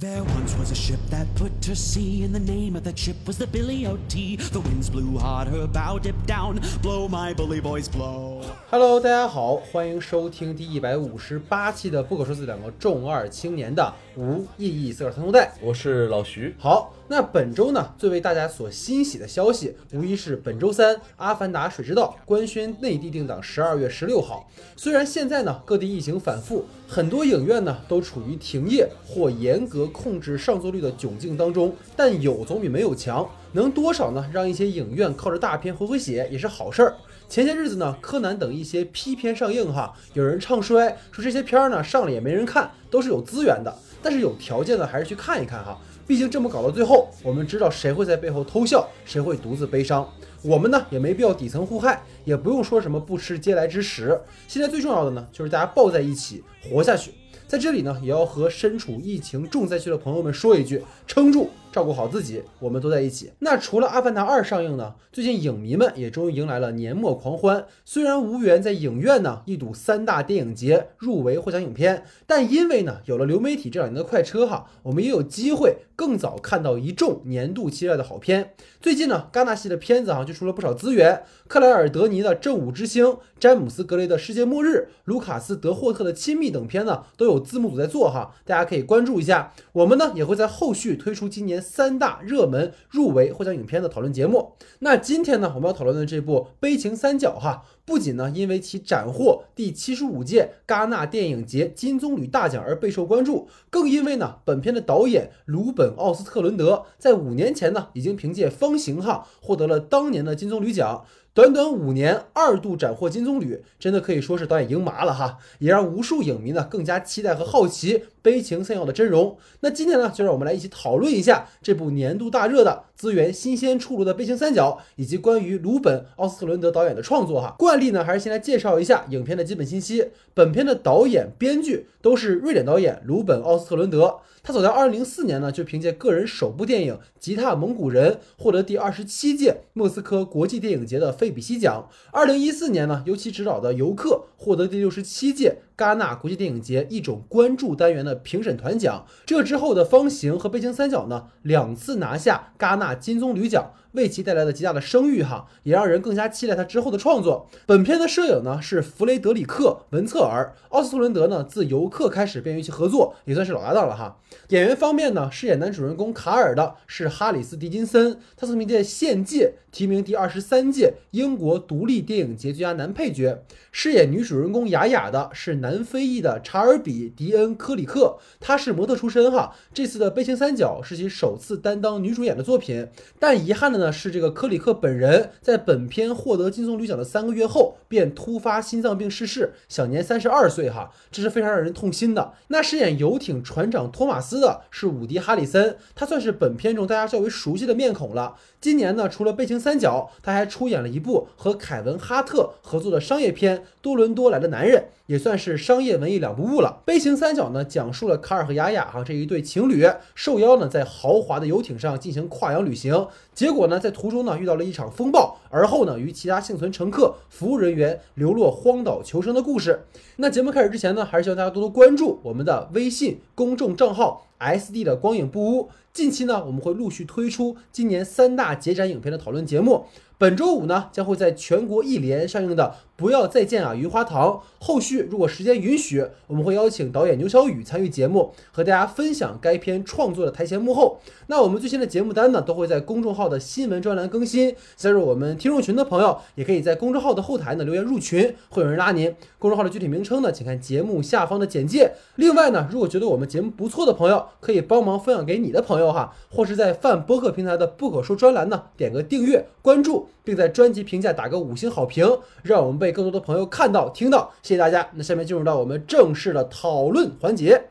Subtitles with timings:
[0.00, 3.14] There once was a ship that put to sea, and the name of that ship
[3.24, 4.36] was the Billy O.T.
[4.50, 6.60] The winds blew hard, her bow dipped down.
[6.82, 8.42] Blow, my bully boys, blow.
[8.68, 15.52] Hello，大家好，欢迎收听第一百五十八期的不可说是两个重二青年的无意义色三头带。
[15.60, 16.52] 我是老徐。
[16.58, 24.49] 好， 那本周呢，最为大家所欣喜的消息，无疑是本周三《阿凡达：水之道》官宣内地定档十二月十六号。
[24.77, 33.29] 虽然现在呢，各地疫情反复，很多影院呢都处于停业或严格控制上座率的窘境当中，但有总比没有强。
[33.51, 34.29] 能多少呢？
[34.31, 36.95] 让一些影院靠着大片回回血也是好事儿。
[37.27, 43.77] 前些日子呢，柯南等一些批片上映哈，有人唱衰说这些片儿呢上了也没人看，都是有资源的。
[44.03, 45.79] 但是有条件的还是去看一看哈，
[46.11, 50.05] 毕竟这么搞到最后，我们知道谁会在背后偷笑，谁会独自悲伤。
[50.41, 54.19] 我们呢也没必要底层互害，也不用说什么不吃嗟来之食。
[54.45, 57.13] 现在最重要的呢，就是大家抱在一起活下去。
[57.47, 63.31] 在这里呢，也要和身处疫情重灾区的朋友们说一句：撑住，照顾好自己，我们都在一起。
[63.39, 67.65] 那除了《阿凡达二》上映呢，最近影迷们也终于迎来了年末狂欢。
[67.85, 78.53] 虽然无缘在影院呢一睹三大电影节入围获奖影片，但因为呢有了流媒体这两年的快车哈，我们也有机会更早看到一众年度期待的好片。
[78.81, 83.05] 最近呢，戛纳系的片子哈就出了不少资源，克莱尔·德尼的《正午之星》，
[83.39, 89.53] 詹姆斯·格雷的《世界末日》，卢卡斯·德霍特的《亲密》等片呢都有字幕组在做哈，大家可以关注一下。
[89.73, 94.53] 我们呢也会在后续推出今年三大热门入围获奖影片的讨论节目。
[94.79, 111.05] 那今天呢我们要讨论的这部《悲情三角》哈，不仅呢因为其斩获第七十五届戛纳电影节金棕榈大奖而备受关注，更因为呢本片的导演鲁本·奥斯特伦德在五年前呢已经凭借《风行》哈获得了当年的金棕榈奖。
[111.33, 119.37] 短短五年，二度斩获金棕榈，真的可以说是导演赢麻了哈，也让无数影迷呢更加期待和好奇《悲情三角》的真容。
[119.61, 127.55] 那今天呢，就让我们来一起讨论一下这部年度大热的资源新鲜出炉的《悲情三角》，以及关于鲁本·奥斯特伦德导演的创作哈。
[127.57, 130.09] 惯例呢，还是先来介绍一下影片的基本信息。
[130.33, 134.17] 本片的导演、编剧都是瑞典导演鲁本·奥斯特伦德。
[134.43, 141.87] 他早在二零零四年呢，就凭借个人首部电影《吉他蒙古人》获得第二十七届莫斯科国际电影节的费比西奖。
[142.11, 149.07] 二零一四年呢，由其执导的《游客》获得第六十七届戛纳国际电影节一种关注单元的评审团奖。
[149.25, 153.71] 这之后的《方形》和《悲情三角》呢，两次拿下戛纳金棕榈奖。
[153.93, 157.49] 为其带来了极大的声誉哈，也让人更加期待他之后的创作。
[157.65, 164.17] 本片的摄影呢是弗雷德里克·文策尔，奥斯特伦德呢自游客开始便与其合作，也算是老搭档了哈。
[164.47, 173.43] 演员方面呢，饰演男主人公卡尔的是哈里斯·狄金森，他曾凭借《献界》提名第二十三届英国独立电影节最佳男配角。
[173.71, 179.55] 饰演女主人公雅雅的是南非裔的查尔比·迪恩·科里克，她是模特出身哈。
[179.73, 182.87] 这次的《悲情三角》是其首次担当女主演的作品，
[183.17, 192.33] 但遗憾的呢是，这个科里克本人在本片获得金棕榈奖的三个月后便突发心脏病逝世，享年三十二岁哈，这是非常让人痛心的。
[192.49, 198.35] 那饰演游艇船长托马斯的是伍迪·哈里森，他算是本片中大家较为熟悉的面孔了。
[198.59, 203.63] 今年呢，除了《悲情三角》，他还出演了一部和凯文·哈特合作的商业片。
[203.81, 206.83] 多伦多来的男人也算是商业文艺两不误了。
[206.85, 219.85] 悲情三角呢，讲述了卡尔和雅雅哈这一对情侣受邀呢在豪华的游艇上进行跨洋旅行，结果呢在途中呢遇到了一场风暴，而后呢与其他幸存乘客、服务人员流落荒岛求生的故事。
[220.17, 225.69] 那节目开始之前呢，还是希望大家多多关注我们的微信公众账号 S D 的光影不污。
[225.93, 229.85] 近期呢，我们会陆续推出今年三大节展影片的讨论节目。
[230.21, 232.63] 本周五呢，将会在全国一连上映的
[232.95, 234.27] 《不要再见啊，余花堂》。
[234.59, 240.99] 后续如果时间允许，我们会邀请导演牛小雨参与节目，和大家分享该片创作的台前幕后。
[241.25, 244.55] 那我们最新的节目单呢，都会在公众号的新闻专栏更新。
[244.75, 249.11] 加入我们听众群的朋友，也可以在公众号的后台呢留言入群，会有人拉您。
[249.39, 251.93] 公众号的具体名称呢，请看节目下方的简介。
[252.17, 260.09] 另外呢，如果觉得我们节目不错的朋友，可以帮忙分享给你的朋友哈，或是在泛播客平台的不可说专栏呢点个订阅关注。
[260.23, 262.05] 并在专辑评价打个五星好评，
[262.43, 264.31] 让我们被更多的朋友看到、听到。
[264.41, 264.87] 谢谢大家。
[264.93, 267.61] 那下面进入到我们正式的讨论环节。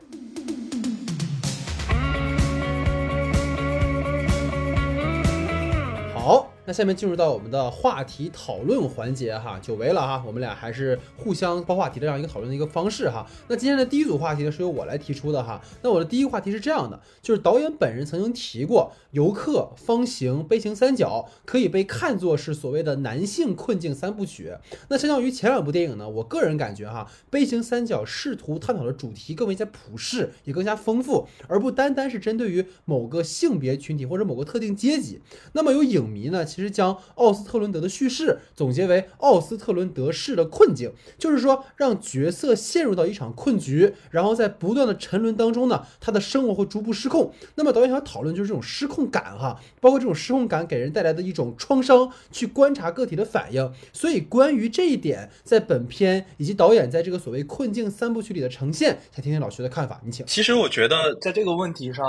[6.71, 13.27] 那下面进入到我们的话题讨论环节哈，久违了哈，我们俩还是互相抛话题的这样一个讨论的一个方式哈。
[13.49, 15.61] 那今天的第一组话题呢是由我来提出的哈。
[15.81, 24.53] 那我的第一个话题是这样的，就是导演本人曾经提过，游客、方形、悲情三角可以被看作是所谓的男性困境三部曲。
[24.87, 35.19] 那相较于前两部电影呢，我个人感觉哈，悲情三角试图探讨的主题更为加普世，也更加丰富，而不单单是针对于某个性别群体或者某个特定阶级。
[35.51, 47.33] 那么有影迷呢，其实实将奥斯特伦德的叙事总结为奥斯特伦德式的困境，就是说让角色陷入到一场困局，然后在不断的沉沦当中呢，他的生活会逐步失控。
[47.55, 53.71] 那么导演想讨论就是这种失控感哈，包括这种失控感给人带来的一种创伤，去观察个体的反应。
[53.91, 60.25] 所以关于这一点，在本片以及导演在这个所谓困境三部曲里的呈现，想听听老徐的看法，你请。
[60.25, 62.05] 其实我觉得在这个问题上。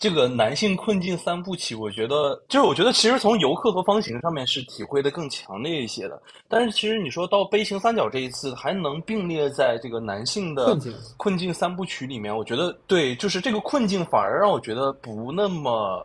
[0.00, 6.20] 这个男性困境三部曲，我觉得就是我觉得其实从游客和方形上面是体会的更强烈一些的。
[6.48, 10.74] 但是其实你说到悲情三角这一次还能并列在这个男性的
[11.18, 16.02] 困境三部曲里面，我觉得对，就是这个困境反而让我觉得不那么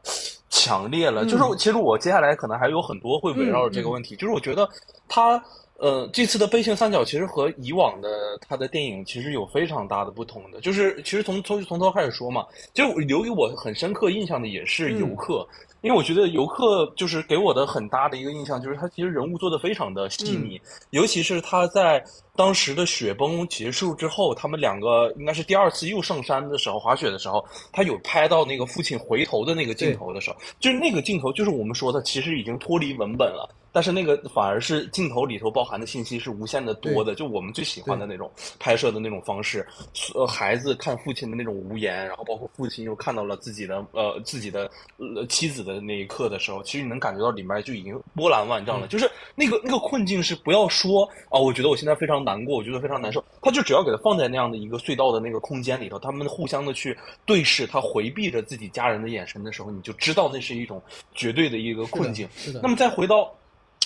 [0.50, 1.24] 强烈了。
[1.26, 4.70] 就是其实我接下来可能还有很多会围绕着这个问题，就是我觉得
[5.08, 5.42] 他。
[5.78, 8.10] 呃，这次的悲情三角其实和以往的
[8.48, 15.46] 他的电影其实有非常大的不同的，就是其实从从从头开始说嘛，就留给我很深刻印象的也是游客，
[15.82, 20.60] 因为我觉得游客就是给我的很大的一个印象就是他其实人物做的非常的细腻，
[20.92, 22.02] 尤其是他在
[22.38, 27.44] 当时的雪崩结束之后，他们两个应该是第二次又上山的时候滑雪的时候，
[27.74, 33.54] 他有拍到那个父亲回头的那个镜头的时候，就是那个镜头就是我们说的其实已经脱离文本了。
[33.76, 39.68] 但是那个反而是镜头里头包含的信息是无限的多的，就我们最喜欢的那种拍摄的那种方式。
[40.14, 48.88] 呃，孩子看父亲的那种无言，然后包括父亲又看到了自己的呃自己的呃妻子的那一刻的时候，其实你能感觉到里面就已经波澜万丈了。
[48.88, 53.22] 就是那个那个困境是不要说啊，我觉得我现在非常难过，我觉得非常难受。
[53.42, 60.82] 他就只要给他放在那样的一个隧道的那个空间里头，他们互相的去对视，他回避着自己家人的眼神的时候，你就知道那是一种
[61.14, 62.26] 绝对的一个困境。
[62.38, 62.62] 是的。
[62.64, 63.30] 那么再回到。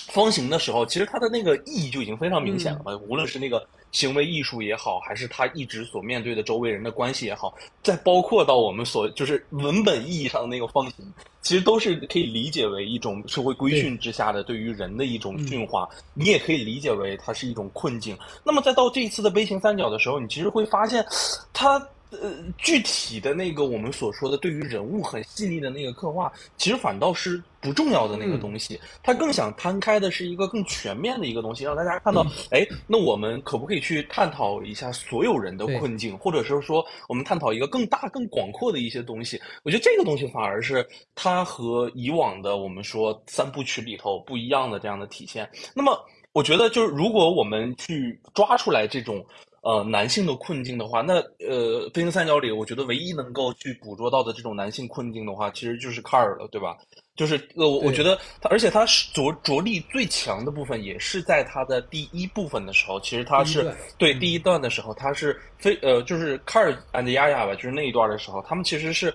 [0.08, 2.96] 方形的时候，其实它的那个意义就已经非常明显了嘛。
[3.08, 11.12] 无论是那个行为艺术也好，还是他一直所面对的周围人的关系也好，再包括到我们所就是文本意义上的那个方形，
[11.42, 15.88] 其实都是可以理解为一种社会规训之下的对于人的一种驯化。
[16.14, 18.16] 你也可以理解为它是一种困境。
[18.44, 21.04] 那么再到这一次的悲情三角的时候，你其实会发现，
[21.52, 21.80] 它。
[22.10, 28.80] 呃，具体的那个我们所说的对于人物很细腻的那个刻画，其实反倒是不重要的那个东西。
[29.02, 39.40] 他更想摊开的是一个更全面的一个东西，让大家看到，哎，那我们可不可以去探讨一下所有人的困境，或者是说，我们探讨一个更大、更广阔的一些东西？
[39.62, 40.84] 我觉得这个东西反而是
[41.14, 45.48] 它和以往的我们说三部曲里头不一样的这样的体现。
[45.74, 45.96] 那么，
[46.32, 49.24] 我觉得就是如果我们去抓出来这种。
[49.62, 51.14] 呃，男性的困境的话，那
[51.46, 56.78] 呃，《飞行三角》里，我觉得唯一能够去捕捉到的这种男性困境的话，其实就是卡尔了，对吧？
[57.14, 69.14] 就是呃，我我觉得他，而且他着着力最强的部分，也是在他的第一部分的时候，其实他是对第一段的时候，他是非呃，就是卡尔 and 丫丫吧，就是那一段的时候，他们其实是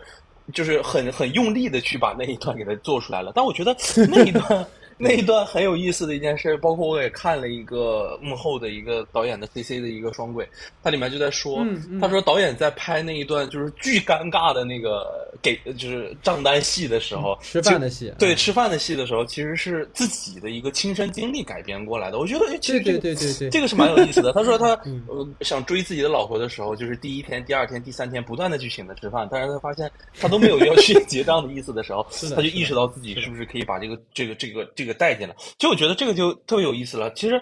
[0.53, 3.75] 就是很很用力的去把那一段给他做出来了，但我觉得
[4.09, 4.67] 那一段。
[4.97, 10.47] 那一段很有意思的一件事，包括我也看了一个幕后的一个导演的 C C 的一个双轨，
[10.81, 11.65] 它里面就在说，
[11.99, 15.05] 他说导演在拍那一段就是巨尴尬的那个
[15.41, 22.17] 给就是账单戏的时候，吃饭的戏，对吃饭的戏的时候，其实是自己的一个亲身经历改编过来的。
[22.17, 24.31] 我觉得其实对对对对，这个是蛮有意思的。
[24.31, 24.69] 他说他
[25.07, 34.84] 呃想追自己的老婆的时候，就是第一天、第二天、第三天不断的去请她吃饭，但是他发现他都没有要去 结账的意思的时候，他就意识到自己是不是可以把这个这个这个这。
[34.85, 37.11] 这个带进来，其实我觉得这个就特别有意思了。
[37.13, 37.41] 其实，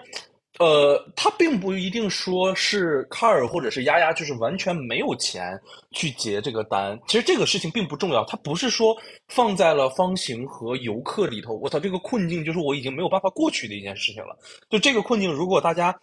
[0.58, 5.60] 呃，他并不一定说是卡尔或者是丫丫，就是完全没有钱
[5.90, 6.98] 去结这个单。
[7.06, 8.96] 其实这个事情并不重要，他不是说
[9.28, 11.52] 放在了方形和游客里头。
[11.54, 14.34] 我操，这个困境就是我已经没有办法过去的一件事情了。
[14.70, 15.94] 就这个困境，如果大家。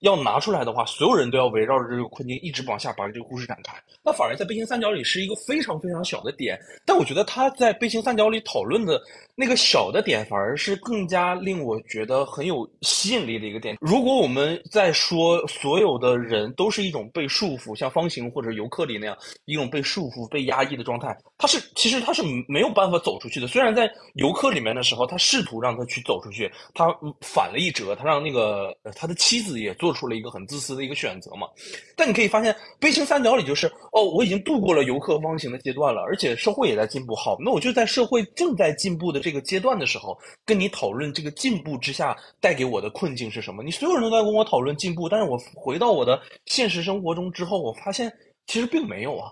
[0.00, 3.76] 要拿出来的话，所有人都要围绕着这个困境一直往下把这个故事展开。
[4.02, 8.98] 那反而在《悲情三角》里是一个非常非常小的点，但我觉得他在《悲情三角》里讨论的
[9.40, 13.76] 那个小的点，反而是更加令我觉得很有吸引力的一个点。
[13.80, 23.46] 如果我们在说所有的人都是一种被束缚，像方形或者游客里那样一种被束缚、被压抑的状态，他是其实他是没有办法走出去的。
[23.46, 26.86] 虽然在游客里面的时候，他试图让他去走出去，他
[27.20, 29.90] 反了一折，他让那个他的妻子也做。
[29.90, 31.46] 出了一个很自私的一个选择嘛。
[31.96, 37.14] 但你可以发现，悲情三角里就是哦，我已经度过了游客方形的阶段了，而且社会也在进步。
[37.14, 43.62] 好，那我就在社会正在进步的这这个阶段的时候，跟你讨论这个进步之下带给我的困境是什么。
[43.62, 48.12] 你所有人都在跟我讨论进步，但是我回到我的现实生活中之后，我发现
[48.48, 49.30] 其实并没有啊，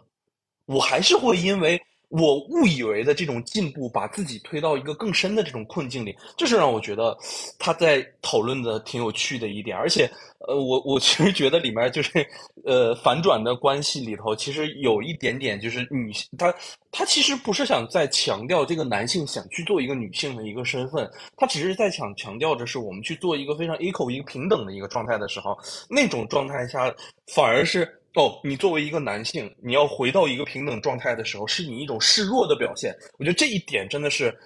[0.66, 1.80] 我还是会因为。
[2.08, 7.16] 我误以为的这种进步，把自己推到一个更深的这种困境里，这是让我觉得
[7.58, 9.76] 他在讨论的挺有趣的一点。
[9.76, 10.10] 而且，
[10.46, 12.26] 呃，我我其实觉得里面就是，
[12.64, 16.54] 呃，反转的关系里头，其实有一点点就是女性，他
[16.90, 25.58] 他其实不是想在强调这个男性想去做一个女性的一个身份，他只是在想强调着是我们去做一个非常 equal 一个平等的一个状态的时候，
[25.90, 26.90] 那种状态下
[27.34, 27.97] 反而是。
[28.18, 32.92] 哦，你作为一个男性，你要回到一个平等状态的时候，是你一种示弱的表现。
[33.16, 34.36] 我觉得这一点真的是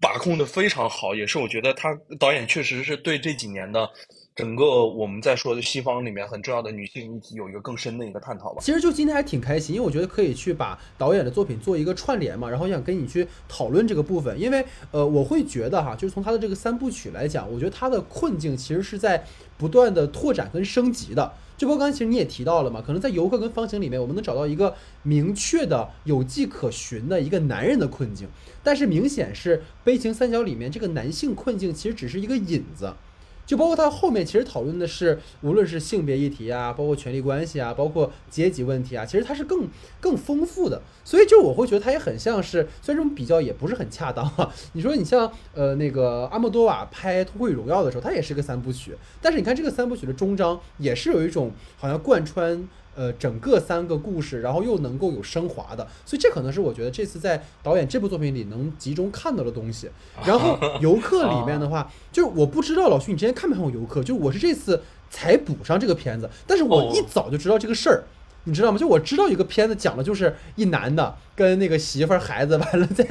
[0.00, 3.86] 把控的非常好，也是我觉得他导演确实是对这几年的
[4.34, 8.62] 整个我们在说的西方里面很重要的女性议题有一个更深的一个探讨吧。
[8.62, 19.22] 其实就今天还挺开心，因为我觉得可以去把导演的作品做一个串联嘛，然后想跟你去讨论这个部分，因为呃，我会觉得哈，就是从他的这个三部曲来讲，我觉得他的困境其实是在
[19.58, 21.30] 不断的拓展跟升级的。
[21.58, 28.28] 就包括刚其实你也提到了嘛，可能在游客跟方形里面，我们能找到一个明确的有迹可循的一个男人的困境，
[28.62, 32.94] 但是明显是悲情三角里面这个男性困境其实只是一个引子。
[33.48, 39.66] 就包括他后面其实讨论的是，无论是性别议题啊，包括权力关系啊，包括阶级问题啊，其实它是更
[40.02, 40.82] 更丰富的。
[41.02, 44.52] 所以就我会觉得它也很像是，虽然这种比较也不是很恰当啊。
[44.74, 52.68] 你说你像呃那个阿莫多瓦拍《偷窥荣耀》的时候，它也是个三部曲，但是你看这个三部曲的终章也是有一种好像贯穿。
[52.98, 59.88] 呃，整个三个故事，然后又能够有升华的，所以这可能是我觉得这次在导演这部作品里能集中看到的东西。
[60.26, 68.02] 然后游客里面的话，就是我不知道老徐你之前看没看过游客，就我是这次才补上这个片子，但是我一早就知道这个事儿。
[68.48, 68.78] 你知道吗？
[68.78, 73.04] 就我知道一个片子讲的就是一男的跟那个媳妇儿孩子 完了在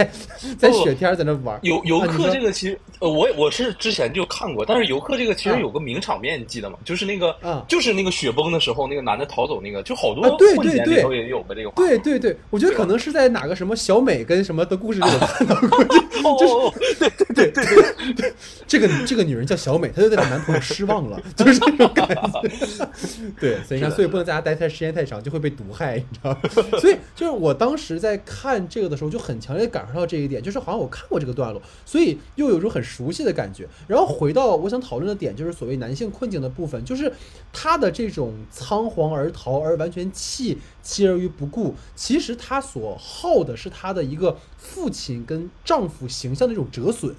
[0.57, 1.57] 在雪天在那玩。
[1.61, 6.77] 游游客这个其实呃我我是之前就看过，但是游客这个其实有个名场面，你记得吗？
[6.83, 7.35] 就是那个
[7.67, 11.69] 就是那个雪崩的时候，那个男的逃走那个，就好多对对对也有个这个。
[11.75, 15.85] 对对对，我觉得可能是在哪个什么小美跟什么的故事里有看到过。
[16.39, 16.53] 就是
[16.99, 18.33] 对对对对对对，
[18.67, 22.49] 这个这个女人叫小美，她就对她男朋友失望了，就是这种感觉。
[23.39, 25.21] 对，所以所以不能在家待太时间太长。
[25.27, 26.33] 就会被毒害， 你知道？
[26.79, 33.67] 所以就是我当时在看这个的时候，就很强烈感受到这一点，就是好像我看过这个段落，所以又有一种很熟悉的感觉。
[33.87, 37.11] 然后回到我想讨论的点，就是所谓男性困境的部分，就是
[37.51, 47.13] 他的这种仓皇而逃而完全弃妻儿于不顾，其实他所耗的是他的一个父亲跟丈夫形象的一种折损，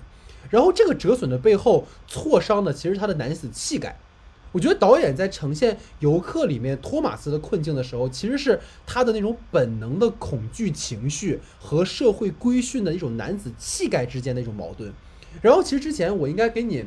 [0.48, 4.00] 然后这个折损的背后挫伤的其实他的男子气概。
[4.52, 14.92] 我觉得导演在呈现游客里面托马斯的困境的时候，其实是他的那种本能的恐惧情绪和社会规训的一种男子气概之间的一种矛盾。
[15.42, 16.84] 然后，其实之前我应该给你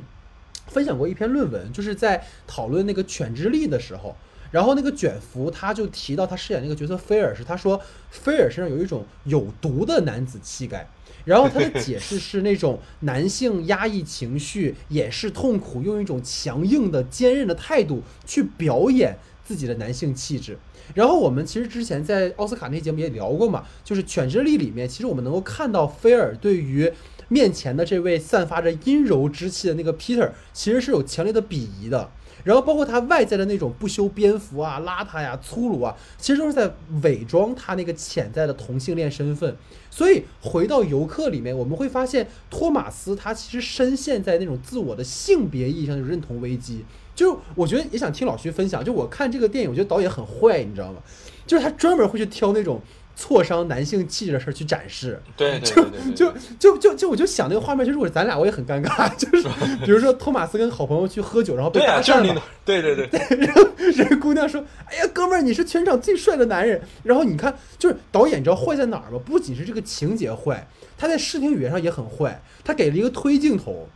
[0.67, 4.15] 分享过一篇论文，就是在讨论那个犬之力的时候，
[4.49, 10.89] 然后那个卷福他就提到他饰演那个角色菲尔时，他说菲尔身上有一种有毒的男子气概。
[11.25, 20.57] 然后他的解释是那种男性压抑情绪、掩饰痛苦，用一种强硬的、坚韧的态度去表演自己的男性气质。
[20.93, 26.91] 然后我们其实之前在奥斯卡那节目也聊过嘛，就是《犬之力》里面，其实我们能够看到菲尔对于
[27.29, 32.11] 面前的这位散发着阴柔之气的那个 Peter，其实是有强烈的鄙夷的。
[32.43, 36.71] 然后包括他外在的那种不修边幅啊、邋遢呀、粗鲁啊，其实都是在
[37.03, 39.55] 伪装他那个潜在的同性恋身份。
[39.89, 46.85] 所以回到游客里面，我们会发现托马斯他其实深陷在那种自我的性别意义上的认同危机。
[47.13, 50.99] 就是我觉得也想听老徐分享，就我看这个电影，我觉得导演很坏，你知道吗？
[51.45, 52.81] 就是他专门会去挑那种。
[53.21, 55.85] 挫伤男性气质的事儿去展示，对，就
[56.15, 59.47] 就就就就我就想那个画面，就如果咱俩我也很尴尬，就是
[59.85, 69.19] 比如说托马斯跟好朋友去喝酒，然后被搭讪了，对对对，然后人姑娘说：“哎呀，哥们儿，你是全场最帅的男人。”然后你看，就是导演，你知道坏在哪儿吗？
[69.23, 73.87] 不仅是这个情节坏，他在视听语言上也很坏，他给了一个推镜头，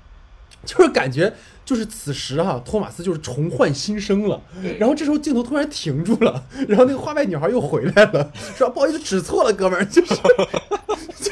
[0.63, 1.33] 就是感觉。
[1.65, 4.39] 就是此时哈，托马斯就是重焕新生了。
[4.79, 11.31] 然后这时候镜头突然停住了， 然后那个花外女孩又回来了，说不好意思，指错了，哥们儿， 就是，就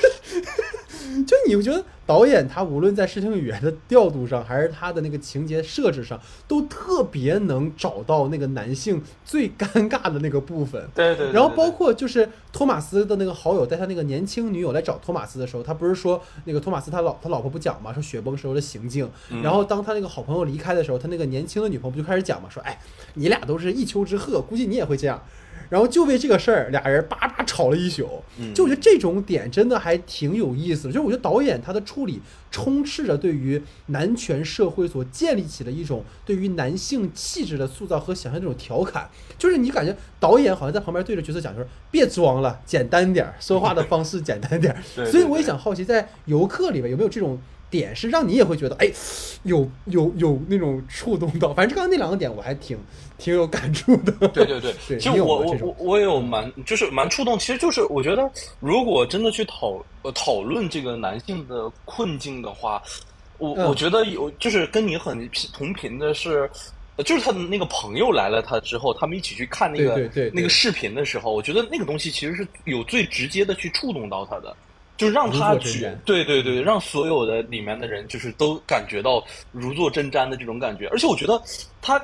[1.25, 10.84] 就你你会觉得导演他无论在视听语言的调度上，还是他的那个情节设置上，都特别能找到那个男性最尴尬的那个部分。
[10.96, 19.10] 对对对然后包括就是托马斯的那个好友带他那个年轻女友来找托马斯的时候，他不是说那个托马斯他老他老婆不讲嘛，说雪崩时候的行径。
[19.29, 22.79] 嗯然后当他那个好朋友离开的时候，他那个年轻的女朋友不就开始讲嘛，说哎，
[23.13, 25.22] 你俩都是一丘之貉，估计你也会这样。
[25.70, 28.08] 然后就为这个事儿，俩人叭叭吵了一宿。
[28.39, 45.05] 嗯就我觉得这种点真的还挺有意思的，就是我觉得导演他的处理充斥着对于男权社会所建立起的一种对于男性气质的塑造和想象这种调侃，就是你感觉导演好像在旁边对着角色讲，就是别装了，简单点儿，说话的方式简单点儿。
[45.05, 47.39] 所以我也想好奇，在游客里面有没有这种
[47.73, 48.87] 点，是让你也会觉得，哎，
[49.41, 51.51] 有有有那种触动到。
[51.55, 52.77] 反正刚刚那两个点我还挺
[53.17, 54.11] 挺有感触的。
[54.27, 62.79] 对 对对，对 其实我我我我也有蛮就是蛮触动，其实就是我觉得如果真的去讨呃讨论这个男性的困境的话，
[63.39, 66.47] 我、嗯我觉得有就是跟你很平同频的是。
[66.95, 74.55] 呃就是他的那个朋友来了他之后，他们一起去看那个那个视频的时候，我觉得那个东西其实是有最直接的去触动到他的，
[75.03, 81.41] 就让他去对对对，让所有的里面的人就是都感觉到如坐针毡的这种感觉，而且我觉得
[81.85, 82.01] 他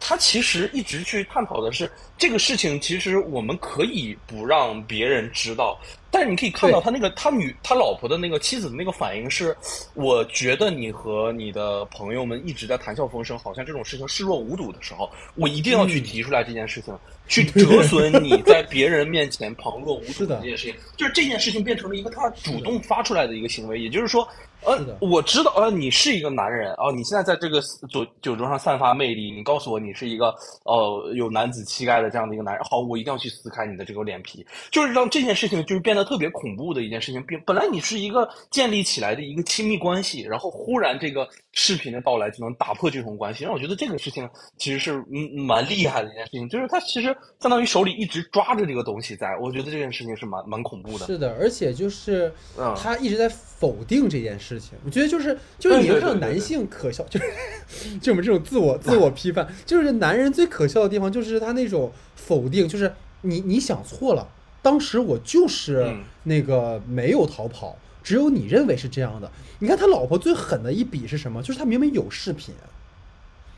[0.00, 5.78] 他其实一直去探讨的是这个事情，其实我们可以不让别人知道，
[6.10, 9.54] 但是你可以看到他那个他女他老婆的那个妻子的那个反应是，
[9.92, 16.02] 我觉得你和你的朋友们一直在谈笑风生，好像这种事情视若无睹的时候，我一定要去嗯。
[16.02, 24.26] 提出来这件事情，去 折损你在别人面前旁若无睹的这件事情，就是这件事情变成了一个他主动发出来的一个行为，也就是说。
[24.64, 30.34] 呃，我知道，呃，你是一个男人啊、你现在在这个酒酒桌上散发魅力，你告诉我你是一个
[30.64, 37.22] 呃有男子气概的这样的一个男人，好，我一定要去撕开你的这个脸皮，就是让这件事情就是变得特别恐怖的一件事情。
[37.24, 51.06] 变本来你是一个建立起来的一个亲密关系，然后忽然这个视频的到来就能打破这种关系，让我觉得这个事情其实是嗯蛮厉害的一件事情，就是他其实相当于手里一直抓着这个东西在，我觉得这件事情是蛮蛮恐怖的。
[51.06, 54.70] 是的，而且就是嗯他一直在否定这件事情。
[54.84, 64.28] 我觉得就是就是你会看男性可笑， 就是就我们这种自我自我批判，就是男人最可笑的地方就是他那种否定，就是你你想错了，
[64.62, 69.30] 当时我就是嗯那个没有逃跑，只有你认为是这样的。
[69.58, 71.42] 你看他老婆最狠的一笔是什么？
[71.42, 72.54] 就是他明明有视频，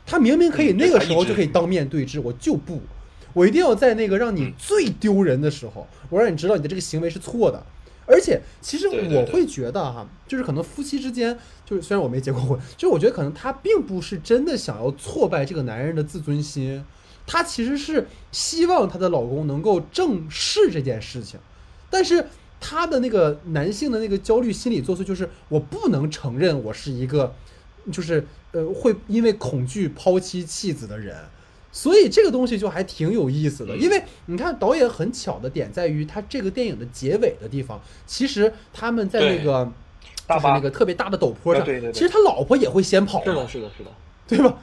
[0.05, 2.81] 他明明可以嗯那个时候就可以当面对质，我就不，
[3.33, 7.63] 我一定要在那个让你嗯最丢人的时候，我让你知道你的这个行为是错的。
[8.11, 16.83] 而且，其实我会觉得哈，就是可能夫妻之间，就是虽然我没结过婚，就是我觉得可能她并不是真的想要挫败这个男人的自尊心，
[17.25, 21.39] 她其实是希望她的老公能够正视这件事情，
[21.89, 22.27] 但是
[22.59, 27.33] 她的那个男性的那个焦虑心理作祟就是我不能承认我是一个，
[27.91, 31.15] 就是呃会因为恐惧抛妻弃子的人。
[31.71, 33.79] 所以这个东西就还挺有意思的，嗯。
[33.79, 39.71] 因为你看导演很巧的点在于，他这个电影的结尾的地方，其实他们在那个就是
[40.27, 43.91] 大那个特别大的陡坡上，其实他老婆也会先跑，是的，是的，是的。
[44.27, 44.57] 对吧？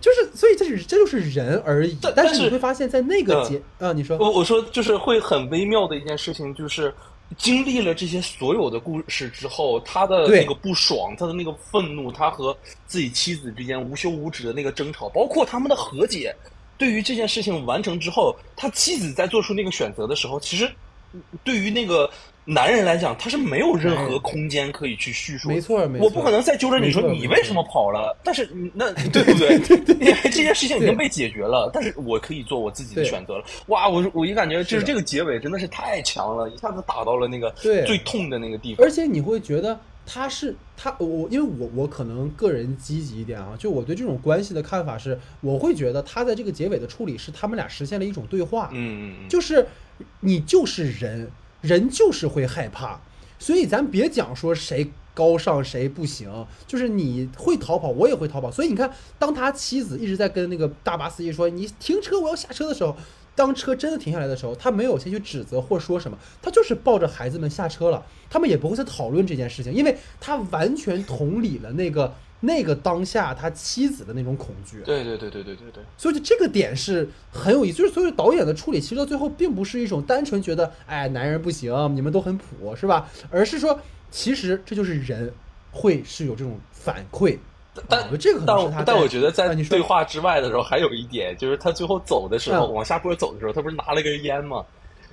[0.00, 3.44] 就是所以这是这就是人而已但，但是你会发现在那个嗯。
[3.48, 4.18] 节啊，你说。
[4.18, 6.92] 我我说就是会很微妙的一件事情，就是
[7.36, 16.34] 经历了这些所有的故事之后，他的那个不爽，他的那个愤怒，他和自己妻子之间无休无止的那个争吵，包括他们的和解，
[16.76, 20.70] 对于这件事情完成之后，他妻子在做出那个选择的时候，其实
[21.44, 22.10] 对于那个。
[22.44, 25.48] 男人来讲，他是没有任何空间可以去叙述。
[25.48, 29.56] 没错没错我不可能再揪着你说你为什么跑了，但是那 对不对？
[30.00, 33.44] 因为这件事情已经被解决了，但是我可以做我自己的选择了。
[33.66, 38.90] 哇，我我一感觉就是这个结尾真的是太强了，一下子打到了那个最痛的那个地方而。
[38.90, 49.64] 且你会觉得他是他我因为我我可能个人积极一点啊，就我对这种关系的看法是，我会觉得他在这个结尾的处理是他们俩实现了一种对话，嗯嗯嗯，就是
[50.20, 51.30] 你就是人，
[51.62, 53.00] 人就是会害怕，
[53.38, 58.50] 所以咱别讲说谁高尚谁不行，就是你会逃跑，我也会逃跑。
[58.50, 62.96] 所以你看，当他妻子一直在跟那个大巴司机说“你停车，我要下车”的时候，
[63.34, 74.82] 当车真的停下来的时候，他没有先去指责或说什么，他就是抱着孩子们下车了，他们也不会再讨论这件事情，因为他完全同理了那个那个当下他妻子的那种恐惧。
[74.84, 83.08] 对对对对对对对，所以就这个点是很有意思，就是所有导演的处理，其实到最后并不是一种单纯觉得，哎，男人不行，你们都很普，是吧？
[83.30, 85.32] 而是说，其实这就是人
[85.70, 87.38] 会是有这种反馈。
[87.74, 94.64] 但但但我觉得在对话之外的时候，还有一点就是他最后走的时候，嗯往下坡走的时候，他不是拿了根烟吗？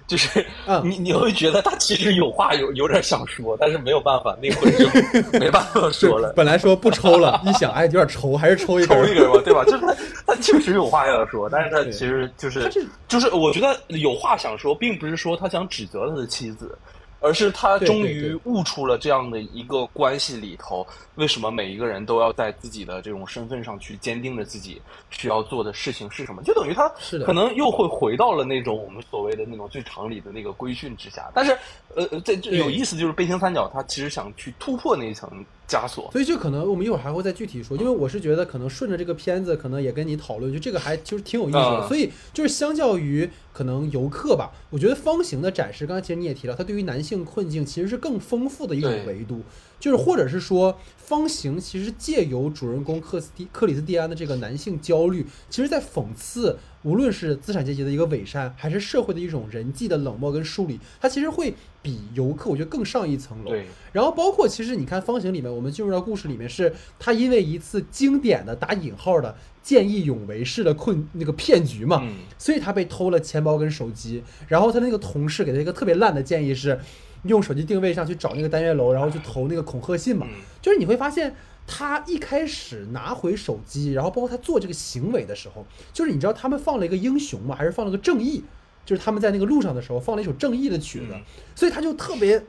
[0.08, 6.34] 就是嗯你你会觉得他其实有话有有点想说，但是没有办法，那会儿就没办法说了。
[6.36, 8.98] 本来说不抽了，一想哎有点抽，还是抽一根。
[8.98, 9.64] 抽一根吧，对吧？
[9.66, 9.96] 就是他，
[10.26, 12.68] 他确实有话要说，但是他其实就是
[13.08, 16.76] 就是，我觉得有话想说，并不是说他想指责他的妻子，
[17.20, 26.90] 而是他终于悟出了这样的一个关系里头，为什么每一个人都要在自己的这种身份上去坚定着自己需要做的事情是什么，就等于他
[27.26, 31.30] 可能又会回到了那种我们所谓的那种最常理的那个规训之下。
[31.34, 31.58] 但是，
[31.96, 35.30] 呃，呃这这有意思就是背心三角，它其实想去突破那一层
[35.68, 36.10] 枷锁。
[36.12, 41.86] 所以这可能我们一会儿还会再具体说，因为我是觉得可能顺着这个片子，可能也跟你讨论，就这个还就是挺有意思的。
[41.86, 49.42] 嗯所以就是相较于可能游客吧，我觉得方形的展示，刚才其实你也提到，它对于男性困境其实是更丰富的一种维度，
[49.80, 63.52] 就是或者是说方形其实借由主人公克斯蒂克里斯蒂安的这个男性焦虑，其实在讽刺无论是资产阶级的一个伪善，还是社会的一种人际的冷漠跟疏离，它其实会比游客我觉得更上一层楼。
[63.52, 74.24] 对，然后包括其实你看《方形》里面，我们进入到故事里面，是他因为一次经典的打引号的见义勇为式的困那个骗局嘛，嗯所以他被偷了钱包跟手机。
[74.48, 76.80] 然后他那个同事给他一个特别烂的建议是，
[77.24, 80.26] 用手机定位上去找那个单元楼，然后去投那个恐吓信嘛。
[80.30, 81.34] 嗯就是你会发现，
[81.72, 88.44] 他一开始拿回手机，然后包括他做这个行为的时候，就是你知道他们放了一个英雄嘛，还是放了个正义？
[88.84, 91.22] 就是他们在那个路上的时候放了一首正义的曲子，嗯
[91.54, 92.44] 所以他就特别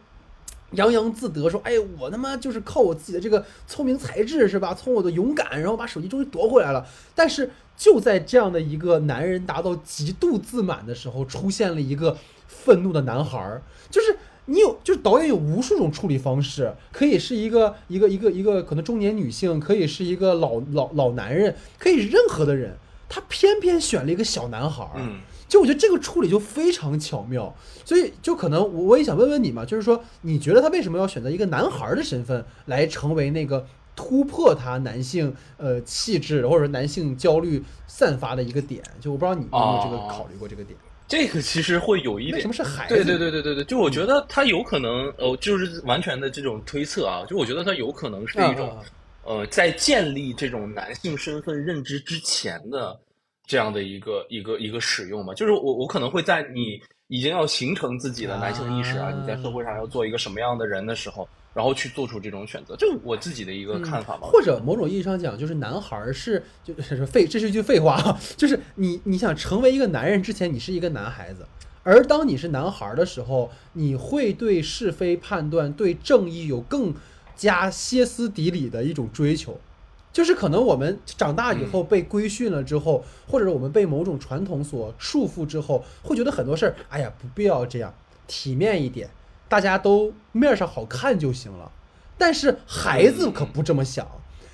[0.71, 4.73] 洋洋自得说：“哎，我他妈就是靠我自己的这个聪明才智是吧？
[4.73, 14.17] 从我的勇敢，然后把手机终于夺回来了。”但是就在这样的一个男人达到极度自满的时候，出现了一个愤怒的男孩儿，就是。
[14.47, 22.77] 你有，就是导演有无数种处理方式，可以是一个一个一个一个可能中年女性，可以是一个老老老男人，可以是任何的人，
[23.09, 25.21] 他偏偏选了一个小男孩儿，嗯。
[25.49, 27.53] 就我觉得这个处理就非常巧妙，
[27.85, 38.81] 所以就可能我我也想问问你嘛，就是说你觉得他为什么要选择一个男孩儿的身份来成为那个突破他男性呃气质或者说男性焦虑散发的一个点？
[39.01, 40.79] 就我不知道你有没有这个哦考虑过这个点？
[41.11, 42.95] 这个其实会有一点为什么是孩子？
[42.95, 48.79] 对对对对对对，就我觉得他有可能，呃，就是完全的这种推测啊，就我觉得他有可能是一种
[49.25, 52.97] 呃，在建立这种男性身份认知之前的
[53.45, 64.21] 这样的一个一个一个使用嘛，就是我我可能会在你已经要形成自己的男性意识啊，啊你在社会上要做一个什么样的人的时候，然后去做出这种选择，这我自己的一个看法吧。
[64.23, 71.47] 或者某种意义上讲，就是男孩儿是就是废， 这是一句废话啊， 就是你你想成为一个男人之前，你是一个男孩子，
[71.83, 76.95] 而当你是男孩儿的时候，你会对是非判断、对正义有更
[77.35, 79.59] 加歇斯底里的一种追求。
[80.13, 87.95] 就是可能我们长大以后被规训了之后，或者是我们被某种传统所束缚之后，会觉得很多事儿，哎呀，不必要这样，
[88.27, 89.09] 体面一点，
[89.51, 91.71] 大家都面上好看就行了。
[92.17, 94.07] 但是孩子可不这么想，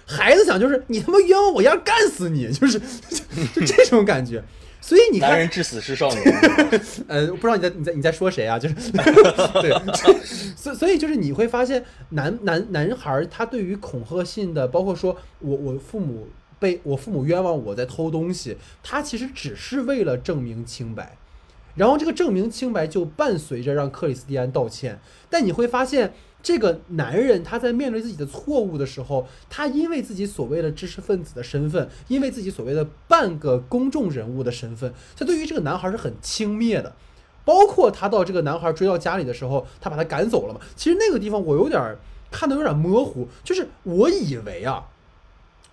[0.07, 4.43] 孩子想就是你他妈冤枉我，要干死你， 就是就 就这种感觉。
[4.81, 6.23] 所以你看，男人至死是少年，
[7.09, 8.57] 呃，不知道你在你在你在说谁啊？
[8.57, 8.75] 就是
[9.61, 9.73] 对，
[10.57, 16.29] 所所以就是你会发现男男男孩儿他对于恐吓性的，包括说我我父母
[16.61, 21.17] 被我父母冤枉我在偷东西，他其实只是为了证明清白。
[21.77, 24.99] 然后这个证明清白就伴随着让克里斯蒂安道歉，
[25.31, 26.13] 但你会发现，
[26.43, 36.93] 这个男人他在面对自己的错误的时候，他因为自己所谓的知识分子的身份，因为自己所谓的半个公众人物的身份，他对于这个男孩是很轻蔑的。
[37.45, 40.61] 包括他到这个男孩追到家里的时候，他把他赶走了嘛。
[40.75, 41.97] 其实那个地方我有点
[42.29, 44.85] 看的有点模糊，就是我以为啊，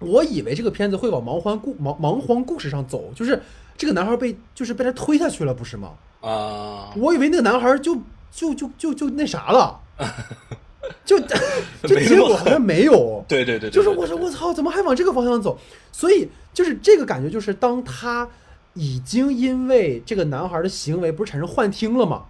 [0.06, 3.42] 我以为这个片子会往盲荒故盲盲荒故事上走，就是
[3.78, 5.92] 这个男孩被就是被他推下去了，不是吗？
[6.22, 7.96] 啊，我以为那个男孩就
[8.32, 9.80] 就就就就那啥了，
[11.04, 11.20] 就
[11.84, 13.24] 就没那么结果好像没有。
[13.28, 15.58] 对 对对，对就是我说我操，怎么还往这个方向走？
[15.92, 18.30] 所以就是这个感觉，就是当他
[18.74, 22.26] 已经因为这个男孩的行为不是产生幻听了吗？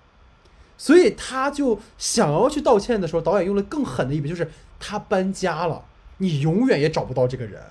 [0.76, 5.86] 所以他就想要去道歉的时候，导演用了更狠的一笔，就是他搬家了，
[6.18, 7.62] 你永远也找不到这个人。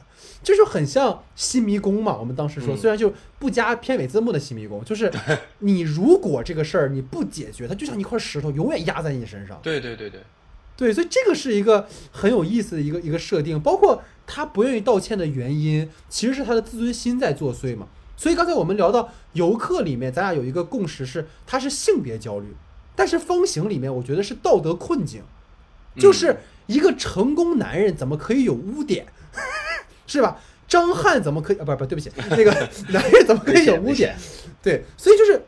[0.43, 5.13] 这就很像新迷宫嘛，我们当时说，嗯虽然就不加片尾字幕的新迷宫，就是
[5.61, 9.61] 你如果这个事儿你不解决，它就像一块石头，永远压在你身上。
[9.63, 10.21] 对对对对，
[10.77, 17.87] 对，所以这个是一个很有意思的一个一个设定，包括他不愿意道歉的原因，其实是他的自尊心在作祟嘛。
[18.17, 22.49] 所以刚才我们聊到游客里面，咱俩有一个共识是，他是性别焦虑，
[22.97, 25.23] 但是风行里面，我觉得是道德困境，
[25.97, 29.07] 就是一个成功男人怎么可以有污点，
[30.07, 30.41] 是吧？
[30.69, 31.65] 张翰怎么可以啊？
[31.65, 32.51] 不不，对不起，那个
[32.91, 34.17] 男人怎么可以有污点？
[34.63, 35.43] 对，所以就是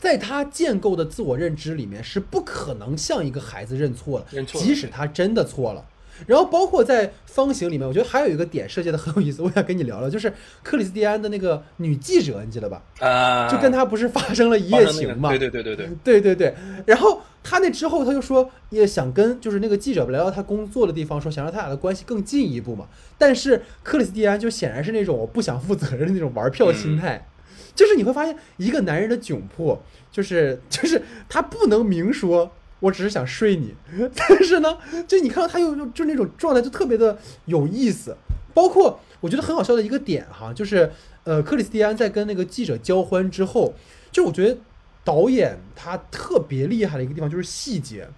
[0.00, 5.84] 在他建构的自我认知里面是不可能向一个孩子认错的，认错了即使他真的错了。
[6.26, 12.82] 然后包括在方形里面，我觉得还有一个点设计的很有意思，我想跟你聊聊，就是克里斯蒂安的那个女记者，你记得吧？
[13.00, 15.30] 啊，就跟他不是发生了一夜情嘛？
[15.30, 16.54] 对对对对对，对对对，
[16.86, 22.86] 然后他那之后他就说也想跟就是那个记者来到他工作的地方，说想让他俩的关系更进一步嘛。
[23.16, 27.28] 但是克里斯蒂安就显然是那种我不想负责任的那种玩票心态，
[27.74, 32.52] 就是你会发现一个男人的窘迫，就是就是他不能明说。
[32.80, 33.74] 我只是想睡你，
[34.14, 38.16] 但是呢，就你看到他又就那种状态就特别的有意思，
[38.54, 40.90] 包括我觉得很好笑的一个点哈，就是
[41.24, 43.74] 呃，克里斯蒂安在跟那个记者交欢之后，
[44.10, 44.56] 就我觉得
[45.04, 48.08] 导演他特别厉害的一个地方就是细节，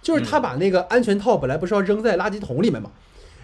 [0.00, 2.90] 就是他把那个安全套本来不是要扔在垃圾桶里面嘛，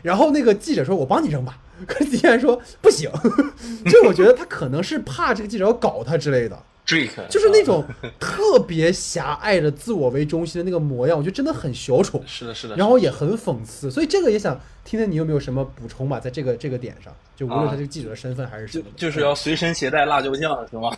[0.03, 1.59] 然后那个记者说：“我帮你扔吧。
[1.87, 3.11] ”克里斯蒂安说：“不行。
[3.91, 6.63] ”就我觉得他可能是怕这个记者要搞他之类的。
[6.87, 7.85] Drake 就是那种
[8.21, 20.95] 特别狭隘的、自我为中心的那个模样，我觉得真的很小丑，是的，是的，然后也很讽刺，所以这个也想听听你有没有什么补充吧，在这个这个点上，就无论他这个记者的身份还是什就么的，就是要随身携带辣椒酱，是吗？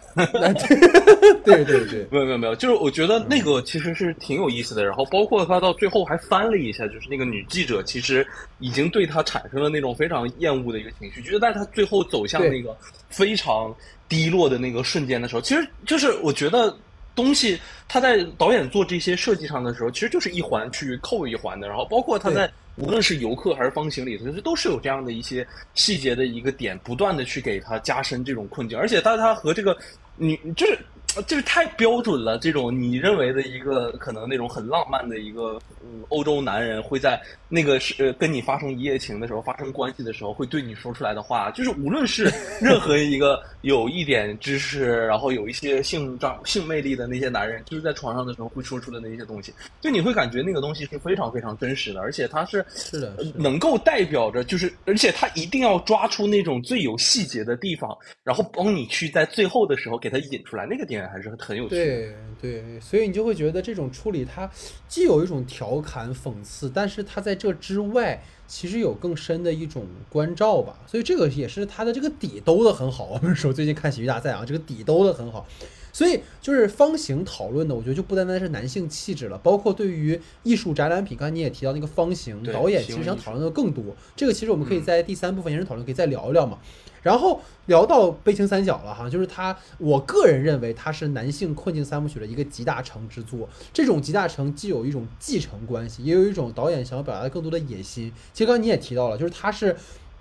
[1.44, 4.84] 对对 对，没有没有没有，就是我觉得那个其实是挺有意思的。
[4.84, 8.26] 然后包括他到最后还翻了一下，就是那个女记者其实
[8.58, 12.76] 已经对他产生了那种非常厌恶的一个情绪，就是在他最后走向那个
[13.08, 13.72] 非常
[14.08, 16.76] 低落的那个瞬间的时候，其实就是我觉得。
[17.16, 21.66] 东西他在导演做这些设计上的时候，其实就是一环去扣一环的。
[21.66, 28.78] 然后包括他在无论是游客还是方形里头，其实都是有这样的一些细节的一个点，不断的去给他加深这种困境。
[28.78, 29.76] 而且他他和这个
[30.16, 30.78] 你就是
[31.22, 61.76] 就是太标准了，这种你认为的一个可能那种很浪漫的一个嗯欧洲男人会在那个是呃跟你发生一夜情的时候发生关系的时候会对你说出来的话，就是无论是任何一个 有一点知识，然后有一些性张性魅力的那些男人，就是在床上的时候会说出的那些东西，就你会感觉那个东西是非常非常真实的，而且它是是的，是的能够代表着，就是而且他一定要抓出那种最有细节的地方，然后帮你去在最后的时候给他引出来，那个点还是很有趣的。
[61.76, 64.50] 对对，所以你就会觉得这种处理它
[64.88, 70.78] 既有一种调侃讽刺，但是它在这之外其实有更深的一种关照吧。
[70.86, 73.06] 所以这个也是它的这个底兜的很好。
[73.06, 75.46] 我们说最近看喜剧大赛啊，这个底兜的很好。
[75.92, 83.82] 所以就是方形讨论的，我觉得就不单单是男性气质了，包括对于艺术展览品，刚才你也提到那个方形，导演其实想讨论的更多。
[84.14, 86.58] 这个其实我们可以嗯在第三部分延伸讨论，可以再聊一聊嘛。
[87.06, 93.48] 然后聊到悲情三角了哈，就是它，我个人认为它是男性困境三部曲的一个集大成之作。
[93.72, 98.12] 这种集大成既有一种继承关系，也有一种导演想要表达的更多的野心。
[98.32, 99.76] 其实刚刚你也提到了，就是它是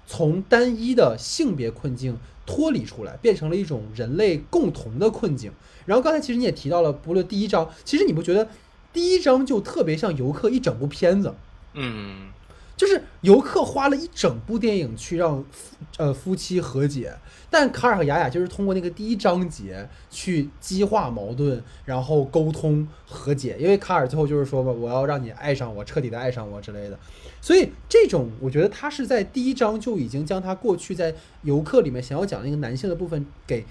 [0.06, 5.52] 从单一的性别困境脱离出来，变成了一种人类共同的困境。
[5.88, 8.48] 然后刚才其实你也提到了，不论第一章，其实你不觉得
[8.94, 11.34] 第一章就特别像游客一整部片子？
[11.78, 12.30] 嗯，
[12.78, 17.18] 就是游客花了一整部电影去让夫呃夫妻和解，
[17.50, 23.56] 但卡尔和雅雅就是通过那个第一章节去激化矛盾，然后沟通和解。
[23.58, 27.00] 因为卡尔最后就是说吧，我要让你爱上我，彻底的爱上我之类的。
[27.40, 33.66] 所以这种我觉得他是在第一章就已经将他过去在游客里面想要讲那个男性的部分给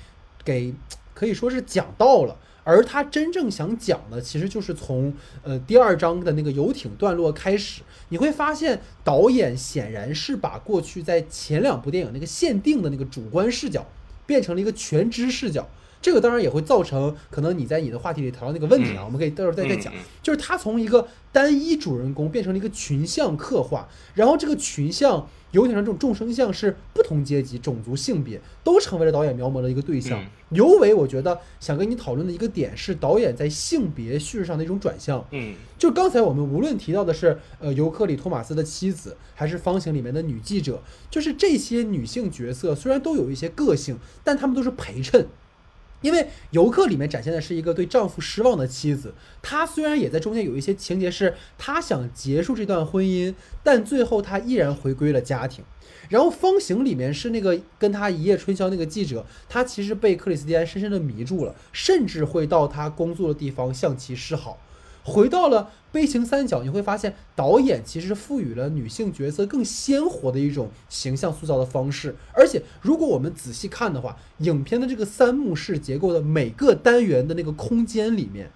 [0.44, 0.72] 给
[1.12, 2.36] 可以说是讲到了。
[2.64, 13.86] 而他真正想讲的，其实就是从呃第二章的那个游艇段落开始，你会发现导演显然是把过去在前两部电影那个限定的那个主观视角，
[14.26, 15.68] 变成了一个全知视角。
[16.04, 19.90] 这个当然也会造成可能你在你的话题里谈到那个问题啊，嗯我们可以到时候再再讲。
[20.22, 30.20] 就是他从一个单一主人公变成了一个群像刻画，然后这个群像有点像这种众生相是不同阶级、种族、性别都成为了导演描摹的一个对象。
[30.20, 35.26] 嗯尤为我觉得想跟你讨论的一个点是导演在性别叙事上的一种转向。
[35.32, 45.26] 嗯就刚才我们无论提到的是呃尤克里托马斯的妻子，还是方形里面的女记者，就是这些女性角色虽然都有一些个性，但她们都是陪衬。
[46.04, 55.64] 因为游客里面展现的是一个对丈夫失望的妻子，她虽然也在中间有一些情节是她想结束这段婚姻，但最后她依然回归了家庭。
[56.10, 64.58] 然后风行里面是那个跟她一夜春宵那个记者，他其实被克里斯蒂安深深的迷住了，甚至会到他工作的地方向其示好。
[65.04, 72.16] 回到了悲情三角，你会发现导演其实赋予了女性角色更鲜活的一种形象塑造的方式。
[72.32, 78.50] 而且，如果我们仔细看的话，影片的这个三幕式结构的每个单元的那个空间里面，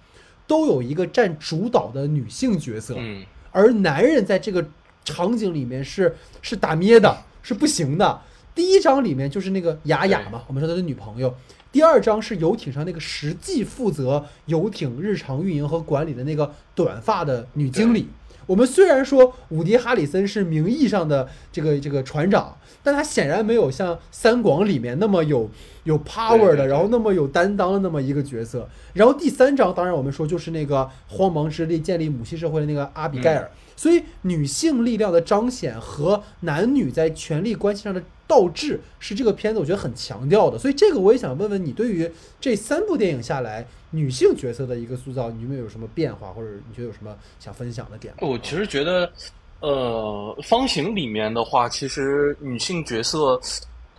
[0.47, 2.95] 都有一个占主导的女性角色。
[2.97, 4.67] 嗯而男人在这个
[5.03, 8.21] 场景里面是是打咩的，是不行的。
[8.53, 11.33] 第一章里面就是那个雅雅嘛，我们说她的女朋友。
[11.71, 18.09] 第二章是游艇上那个实际负责游艇日常运营和管理的那个短发的女经理。
[18.47, 25.47] 我们虽然说伍迪·哈里森是名义上的这个这个船长，但他显然没有像《三广》里面那么有
[25.83, 28.67] 有 power 的，然后那么有担当的那么一个角色。
[28.93, 33.51] 然后第三章，当然我们说就是那个荒茫之力建立母系社会的那个阿比盖尔。
[33.75, 40.59] 所以女性力量的彰显和男女在权力关系上的倒置，是这个片子我觉得很强调的。
[40.59, 48.27] 所以这个我也想问问你，对于这三部电影下来，女性角色的一个塑造，你们有什么变化，或者你觉得有什么想分享的点吗？
[48.27, 49.11] 我其实觉得，
[49.61, 53.41] 呃，方形里面的话，其实女性角色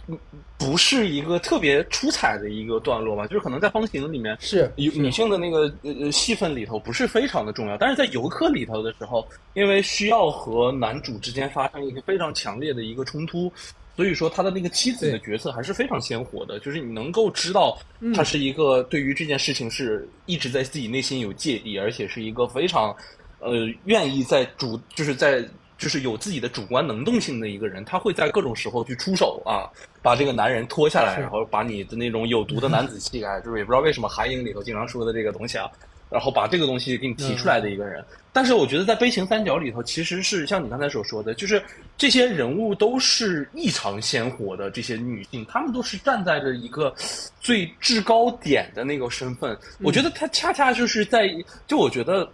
[0.06, 0.16] 嗯
[0.56, 4.36] 不是一个特别出彩的一个段落吧，就是可能在方形里面。
[4.40, 13.50] 是有女性的那个呃呃戏份里头不是非常的重要，但是在游客里头的时候，因为需要和男主之间发生一个非常强烈的一个冲突，
[13.96, 17.78] 所以说他的那个妻子的角色还是非常鲜活的，就是你能够知道
[18.14, 22.96] 他是一个对于这件事情是一直在自己内心有芥蒂，而且是一个非常
[23.40, 29.64] 呃愿意在主就是在就是有自己的主观能动性的一个人，他会在各种时候去出手啊，
[30.02, 35.70] 把这个男人拖下来，然后把你的那种有毒的男子气概，就是也不知道为什么韩影里头经常说的这个东西啊，
[36.10, 38.04] 然后把这个东西给你提出来的一个人。
[38.32, 41.62] 但是我觉得在悲情三角里头，其实是像你刚才所说的，就是
[41.96, 46.94] 这些人物都是异常鲜活的，这些女性，她们都是站在着一个
[47.40, 49.56] 最制高点的那个身份。
[49.80, 51.28] 我觉得她恰恰就是在，
[51.66, 52.30] 就我觉得。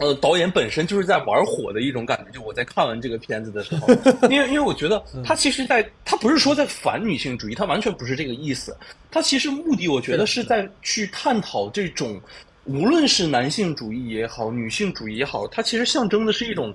[0.00, 2.30] 呃，导演本身就是在玩火的一种感觉。
[2.30, 3.88] 就我在看完这个片子的时候，
[4.30, 8.76] 因为因为我觉得他其实在，他不是说在反女性主义，他完全不是这个意思。
[9.10, 12.20] 他其实目的，我觉得是在去探讨这种，
[12.68, 16.72] 无论是男性主义也好，女性主义也好，它其实象征的是一种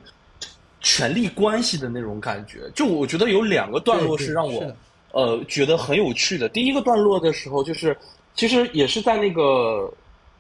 [0.82, 2.62] 权力关系的那种感觉。
[2.74, 4.76] 就我觉得有两个段落是让我是
[5.12, 6.50] 呃觉得很有趣的。
[6.50, 7.96] 第一个段落的时候，就是
[8.34, 9.94] 其实也是在那个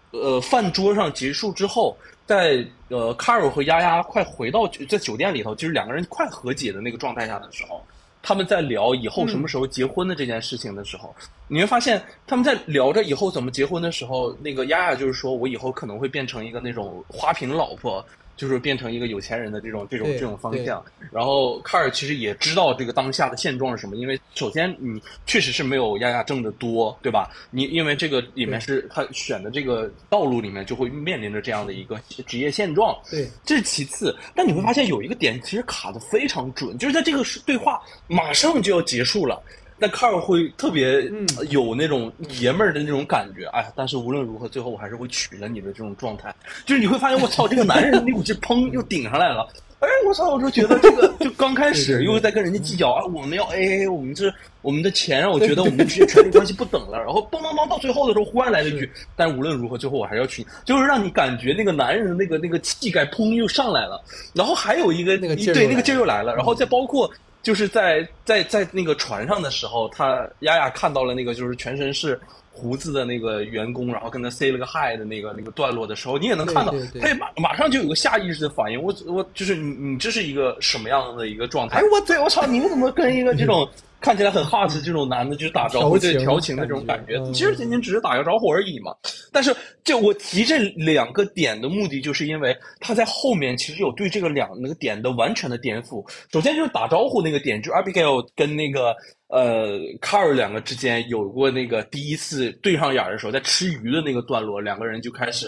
[0.09, 7.85] 呃饭桌上结束之后，在呃卡尔和丫丫快回到在酒店里头，就是两个人快和解的那个状态下的时候，
[8.23, 11.13] 他们在聊以后什么时候结婚的这件事情的时候，
[11.47, 18.03] 你会发现他们在聊着以后怎么结婚的时候，那个丫丫就是说我以后可能会变成一个那种花瓶老婆。
[18.35, 27.29] 就是变成一个有钱人的这种这种这种方向，然后卡尔其实也知道这个当下的现状是什么，因为首先你确实是没有亚亚挣的多，对吧？
[27.51, 34.15] 你因为这个里面是他选的这个道路里面就会面临着这样的一个职业现状，对，这是其次。
[34.35, 39.41] 但你会发现有一个点其实卡的非常准，就是在这个对话马上就要结束了。
[39.83, 43.67] 但卡尔会特别嗯有那种爷们儿的那种感觉，哎呀！
[43.75, 46.33] 但是无论如何，最后我还是会娶了你的这种状态。
[46.65, 49.45] 就是你会发现，我操，这个男人的那股劲砰又顶上来了。
[49.79, 50.29] 哎，我操！
[50.33, 56.97] 我就觉得这个 就刚开始又在跟人家计较啊，我们要 A A，我们这我们的钱让我觉得我们的权权力关系不等了。
[56.97, 64.01] 然后嘣嘣嘣到最后的时候，忽然来了一句，但是无论如何，最后我还是要娶你，就是让你感觉那个男人的那个那个气概砰又上来了。
[64.33, 67.11] 然后还有一个那个劲儿对那个劲儿又来了，然后再包括。
[67.43, 72.19] 就是在在在那个船上的时候，他丫丫看到了那个就是全身是
[72.51, 81.79] 胡子的那个员工，然后跟他 say 了个 hi 的那个那个段落的时候，你也能看到他也马马上就有个下意识的反应，我我就是你你这是一个什么样的一个状态？
[81.79, 83.69] 哎我对我操，你们怎么跟一个这种
[84.03, 88.93] 看起来很 hot 这种男的，就是打招呼对调情的这种感觉，嗯其实仅仅只是打个招呼而已嘛。
[89.31, 96.05] 但是就我提这两个点的目的，就是因为他在后面其实有对这个两那个点的完全的颠覆。
[96.29, 98.93] 首先就是打招呼那个点，就是 Abigail 跟那个
[99.29, 105.47] 呃卡尔两个之间有过那个第一次对上眼儿的时候，在吃鱼的那个段落，两个人就开始。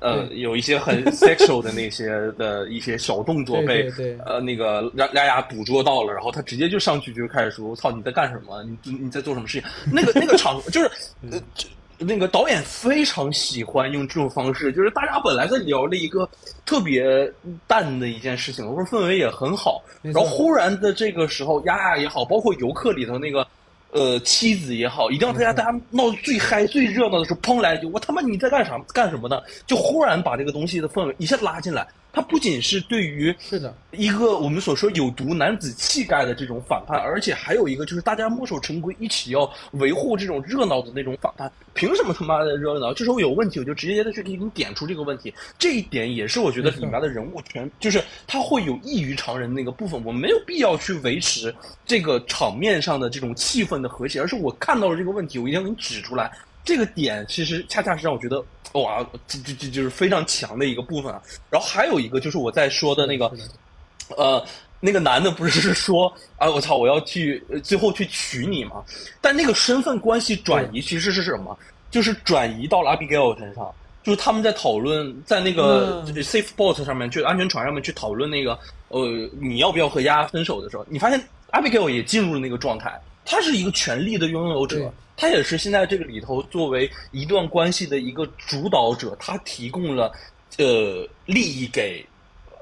[0.00, 2.08] 呃，有一些很 sexual 的那些
[2.38, 3.90] 的一些小动作被
[4.24, 8.62] 呃那个拉拉雅捕捉到了，然后他直接就上去就开始说：“我操，你在干什么？
[8.82, 10.90] 你你在做什么事情？”那个那个场 就是
[11.30, 11.40] 呃。
[11.56, 11.66] 这
[12.02, 16.26] 那个导演非常喜欢用这种方式，就是大家本来在聊了一个
[16.64, 17.30] 特别
[17.66, 23.46] 淡的一件事情，或者氛围也很好，然后忽然的这个时候，丫丫也好，包括游客里头那个
[23.92, 28.78] 呃妻子也好，一定要大家大家闹得最嗨、最热闹的时候，砰来一句：“我他妈你在干啥？
[28.94, 31.86] 干什么呢？”就忽然把这个东西的氛围一下拉进来。
[32.12, 41.50] 它不仅是对于是的，一个我们所说有毒男子气概的这种反叛，而且还有一个就是大家墨守成规，一起要维护这种热闹的那种反叛。
[41.74, 42.92] 凭什么他妈的热闹？
[42.92, 45.32] 这时候有问题，我就直接的去给你点出这个问题。
[45.58, 51.54] 这一点也是我觉得里面的人物全就是他会有异于常人的那个部分，我没有必要去维持
[51.86, 56.30] 这个场面上的这种气氛的和谐，而是我看到了这个问题，我一定要给你指出来。
[56.64, 61.20] 这个点其实恰恰是让我觉得哇，这这这就是非常强的一个部分啊。
[61.50, 63.32] 然后还有一个就是我在说的那个，
[64.16, 64.44] 呃，
[64.78, 68.84] 那个男的不是说啊，我操，我要去呃最后去娶你吗？
[69.20, 71.58] 但那个身份关系转移其实是什么？
[71.90, 78.56] 就是转移到了 Abigail 身上，就是他们在讨论，在那个嗯 safe boat 上面，就安全船上面去讨论那个
[78.88, 81.20] 呃，你要不要和丫丫分手的时候，你发现
[81.50, 90.12] Abigail 也进入了那个状态，他是一个权力的拥有者，他也是现在这个里头作为一段关系的一个主导者，他提供了
[90.58, 92.04] 呃利益给。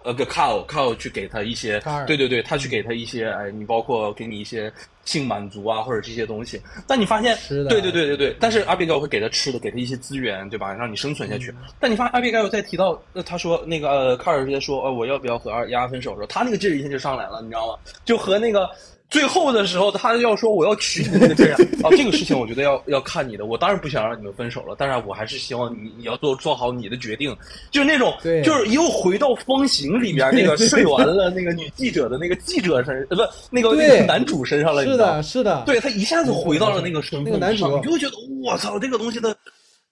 [0.05, 4.73] 呃，个 Carl，Carl 去给他一些，对对对，他去给他一些，哎，你包括给你一些
[5.05, 6.63] 性满足啊，或者这些东西。
[6.87, 10.73] 但你发现，对对对对对，但是阿比盖尔会给他吃的，给他一些资源，对吧？
[10.73, 11.53] 让你生存下去。
[11.81, 17.79] 但你发现阿比盖尔在提到，呃，他说那个呃，卡尔在说，呃，我要不要和二丫分手的时候，他那个劲儿一下就上来了，你知道吗？
[18.05, 18.71] 就和那个。
[19.11, 23.47] 最后的时候，他要说我要娶你那个劲儿啊，这个事情我觉得要要看你的。
[23.47, 27.35] 我当然不想让你们分手了，但是我还是希望你你要做做好你的决定，
[27.71, 28.43] 就是那种对。
[28.43, 39.35] 就是又回到《风行》里边那个睡完了那个女记者的那个记者身，呃，不，那个那个男主身上了，是的，是的，对他一下子回到了那个身份那个男主，你就会觉得我操，这个东西的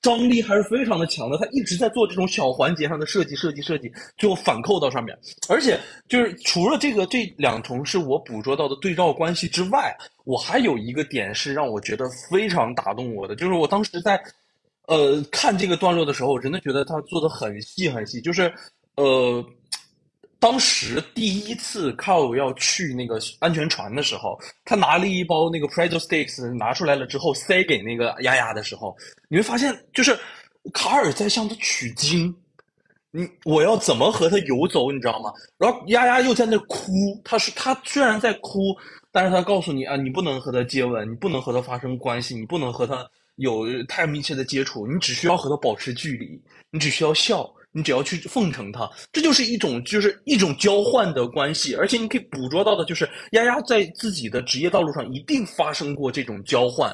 [0.06, 1.36] 张力还是非常的强的。
[1.36, 5.18] 他一直在做这种小环节上的设计、设计、设计，最后反扣到上面。
[5.48, 5.76] 而且
[6.06, 9.92] 就是除了这个这两重是我捕捉到的对照关系之外，
[10.22, 14.22] 我还有一个点是让我觉得非常打动我的，就是我当时在
[14.86, 18.52] 呃看这个段落的时候，我真的觉得他做的很细很细，就是
[18.94, 19.44] 呃。
[20.38, 28.94] 当时第一次 cao 要去那个安全船的时候，他拿了一包那个 Pretzel Sticks 拿出来了之后，塞给那个丫丫的时候，
[29.28, 30.18] 你会发现，就是
[30.72, 32.34] 卡尔在向他取经。
[33.10, 35.32] 你我要怎么和他游走，你知道吗？
[35.56, 38.76] 然后丫丫又在那哭，他是他虽然在哭，
[39.10, 46.38] 但是他告诉你啊，你不能和他接吻，你不能和他发生关系，你不能和他有太密切的接触，你只需要和他保持距离，
[46.70, 56.90] 你只需要笑，你只要去奉承他，这就是一种就是一种交换的关系，而且你可以捕捉到的就是丫丫在自己的职业道路上一定发生过这种交换。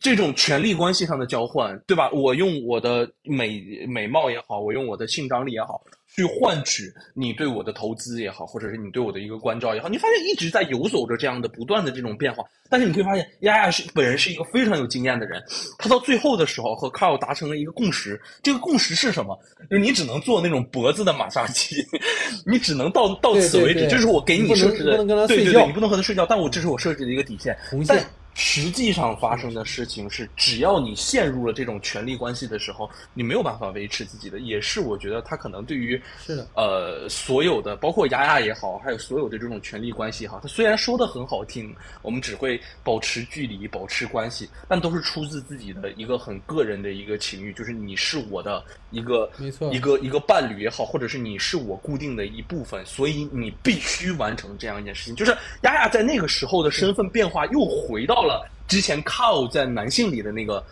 [0.00, 2.10] 这种权力关系上的交换，对吧？
[2.10, 5.80] 我用我的美美貌也好，我用我的性张力也好，
[6.18, 12.42] 去换取你对我的投资也好，或者是你对我的一个关照也好，你发现一直在游走着这样的不断的这种变化。
[12.68, 15.40] 但是你会发现，丫丫是本人是一个非常有经验的人，
[15.78, 18.20] 他到最后的时候和 Carl 达成了一个共识。
[18.42, 19.38] 这个共识是什么？
[19.70, 21.76] 就是你只能做那种脖子的马杀鸡，
[22.44, 23.86] 你只能到到此为止。
[23.86, 24.96] 这是我给你设置的，
[25.28, 27.56] 对对对，你不能和他睡觉，但我这是我设置的一个底线。
[27.70, 28.04] 红线但
[28.38, 34.38] 实际上发生的事情是，只要你陷入了这种权力关系的时候，你没有办法维持自己的。
[34.38, 48.62] 也是我觉得他可能对于是的呃所有的，包括雅雅也好，还有所有的这种权力关系也好，他虽然说的很好听，我们只会保持距离、保持关系，但都是出自自己的一个很个人的一个情欲，就是你是我的
[48.92, 55.16] 一个没错一个一个伴侣也好，或者是你是我固定的一部分，所以你必须完成这样一件事情。
[55.16, 58.27] 就是雅雅在那个时候的身份变化又回到了
[58.66, 60.64] 之前靠在男性里的那个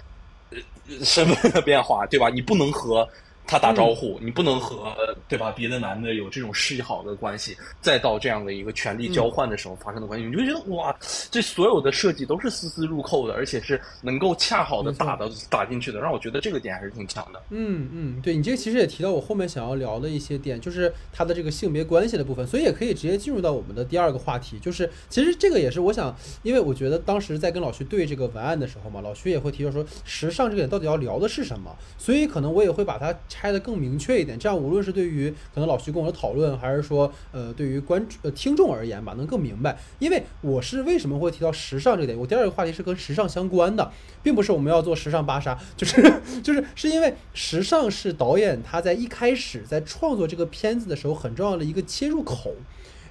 [0.50, 0.58] 呃
[1.04, 2.28] 身份的变化，对吧？
[2.28, 3.08] 你不能和
[3.46, 4.92] 他打招呼，你不能和
[5.28, 10.94] 对吧别的男的有这种示好的关系，再到这样的一个权力交换的时候发生的关系，你就会觉得哇，
[11.30, 17.40] 这所有的设计都是丝丝入扣的，而且是能够恰好的打到打进去的，让我觉得这个点还是挺强的。
[17.50, 46.02] 嗯嗯，对你这个其实也提到我后面想要聊的一些点，就是他的这个性别关系的部分，所以也可以直接进入到我们的第二个话题，就是其实这个也是我想，因为我觉得当时在跟老徐对这个文案的时候嘛，老徐也会提到说时尚这个点到底要聊的是什么，所以可能我也会把它拆的更明确一点，这样无论是对于可能老徐跟我的讨论，还是说呃对于观呃听众而言吧，能更明白，因为我是为什么会提到时尚这个点，我第二个话题是跟时尚相关的，并不是我们要做时尚芭莎，就是
[46.42, 52.54] 就是是因为时尚是导演他在一开始在创作这个片子的时候很重要的一个切入口。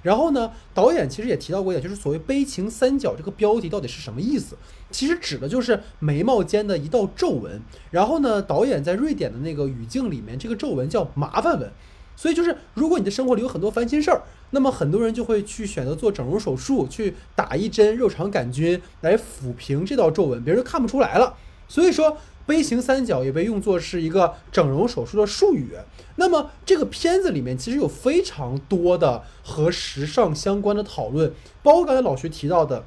[0.06, 4.56] 然后呢，导演其实也提到过一点，就是所谓“悲情三角”这个标题到底是什么意思？
[4.92, 7.60] 其实指的就是眉毛间的一道皱纹。
[7.90, 11.68] 然后呢，导演在瑞典的那个语境里面，这个皱纹叫麻烦纹。
[12.14, 21.34] 所以就是，如果你的生活里有很多烦心事儿，那么很多人就会去选择做整容手术，去打一针肉肠杆菌来抚平这道皱纹，别人就看不出来了。
[21.66, 22.16] 所以说，
[22.46, 25.72] 杯形三角也被用作是一个整容手术的术语。
[26.16, 31.32] 那么这个片子里面其实有非常多的和时尚相关的讨论，
[31.62, 32.84] 包括刚才老徐提到的。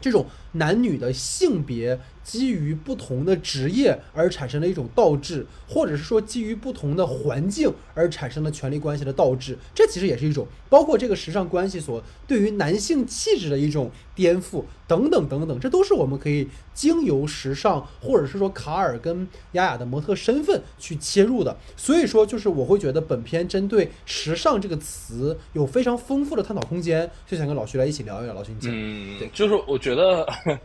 [0.00, 21.56] 这种男女的性别基于不同的职业而产生的一种倒置，或者是说基于不同的环境而产生的权力关系的倒置，这其实也是一种包括这个时尚关系所对于男性气质的一种颠覆等等等等，这都是我们可以经由时尚或者是说卡尔跟雅雅的模特身份去切入的。
[21.76, 28.34] 所以说，就是我会觉得本片针对时尚这个词有非常丰富的探讨空间，就想跟老徐来一起聊一聊。
[28.34, 28.70] 老徐，你讲。
[28.72, 30.24] 嗯，就是我觉得。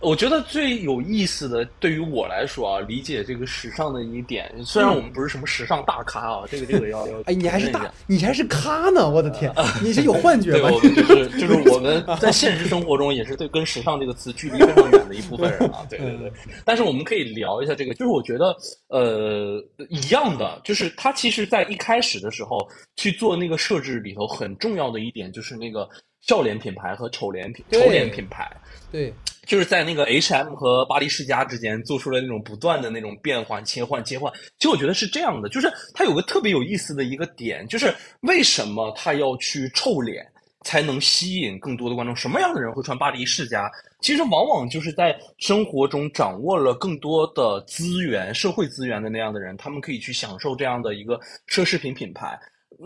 [0.00, 9.10] 我觉得最有意思的，对于我来说啊，理解这个时尚的一点，虽然我们不是什么时尚大咖啊，这个这个要 要哎，你还是大，你还是咖呢？
[9.10, 9.52] 我的天，
[9.84, 10.70] 你是有幻觉吧？
[10.70, 15.86] 对，我们就是就是我们在现实生活中也是对跟时尚这个词距离非常远的一部分人啊。
[15.90, 16.32] 对对对，
[16.64, 18.56] 但是我们可以聊一下这个，就是我觉得
[18.88, 25.86] 呃一样的，就是他其实在一开始的时候去做那个设置里头很重要的一点，就是那个
[26.22, 28.50] 笑脸品牌和丑脸品丑脸品牌。
[28.90, 29.12] 对，
[29.46, 34.32] 就是在那个 H M 和巴黎世家之间做出了那种不断的那种变换、切换、切换。
[34.58, 40.26] 其实我觉得是这样的，就是它有个特别有意思的一个点，就是为什么他要去臭脸
[40.62, 42.14] 才能吸引更多的观众？
[42.16, 43.70] 什么样的人会穿巴黎世家？
[44.00, 51.18] 其实往往就是在生活中掌握了更多的资源、社会资源的那样的人，他们可以去享受这样的一个
[51.48, 52.38] 奢侈品品牌。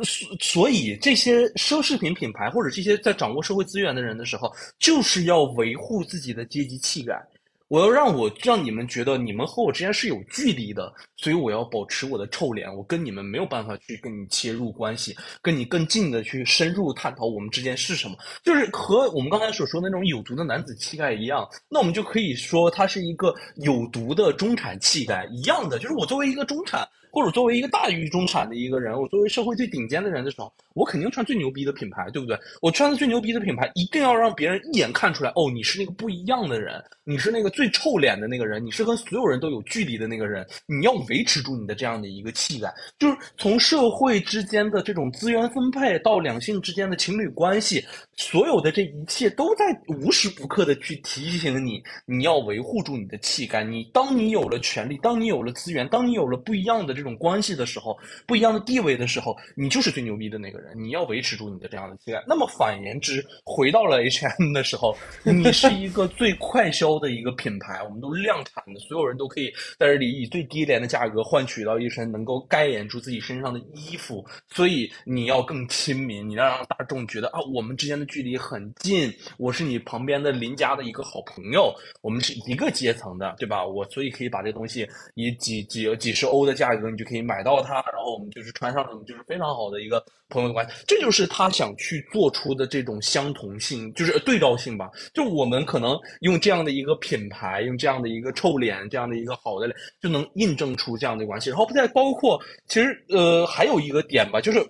[0.03, 7.23] 所所以，这些奢侈品品牌或者这些在掌握社会资源的人的时候，就是要维护自己的阶级气概。
[7.69, 12.73] 我要让我让你们觉得你们和我之间是有距离的，所以我要保持我的臭脸。
[12.73, 18.17] 我跟你们没有办法去跟你切入关系，跟你更近的去深入探讨我们之间是什么。
[18.45, 25.79] 就是和我们刚才所说的那种有毒的男子气概一样，那我们就可以说他是一个有毒的中产气概一样的。
[25.79, 26.87] 就是我作为一个中产。
[27.15, 32.37] 或者作为一个大于中产的一个人，我作为社会最顶尖的人的时候，我肯定穿最牛逼的品牌，对不对？
[32.61, 42.75] 我穿的最牛逼的品牌，一定要让别人一眼看出来，哦，你是那个不一样的人，你是那个最臭脸的那个人，你是跟所有人都有距离的那个人，你要维持住你的这样的一个气概。
[42.99, 47.81] 就是从社会之间的这种资源分配到两性之间的情侣关系，
[48.17, 53.63] 所有的这一切都在无时不刻的去提醒你，你要维护住你的气概。
[53.63, 57.04] 你当你有了权利，当你有了资源，当你有了不一样的这。
[57.05, 60.73] 这种关系的时候，不一样的地位的时候，你就是最牛逼的那个人。
[60.75, 62.25] 你要维持住你的这样的气概。
[62.27, 74.25] 那么反言之，回到了 H M 的时候，你是一个最快销的一个品牌，我们都量产的，所有人都可以在这里以最低廉的价格换取到一身能够盖掩住自己身上的衣服。
[74.49, 83.63] 所以你要更亲民，你要让大众觉得啊，我们之间的距离很近，我是你旁边的邻家的一个好朋友，我们是一个阶层的，对吧？
[83.63, 86.94] 我所以可以把这东西以几几几十欧的价格。
[86.95, 90.73] 你就可以买到它，然后我们就是穿上，就是非常好的一个朋友的关系。
[90.87, 94.91] 这就是他想去做出的这种相同性，就是对照性吧。
[95.13, 101.51] 就我们可能用这样的一个品牌，用这样的一个臭脸，这样的一个好的脸，就能印证出这样的关系。
[101.51, 104.65] 然后再包括，其实呃还有一个点吧，就是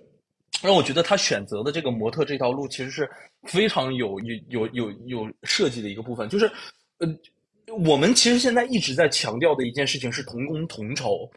[0.63, 3.09] 让我觉得他选择的这个模特这条路，其实是
[3.43, 6.51] 非常有有有有有设计的一个部分，就是
[6.99, 7.09] 呃
[7.85, 11.29] 我们其实现在一直在强调的一件事情是同工同酬。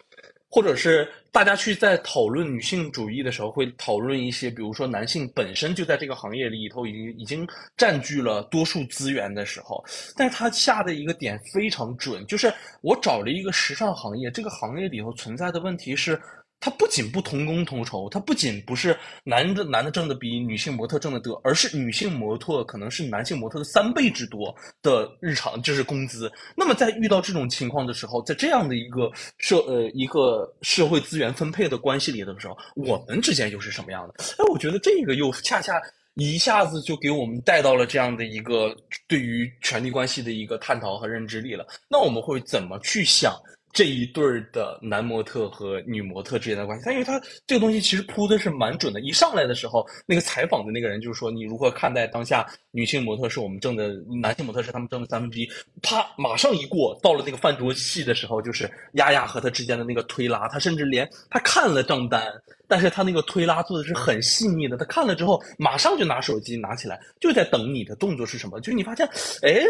[0.50, 9.84] 或者是大家去在讨论女性主义的时候，会讨论一些，比如说男性本身就在这个行业里头已经已经占据了多数资源的时候，
[10.16, 16.20] 但是他下的一个点非常准，就是我找了一个时尚行业，这个行业里头存在的问题是。
[16.60, 26.32] 它不仅不同工同酬，它不仅不是男的男的挣的比女性模特挣的多，而是女性模特可能是男性模特的三倍之多的日常就是工资。
[26.55, 34.24] 那么在遇到这种情况的时候，在这样的一个社呃一个社会资源分配的关系里的时候，我们之间又是什么样的？
[34.39, 35.80] 哎，我觉得这个又恰恰
[36.16, 38.76] 一下子就给我们带到了这样的一个
[39.08, 41.66] 对于权力关系的一个探讨和认知力了。
[41.88, 43.36] 那我们会怎么去想？
[43.74, 48.99] 这一对儿的男模特和女模特之间的关系，他因为他这个东西其实铺的是蛮准的。
[49.01, 55.47] 一上来的时候，那个采访的那个人就是说，你如何看待当下女性模特是我们挣的，男性模特是他们挣的三分之一。
[55.84, 62.26] 啪，马上一过，到了那个饭桌戏的时候，就是丫丫和他之间的那个推拉，他甚至连他看了账单，
[62.68, 64.76] 但是他那个推拉做的是很细腻的。
[64.76, 68.59] 他看了之后，马上就拿手机拿起来，就在等你的动作是什么。
[68.59, 69.05] 就是你发现，
[69.43, 69.61] 哎。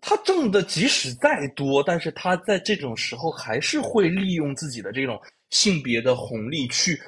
[0.00, 5.20] 他挣的即使再多，但是他在这种时候还是会利用自己的这种
[5.50, 7.00] 性别的红利去。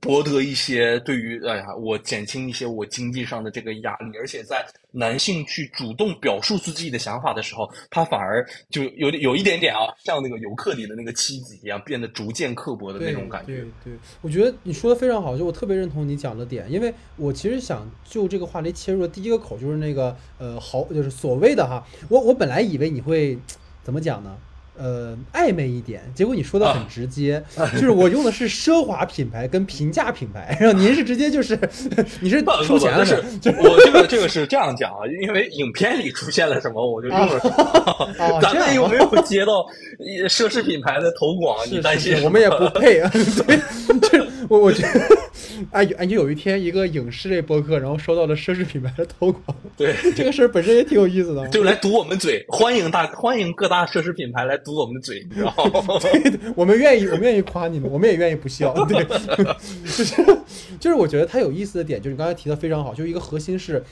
[0.00, 13.56] 博得一些对于哎呀，我减轻一些我经济上的这个压力，而且在男性去主动表述自己的想法的时候，他反而就有点有一点点啊，像那个游客里的那个妻子一样，变得逐渐刻薄的那种感觉。
[13.56, 13.92] 对对，
[14.22, 23.38] 我觉得你说的非常好，就我特别认同你讲的点，因为我其实想就这个话题切入的第一个口就是那个呃，好，就是所谓的哈，我我本来以为你会。
[23.82, 24.38] 怎怎么讲呢？
[24.80, 27.42] 呃，暧昧一点，结果你说的很直接，
[27.74, 31.58] 就是我用的是奢华品牌跟平价品牌，然后您是直接就是
[32.20, 37.48] 你是出钱了是的，我这个这个是这样讲啊，因为影片里出现了什么，我就用了什
[38.18, 38.40] 哦么。
[38.40, 39.66] 咱们又没有接到
[40.30, 42.22] 奢侈品牌的投广，是你担心？
[42.24, 43.10] 我们也不配啊。
[43.46, 43.60] 对，
[44.00, 45.00] 这我我觉得，
[45.72, 51.46] 哎哎，就有一天一个影视类播客，然后收到了奢侈品牌的投广，对，这个事儿本身也挺有意思的。
[51.48, 55.98] 就来堵我们嘴，欢迎大欢迎各大奢侈品牌来堵我们的嘴，你知道吗？
[56.00, 58.72] 对，我们愿意，我们愿意夸你们，我们也愿意不笑。
[58.86, 60.22] 对，就 是
[60.78, 63.84] 就是，我觉得它有意思的点，就是你刚才提的非常好，就是一个核心是，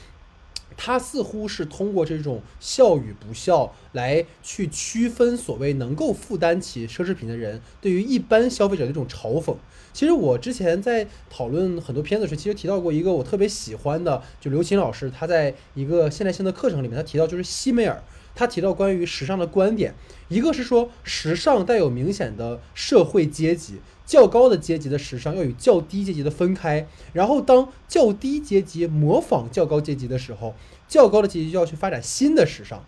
[0.77, 9.55] 它似乎是通过这种笑与不笑来去区分所谓能够负担起奢侈品的人对于一般消费者的一种嘲讽。
[9.91, 18.01] 其实我之前在讨论很多片子时，其实提到过一个我特别喜欢的，就刘琴老师他在一个现代性的课程里面，他提到就是西梅尔，
[18.39, 19.93] 他提到关于时尚的观点，
[20.29, 30.55] 一个是说时尚带有明显的社会阶级，较高的阶级的时尚要与较低阶级的分开，然后当较低阶级模仿较高阶级的时候，
[30.87, 32.81] 较高的阶级就要去发展新的时尚。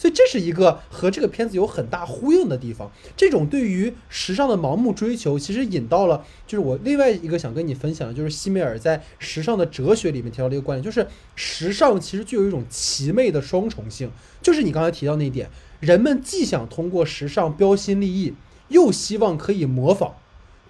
[0.00, 2.90] 所以这是一个和这个片子有很大呼应的地方。
[3.18, 18.32] 这种对于时尚的盲目追求，其实引到了就是我另外一个想跟你分享的，就是西梅尔在时尚的哲学里面提到的一个观点，就是时尚其实具有一种奇魅的双重性，就是你刚才提到那一点，人们既想通过时尚标新立异，
[18.68, 20.12] 又希望可以模仿，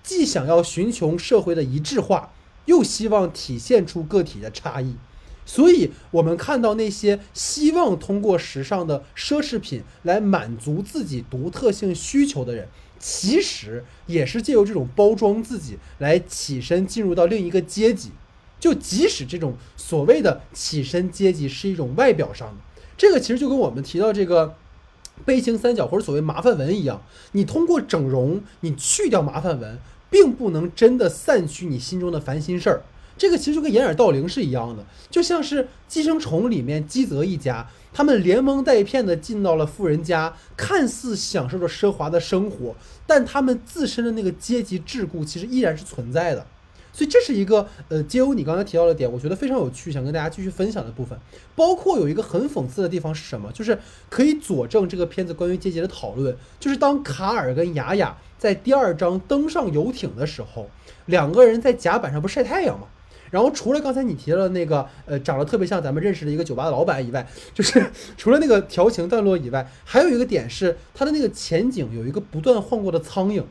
[0.03, 2.33] 既想要寻求社会的一致化，
[2.65, 4.97] 又希望体现出个体的差异。
[5.53, 12.69] 所以，我们看到那些希望通过时尚的奢侈品来满足自己独特性需求的人，
[13.01, 18.13] 其实也是借由这种包装自己来起身进入到另一个阶级。
[18.61, 22.55] 就即使这种所谓的起身阶级是一种外表上的，
[22.97, 24.55] 这个其实就跟我们提到这个
[25.25, 29.81] 悲情三角或者所谓麻烦纹一样，你通过整容，你去掉麻烦纹，
[30.11, 32.83] 并不能真的散去你心中的烦心事儿。
[33.21, 42.75] 这个其实就跟掩耳盗铃是一样的，就像是《寄生虫》里面基泽一家，他们连蒙带骗的进到了富人家，看似享受着奢华的生活，
[43.07, 46.47] 但他们自身的那个阶级桎梏其实依然是存在的。
[46.95, 51.19] 所以这是一个呃，接由你刚才提到的点，我觉得非常有趣，想跟大家继续分享的部分。
[51.55, 53.53] 包括有一个很讽刺的地方是什么？
[53.53, 60.71] 就是可以佐证这个片子关于阶级的讨论，就是当卡尔跟雅雅在第二章登上游艇的时候，
[61.05, 62.87] 两个人在甲板上不晒太阳吗？
[63.31, 67.85] 然后除了刚才你提到的那个呃长得特别像咱们认识的一个酒吧的老板以外，就是
[68.19, 73.45] 除了那个调情段落以外，还有一个点是它的那个前景有一个不断晃过的苍蝇，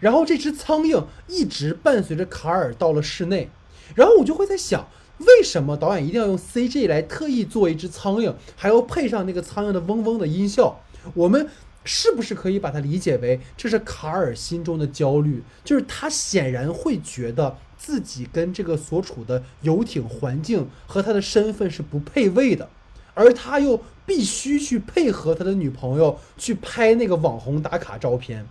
[0.00, 3.48] 然后这只苍蝇一直伴随着卡尔到了室内，
[3.94, 4.88] 然后我就会在想，
[5.18, 10.80] 为什么导演一定要用 CG 来特意做一只苍蝇，还要配上那个苍蝇的嗡嗡的音效？
[11.14, 11.48] 我们
[11.84, 15.44] 是不是可以把它理解为这是卡尔心中的焦虑？
[15.62, 22.68] 就是他显然会觉得自己跟这个所处的游艇环境和他的身份是不配位的，
[23.14, 28.46] 而他又必须去配合他的女朋友去拍那个网红打卡照片。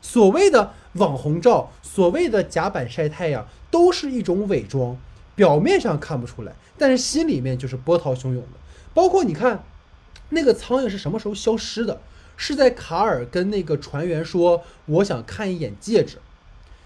[0.00, 4.98] 所谓的网红照，所谓的甲板晒太阳，都是一种伪装，
[5.34, 8.58] 表面上看不出来，但是心里面就是波涛汹涌的。
[8.92, 9.64] 包括你看，
[10.30, 12.00] 那个苍蝇是什么时候消失的？
[12.36, 16.18] 是在卡尔跟那个船员说“我想看一眼戒指”，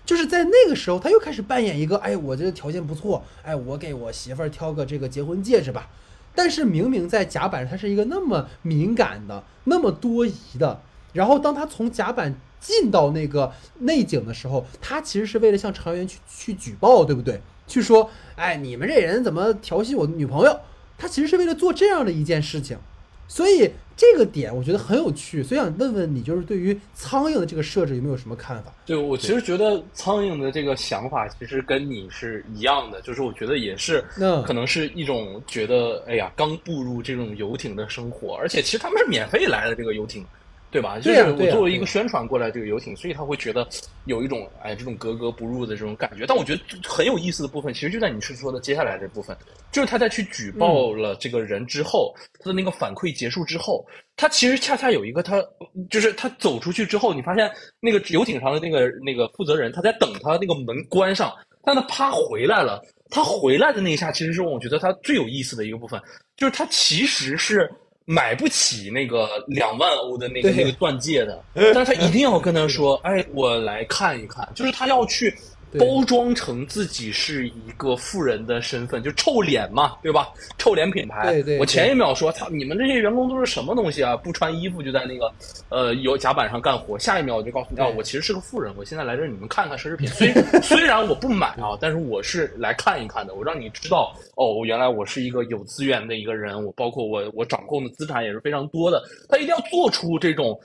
[0.09, 5.90] 就是在那个时候，他又开始扮演一个“哎，我这个条件不错，哎，我给我媳妇儿挑个这个结婚戒指吧”。
[6.34, 10.80] 但是明明在甲板上，他是一个那么敏感的、那么多疑的。
[11.12, 17.42] 然后当他从甲板进到那个内景的时候，他其实是为了向船员去去举报，对不对？
[17.66, 20.61] 去说，哎，你们这人怎么调戏我女朋友？
[20.96, 22.78] 他其实是为了做这样的一件事情。
[23.26, 28.72] 所以这个点我觉得很有趣，所以想问问你，就是对于苍蝇的这个设置有没有什么看法？
[28.86, 40.24] 对我其实觉得苍蝇的这个想法其实跟你是一样的，就是我觉得也是，嗯可能是一种觉得，哎呀，刚步入这种游艇的生活，而且其实他们是免费来的这个游艇，
[40.70, 40.98] 对吧？
[40.98, 43.66] 就是我作为一个宣传过来这个游艇，所以他会觉得
[44.04, 46.26] 有一种哎这种格格不入的这种感觉。
[46.26, 49.36] 但我觉得很有意思的部分，其实就在你是说的接下来这部分，
[49.72, 55.42] 就是他在去举报了这个人之后，他的那个反馈结束之后，他其实恰恰有一个他
[55.90, 57.50] 就是他走出去之后，你发现
[57.80, 62.82] 那个游艇上的那个那个负责人他在等他那个门关上，但他啪回来了。
[63.10, 65.98] 他回来的那一下，其实是我觉得他最有意思的一个部分，
[66.36, 67.66] 就是他其实是
[68.11, 71.44] 买不起那个两万欧的那个那个钻戒的，
[71.74, 75.38] 但是他一定要跟他说， 哎，我来看一看，就是他要去对
[75.78, 80.28] 包装成自己是一个富人的身份，就臭脸嘛，对吧？
[80.56, 81.32] 臭脸品牌。
[81.32, 84.16] 对对我前一秒说，操，你们这些员工都是什么东西啊？
[84.16, 85.30] 不穿衣服就在那个
[85.68, 86.98] 呃有甲板上干活。
[86.98, 90.08] 下一秒我就告诉你，啊，我其实是个富人，我现在来这儿你们看看奢侈品。
[90.08, 99.02] 虽 虽然我不买啊，但是我是来看一看的，我让你知道，哦，原来我是一个有资源的一个人，我包括我我掌控的资产也是非常多的。
[99.28, 100.58] 他一定要做出这种。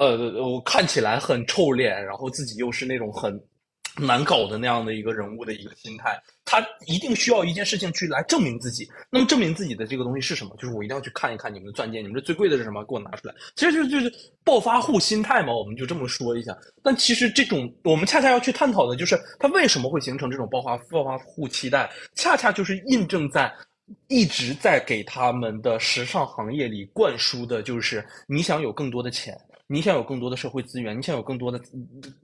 [0.00, 3.36] 呃，我看起来很臭脸，然后自己又是那种很
[3.98, 8.88] 难搞的那样的一个人物的一个心态，他一定需要一件事情去来证明自己。
[9.10, 10.56] 那么证明自己的这个东西是什么？
[10.58, 12.82] 就是我一定要去看一看你们的钻戒，你们这最贵的是什么？
[12.84, 13.34] 给我拿出来。
[13.56, 14.12] 其实就是就是
[14.44, 16.56] 暴发户心态嘛，我们就这么说一下。
[16.82, 23.52] 但其实这种我们恰恰要去探讨的就是他为什么会形成这种暴发暴发户期待，恰恰就是印证在。
[24.08, 29.34] 一直在给他们的时尚行业里灌输的就是，你想有更多的钱，
[29.70, 31.60] 你想有更多的社会资源，你想有更多的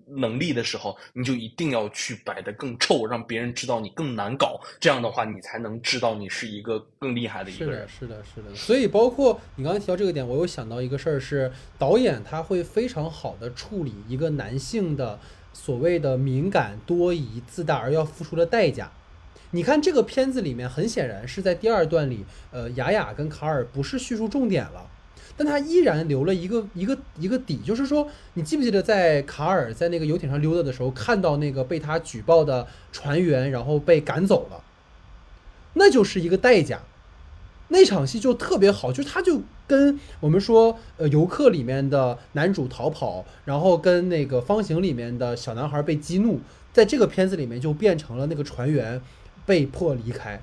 [0.06, 4.58] 能力的时候，你就一定要去摆得更臭，让别人知道你更难搞。
[4.80, 7.86] 这样的话，你才能知道你是一个更厉害的一个人，。
[7.86, 8.54] 是的，是的。
[8.54, 15.20] 所以包括你刚才提到这个点，我又想到一个事儿，是导演他会非常好的处理一个男性的
[15.52, 18.90] 所谓的敏感、多疑、自大而要付出的代价。
[19.50, 24.90] 你看这个片子里面，很显然是在第二段里，呃，雅雅跟卡尔不是叙述重点了。
[25.36, 34.62] 但他依然留了一个一个一个底，就是说，你记不记得在卡尔在那个游艇上溜达的时候，看到那个被他举报的船员，然后被赶走了，
[35.74, 36.80] 那就是一个代价。
[37.68, 46.40] 那场戏就特别好，就是他就跟我们说，呃，游客里面的男主逃跑，然后跟那个方形里面的小男孩被激怒，
[46.72, 49.00] 在这个片子里面就变成了那个船员
[49.46, 50.40] 被迫离开。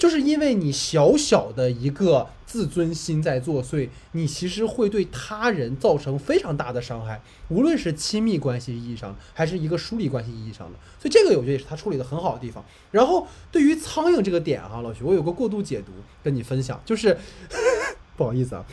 [0.00, 7.20] 就是因为你小小的一个自尊心在作祟，你其实会对他人造成非常大的伤害，
[7.50, 10.78] 无论是亲密关系意义上，还是一个疏离关系意义上的。
[10.98, 12.64] 所以这个我觉得也是他处理的很好的地方。
[12.90, 15.92] 然后对于苍蝇这个点哈、老徐，我有个过度解读
[16.24, 17.18] 跟你分享，就是
[18.16, 18.64] 不好意思啊，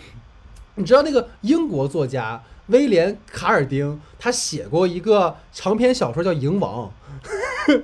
[0.76, 6.90] 你知道那个英国作家威廉·卡尔丁，他写过一个长篇小说叫《蝇王》，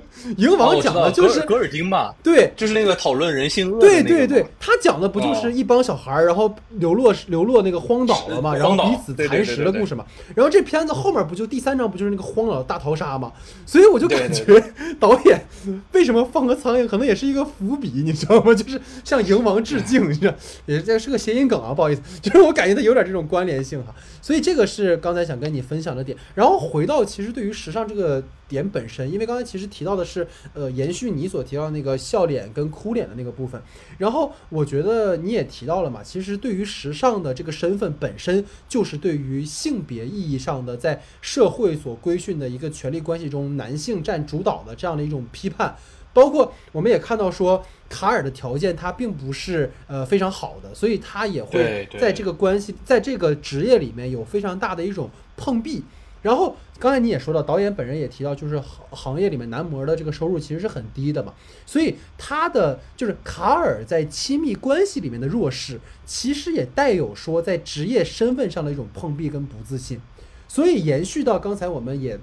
[0.38, 10.04] 蝇哦王讲的就是、格尔格尔丁吧，对就是那个讨论人性恶对对对，他讲的不就是哦一帮小孩儿，然后流落流落那个荒岛了嘛，然后彼此蚕食的故事嘛。
[10.34, 13.32] 然后这片子后面不就第三章不就是那个荒岛大逃杀嘛？
[13.66, 14.62] 所以我就感觉
[14.98, 15.44] 导演
[15.92, 18.54] 为什么放个苍蝇，可能也是一个伏笔，你知道吗？
[18.54, 20.34] 就是向蝇王致敬，你知道，
[20.66, 23.94] 也是这是个谐音梗啊，不好意思， 就是我感觉它有点这种关联性哈。
[24.22, 26.16] 所以这个是刚才想跟你分享的点。
[26.34, 30.13] 然后回到其实对于时尚这个点本身，因为刚才其实提到的是
[30.52, 33.60] 呃延续你所提到那个笑脸跟哭脸的那个部分。
[33.96, 45.74] 然后我觉得你也提到了嘛，其实对于时尚的这个身份本身就是对于性别意义上的在社会所规训的一个权力关系中男性占主导的这样的一种批判。
[46.12, 55.82] 包括我们也看到说，卡尔的条件他并不是呃非常好的，所以他也会在这个关系，在这个职业里面有非常大的一种碰壁。
[56.24, 61.34] 然后刚才你也说到，导演本人也提到，就是行行业里面男模的这个收入其实是很低的嘛，
[61.66, 70.00] 所以他的就是卡尔在亲密关系里面的弱势，其实也带有说在职业身份上的一种碰壁跟不自信。
[70.48, 72.18] 所以延续到刚才我们也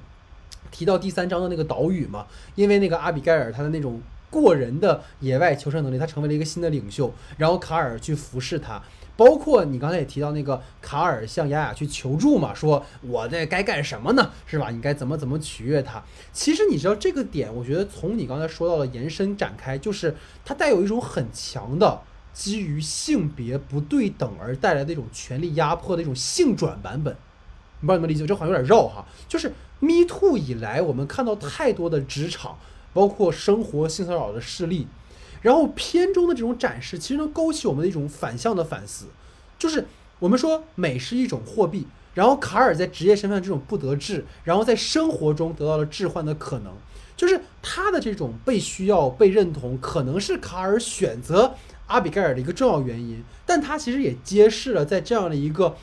[0.72, 2.26] 提到第三章的那个岛屿嘛，
[2.56, 8.82] 因为那个阿比盖尔他的那种过人的野外求生能力，他成为了一个新的领袖，然后卡尔去服侍他。
[9.24, 14.32] 包括你刚才也提到那个卡尔向雅雅去求助嘛，说我在该干什么呢？
[14.47, 14.72] 是吧？
[14.72, 16.03] 你该怎么怎么取悦他？
[16.34, 22.01] 其实你知道这个点，我觉得从你刚才说到的延伸展开，就是它带有一种很强的
[22.34, 27.15] 基于性别不对等而带来的一种权力压迫的一种性转版本。
[27.82, 29.05] 你不知道你们理解，这好像有点绕哈。
[29.28, 29.49] 就是
[29.80, 32.57] Me Too 以来，我们看到太多的职场，
[32.91, 34.88] 包括生活性骚扰的事例，
[35.42, 39.06] 然后片中的这种展示，其实能勾起我们的一种反向的反思，
[39.58, 39.86] 就是
[40.20, 46.74] 我们说美是一种货币，然后卡尔在职业身份这种不得志，然后在生活中得到了置换的可能，
[47.18, 51.56] 就是他的这种被需要、被认同，可能是卡尔选择
[51.88, 55.76] 阿比盖尔的一个重要原因，但他其实也揭示了在这样的一个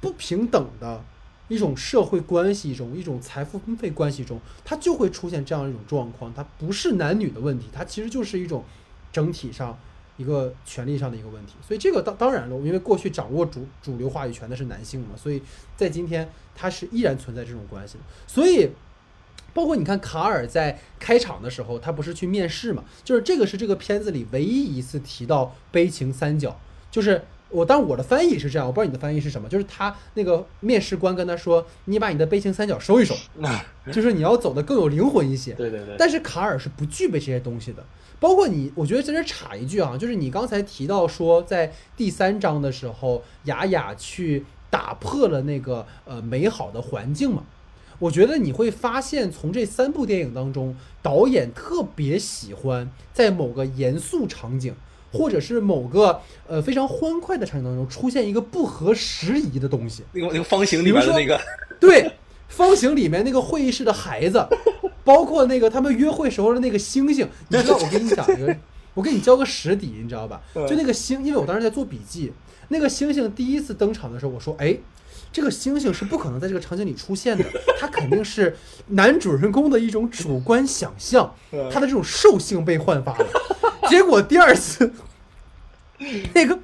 [0.00, 1.04] 不平等的。
[1.50, 6.30] 一种社会关系中，一种财富分配关系中，它就会出现这样一种状况。
[6.34, 8.62] 它不是男女的问题，它其实就是一种
[9.12, 9.78] 整体上
[10.16, 11.54] 一个权利上的一个问题。
[11.66, 15.42] 所以这个当当然了，因为过去掌握主主流话语权的是男性嘛，所以
[15.76, 18.00] 在今天它是依然存在这种关系的。
[18.26, 18.70] 所以，
[19.54, 22.84] 包括你看卡尔在开场的时候，他不是去面试嘛？
[23.02, 33.14] 就是这个是这个片子里唯一一次提到悲情三角，就是我当然我的翻译是这样，我不知道你的翻译是什么，就是他那个面试官跟他说，你把你的悲情三角收一收，
[33.90, 35.54] 就是你要走的更有灵魂一些。
[35.54, 37.82] 对对对，但是卡尔是不具备这些东西的，
[38.20, 47.44] 包括你，我觉得在这插一句啊，就是你刚才提到说，在第三章的时候，雅雅去打破了那个呃美好的环境嘛。
[48.00, 54.72] 我觉得你会发现，从这三部电影当中，导演特别喜欢在某个严肃场景，
[55.12, 60.04] 或者是某个呃非常欢快的场景当中，出现一个不合时宜的东西。
[60.12, 61.40] 那个那个方形里面的那个，
[61.80, 62.08] 对，
[62.48, 64.44] 方形里面那个会议室的孩子，
[65.04, 68.56] 包括那个他们约会时候的那个星星，你知道我跟你讲一个，
[68.94, 70.40] 我给你交个实底，你知道吧？
[70.54, 72.32] 嗯就那个星，因为我当时在做笔记，
[72.68, 74.76] 那个星星第一次登场的时候，我说，哎。
[75.30, 77.44] 这个星星是不可能在这个场景里出现的，
[77.78, 78.56] 它肯定是
[78.88, 83.26] 男主人公的一种主观想象，嗯他的这种兽性被焕发了。
[83.90, 84.90] 结果第二次，
[86.34, 86.58] 那个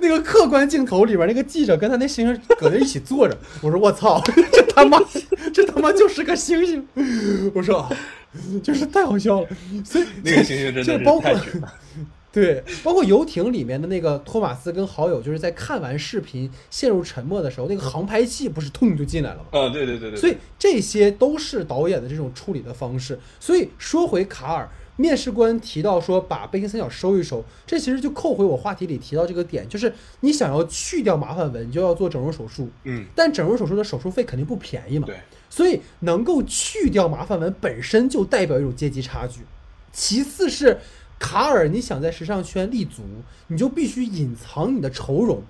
[0.00, 4.22] 那个客观镜头里边，那个记者跟他那星星搁那一起坐着，我说我操，
[4.52, 4.98] 这他妈
[5.52, 6.88] 这他妈就是个星星，
[7.54, 7.90] 我说啊，
[8.62, 9.48] 就是太好笑了，
[9.84, 11.30] 所以那个星星真的就是包括。
[12.32, 19.58] 对，包括游艇里面的那个托马斯跟好友，就是在看完视频陷入沉默的时候，那个航拍器不是痛就进来了吗？
[19.58, 23.18] 啊，对对对对，所以这些都是导演的这种处理的方式。
[23.40, 24.70] 所以说回卡尔，
[25.00, 35.16] 面试官提到说把背心三角收一收，这其实就扣回我话题里提到这个点，就是你想要去掉麻烦纹，你就要做整容手术，嗯，但整容手术的手术费肯定不便宜嘛，对，
[35.48, 39.40] 所以能够去掉麻烦纹本身就代表一种阶级差距。
[39.90, 40.78] 其次是
[41.18, 43.02] 卡尔，你想在时尚圈立足，
[43.48, 45.42] 你就必须隐藏你的愁容。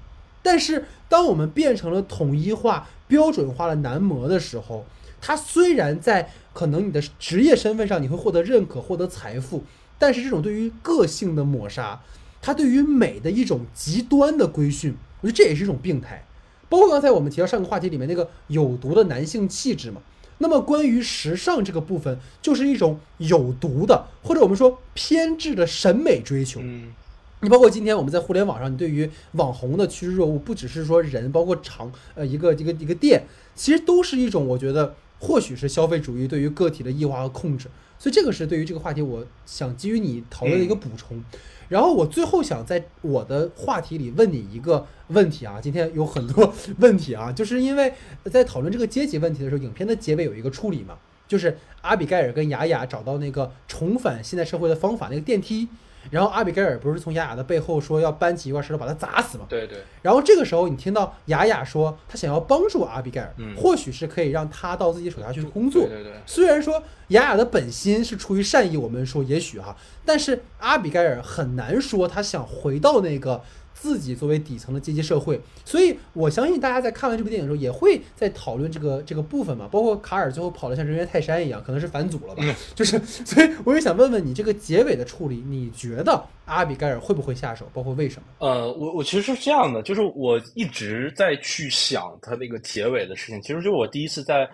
[0.43, 4.87] 但是当我们变成了统一化、标准化的男模的时候，
[5.21, 6.31] 他虽然在
[6.61, 9.65] 可能你的职业身份上你会获得认可、获得财富，
[9.99, 11.99] 但是这种对于个性的抹杀，
[12.43, 16.27] 它对于美的一种极端的规训，我觉得这也是一种病态。
[16.69, 20.03] 包括刚才我们提到上个话题里面那个有毒的男性气质嘛。
[20.37, 26.61] 那么关于时尚这个部分，就是一种有毒的，或者我们说偏执的审美追求。
[26.63, 26.93] 嗯，
[27.41, 37.69] 你包括今天我们在互联网上，你对于网红的趋之若鹜，不只是说人，包括长呃一个一个一个店，其实都是一种我觉得或许是消费主义对于个体的异化和控制。
[37.97, 41.23] 所以这个是对于这个话题，我想基于你讨论的一个补充。
[41.69, 47.93] 然后我最后想在我的话题里问你一个问题啊，今天有很多 问题啊，就是因为
[48.25, 50.97] 在讨论这个阶级问题的时候，影片的结尾有一个处理嘛，
[51.29, 55.69] 就是阿比盖尔跟雅雅找到那个重返现代社会的方法，那个电梯。
[56.11, 59.45] 然后阿比盖尔不是从雅雅的背后说要搬起一块石头把他砸死吗？
[59.49, 65.83] 对对，然后这个时候你听到雅雅说她想要帮助阿比盖尔，嗯或许是可以让他到自己手下去工作。
[65.87, 73.43] 对对对虽然说雅雅的本心是出于善意，我们说也许哈，但是阿比盖尔很难说他想回到那个
[73.81, 75.41] 自己作为底层的阶级社会。
[75.65, 79.67] 所以我相信大家在看完这部电影的时候，也会在讨论这个这个部分嘛。
[79.73, 82.43] 包括卡尔最后跑得像人猿泰山一样，可能是反祖了吧？
[82.45, 87.67] 嗯就是， 所以我也想问问你，这个结尾的处理，你觉得阿比盖尔会不会下手？
[87.73, 88.47] 包括为什么？
[88.47, 93.41] 呃，我我其实是这样的，就是我一直在去想他那个结尾的事情。
[93.41, 94.49] 其实就是我第一次在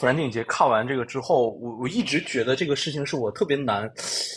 [0.00, 3.86] 弗兰电影节看完这个之后，我我一直觉得这个事情是我特别难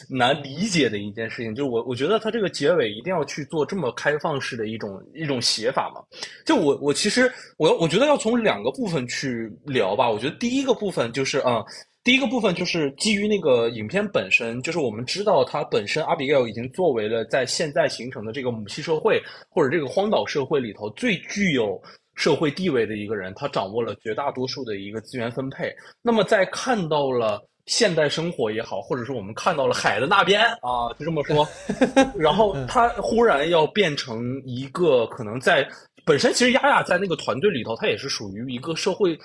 [0.09, 1.55] 难理解的一件事情。
[1.55, 6.01] 就是我我觉得他这个结尾一定要去做这么开放式的一种一种写法嘛。
[6.45, 10.09] 就我我其实我我觉得要从两个部分去聊吧。
[10.09, 11.63] 我觉得第一个部分就是啊。
[12.05, 21.81] 第一个部分就是基于那个影片本身，就是我们知道它本身阿比盖尔已经作为了在现在形成的这个母系社会或者这个荒岛社会里头最具有
[22.15, 25.73] 社会地位的一个人，他掌握了绝大多数的一个资源分配。
[26.01, 31.47] 那么在看到了现代生活也好，或者说我们看到了海的那边啊，就这么说，
[32.17, 35.67] 然后他忽然要变成一个可能在
[36.05, 39.17] 本身其实丫丫在那个团队里头，他也是属于一个社会。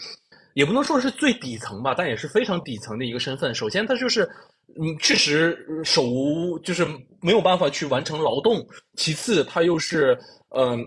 [0.54, 3.54] 也不能说是最底层吧，但也是非常底层的一个身份。
[3.54, 4.28] 首先，他就是，
[4.80, 6.84] 嗯，确实手无就是
[7.20, 8.60] 没有办法去完成劳动；
[8.96, 10.18] 其次，他又是，
[10.56, 10.84] 嗯、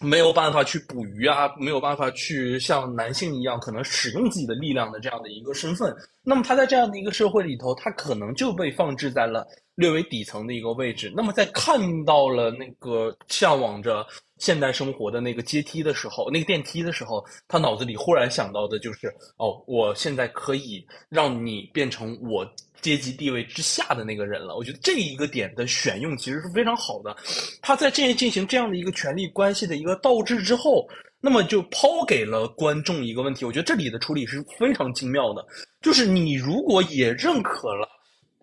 [0.00, 5.94] 没有办法去捕鱼啊，没有办法去像男性一样可能使用自己的力量的这样的一个身份。
[6.22, 11.12] 那么他在这样的一个社会里头，他可能就被放置在了略微底层的一个位置。
[11.16, 14.06] 那么在看到了那个向往着
[14.38, 19.08] 现代生活的那个阶梯的时候，那个电梯的时候，他脑子里忽然想到的就是：
[19.38, 22.46] 哦，我现在可以让你变成我
[22.82, 24.56] 阶级地位之下的那个人了。
[24.56, 27.16] 我觉得这一个点的选用其实是非常好的。
[27.62, 30.86] 他在这进行这样的一个权力关系的一个倒置之后，
[31.20, 33.44] 那么就抛给了观众一个问题。
[33.44, 35.44] 我觉得这里的处理是非常精妙的，
[35.80, 37.88] 就是你如果也认可了。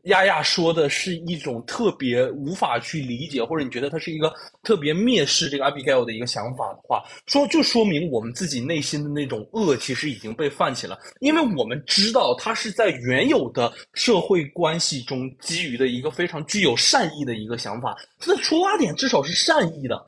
[0.04, 20.05] 丫丫说的是一种特别无法去理解，或者你觉得他是一个特别蔑视这个 Abigail 的一个想法的话，说就说明我们自己内心的那种恶其实已经被泛起了，因为我们知道他是在原有的社会关系中基于的一个非常具有善意的一个想法，他的出发点至少是善意的。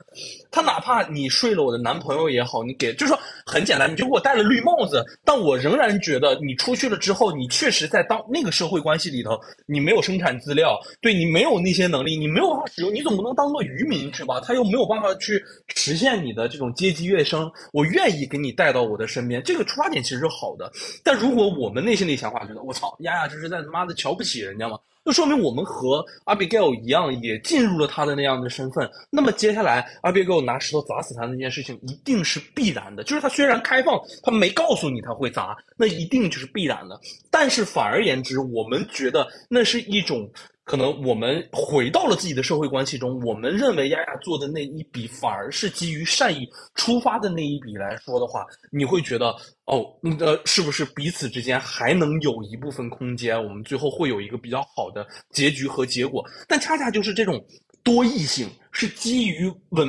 [0.49, 14.39] 他哪怕你睡了我的男朋友也好，你给就是说很简单，你就给我戴了绿帽子，但我仍然觉得你出去了之后，你确实在当那个社会关系里头，你没有生产资料，对你没有那些能力，你没有办法使用，你总不能当做渔民去吧？
[14.39, 15.43] 他又没有办法去
[15.76, 20.72] 实现你的这种阶级跃升，我愿意给你带到我的身边，这个出发点其实是好的。
[21.03, 24.80] 但如果我们内心里想法觉得我操，丫丫这是在他妈的瞧不起人家吗？
[25.06, 28.89] 就说明我们和 Abigail 一样，也进入了他的那样的身份。
[29.12, 33.03] 那么接下来，Abigail 拿石头砸死他那件事情，一定是必然的。
[33.03, 36.99] 就是他虽然开放，他没告诉你他会砸，那一定就是必然的。
[37.30, 40.30] 但是反而言之，我们觉得那是一种。
[40.66, 49.28] 可能我们回到了自己的社会关系中，我们认为丫丫做的那一笔反而是基于善意出发的那一笔来说的话，你会觉得
[49.66, 49.86] 哦，
[50.20, 53.41] 呃，是不是彼此之间还能有一部分空间？
[53.41, 56.26] 我们最后会有一个比较好的结局和结果？
[56.47, 57.41] 但恰恰就是这种。
[57.84, 59.88] 多异性是基于文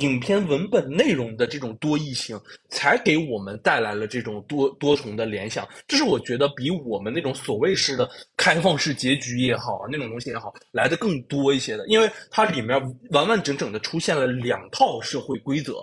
[0.00, 5.66] 影片文本内容的这种多义性，才给我们带来了这种多多重的联想。
[5.86, 8.06] 这是我觉得比我们那种所谓式的
[8.36, 11.88] 开放式结局也好啊，那种东西也好，来的更多一些的。
[11.88, 12.78] 因为它里面
[13.12, 15.82] 完完整整的出现了两套社会规则，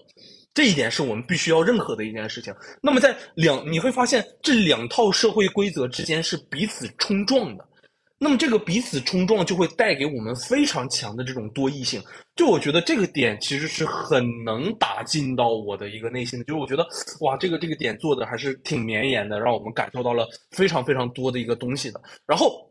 [0.53, 2.53] 这一点是我们必须要认可的一件事情。
[2.79, 7.67] 那么在两你会发现这两套社会规则之间是彼此冲撞的。
[8.17, 12.01] 那么这个彼此冲撞就会带给我们非常强的这种多异性，
[12.35, 16.87] 就我觉得这个点其实是很能打进到我的一个内心的，就是我觉得
[17.19, 22.01] 哇，这个这个点做的还是挺绵延的，让我们感受到了非常非常多的一个东西的。
[22.25, 22.65] 然后，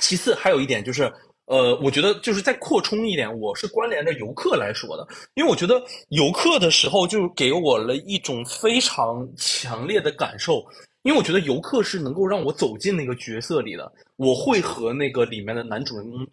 [0.00, 1.12] 其次还有一点就是，
[1.44, 5.74] 呃，我觉得就是再扩充一点，我是关联着游客来说的，因为我觉得
[6.08, 10.64] 游客的时候就给我了一种非常强烈的感受。
[11.06, 16.26] 因为我觉得游客是能够让我走进那个角色里的，我会和那个里面的男主人公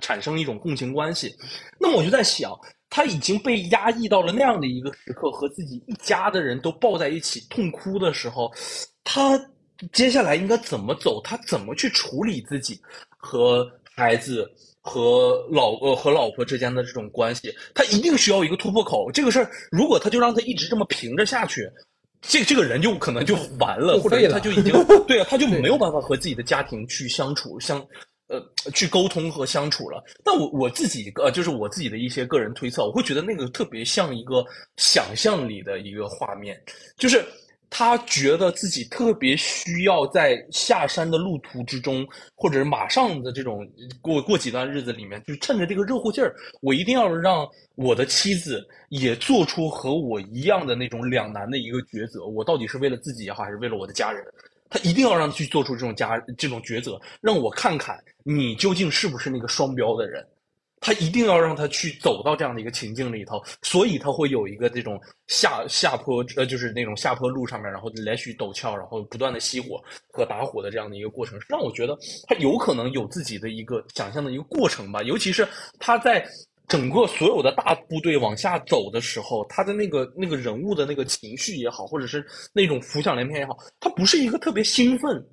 [0.00, 1.34] 产生一种共情关系。
[1.80, 2.56] 那么我就在想，
[2.88, 8.48] 他已经被压抑到了那样的一个时刻，和自己一家的人都抱在一起痛哭的时候，
[9.02, 9.36] 他
[9.92, 11.20] 接下来应该怎么走？
[11.24, 12.80] 他怎么去处理自己
[13.16, 14.48] 和孩子
[14.80, 17.52] 和老呃和老婆之间的这种关系？
[17.74, 19.10] 他一定需要一个突破口。
[19.10, 21.68] 这个事儿，如果他就让他一直这么平着下去。
[22.26, 24.72] 这这个人就可能就完了，或者他就已经
[25.06, 27.78] 对啊，他就没有办法和自己的家庭去相处、相
[28.28, 30.02] 呃去沟通和相处了。
[30.24, 34.44] 但我我自己呃，就是我自己的一些个人推测，我会觉得那个特别像一个
[34.76, 36.60] 想象里的一个画面，
[36.96, 37.24] 就是。
[37.70, 43.66] 他觉得自己特别需要在下山的路途之中，或者是马上的这种
[44.00, 52.24] 过过几段日子里面，就趁着这个热乎劲儿，我一定要让我的妻子也做出和我一样的那种两难的一个抉择。
[52.24, 54.24] 我到底是为了自己也好，还是为了我的家人？
[54.70, 60.24] 他一定要让去做出这种家这种抉择，让我看看你究竟是不是那个双标的人。
[60.80, 71.96] 他一定要让他去走到这样的一个情境里头，所以他会有一个这种下下坡，呃，就是那种下坡路上面，然后连续陡峭，然后不断的熄火和打火的这样的一个过程，让我觉得
[72.26, 75.02] 他有可能有自己的一个想象的一个过程吧。
[75.02, 75.48] 尤其是
[75.78, 76.22] 他在
[76.68, 85.26] 整个所有的大部队往下走的时候，他的那个那个人物的那个情绪也好，或者是那种浮想联翩也好，他不是一个特别兴奋。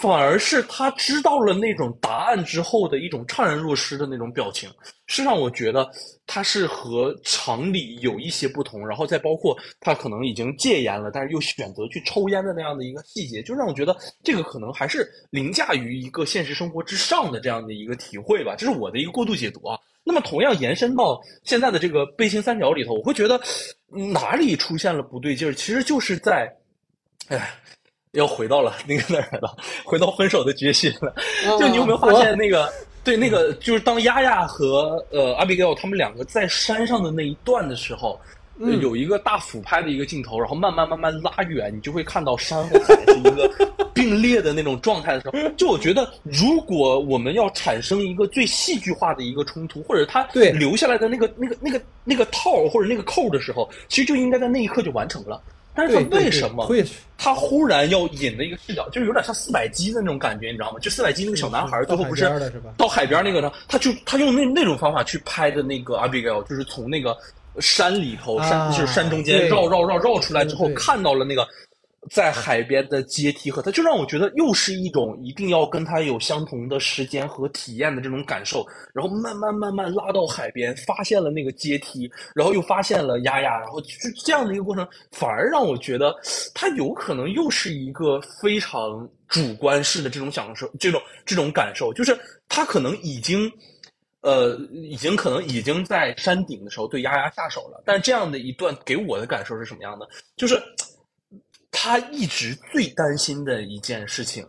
[0.00, 4.70] 反而是他知道了那种答案之后的一种怅然若失的那种表情，
[5.08, 5.90] 是让我觉得
[6.24, 8.86] 他是和常理有一些不同。
[8.86, 18.54] 然后再包括他可能已经戒烟了，但是又选择去抽烟的那样的一个细节，就让我觉得这个可能还是凌驾于一个现实生活之上的这样的一个体会吧。
[18.56, 19.76] 这是我的一个过度解读啊。
[20.04, 23.40] 那么同样延伸到现在的这个背心三角里头，我会觉得
[24.12, 26.48] 哪里出现了不对劲儿，其实就是在，
[27.26, 27.52] 哎。
[28.18, 29.56] 要回到了那个哪儿了？
[29.84, 31.14] 回到分手的决心了。
[31.58, 32.70] 就你有没有发现那个？
[33.04, 38.20] 对，那个就是当丫丫和呃阿比盖尔他们两个在山上的那一段的时候，
[38.82, 43.50] 有一个大俯拍的一个镜头，然后慢慢慢慢拉远，你就会看到山和海是一个
[43.94, 45.50] 并列的那种状态的时候。
[45.56, 55.40] 就我觉得，如果我们要产生一个最戏剧化的一个冲突，或者他留下来的那个那个那个那个套或者那个扣的时候，其实就应该在那一刻就完成了。
[55.78, 56.68] 但是他为什么
[57.16, 60.78] 他忽然要引的一个视角，就是有点像四百斤的那种感觉，你知道吗？
[60.80, 62.28] 就四百斤那个小男孩最后不是
[62.76, 63.52] 到海边那个呢？
[63.68, 67.16] 他就他用那那种方法去拍的那个 Abigail，，就是从那个
[67.60, 71.46] 山里头山就是山中间绕绕绕绕出来之后，看到了那个
[72.10, 83.88] 在海边的阶梯和它，就让我觉得又是一种一定要跟他有相同的时间和体验的这种感受，然后慢慢慢慢拉到海边，发现了那个阶梯，然后又发现了丫丫，然后就
[84.24, 86.14] 这样的一个过程，反而让我觉得
[86.54, 93.50] 它有可能又是一个非常主观式的这种享受，这种这种感受，就是他可能已经。
[94.20, 100.08] 呃，已经可能已经在山顶的时候对丫丫下手了，但这样的一段给我的感受是什么样的？
[100.36, 100.60] 就是
[101.70, 104.46] 他一直最担心的一件事情，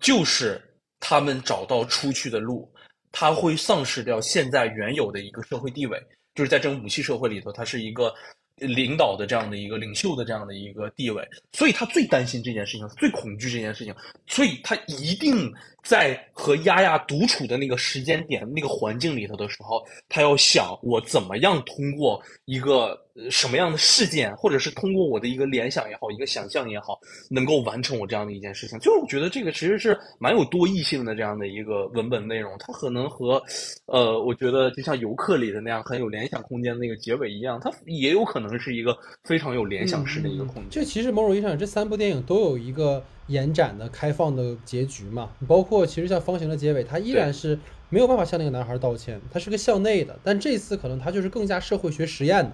[0.00, 0.60] 就是
[1.00, 2.70] 他们找到出去的路，
[3.12, 5.98] 他会丧失掉现在原有的一个社会地位，
[6.34, 8.12] 就是在这种武器社会里头，他是一个
[8.56, 13.94] 领导的这样的一个领袖的这样的一个地位，所以他最担心这件事情，最恐惧这件事情，
[14.26, 15.52] 所以他一定。
[15.86, 22.98] 在和丫丫独处的那个时间点、那个环境里头的时候，他要想我怎么样通过一个
[23.30, 26.98] 什么样的事件，或者是通过我的一个联想也好、一个想象也好，
[27.30, 28.76] 能够完成我这样的一件事情。
[28.80, 33.40] 就是我觉得这个其实是蛮有多异性的这样的一个文本内容，它可能和，
[33.86, 40.64] 呃，我觉得就像游客里的那样很有联想空间的那个结尾一样，它也有可能是一个非常有联想式的一个空间。
[40.68, 43.00] 这其实某种意义上，这三部电影都有一个。
[43.28, 47.58] 延展的、开放的结局嘛，包括其实像方形的结尾，他依然是
[47.88, 52.52] 没有办法向那个男孩道歉，他是个向内的，但这次可能他就是更加社会学实验的，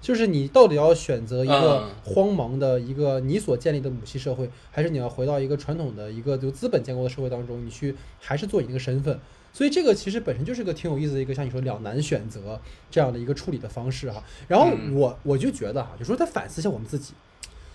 [0.00, 9.18] 就是你到底要选择一个荒茫的一个你所建立的母系社会，还是你要回到一个传统的一个就资本建构的社会当中，你去还是做你那个身份？
[9.52, 14.22] 所以这个其实本身就是个挺有意思的一个像你说两难选择这样的一个处理的方式哈。
[14.46, 17.14] 然后我我就觉得哈，就说他反思一下我们自己。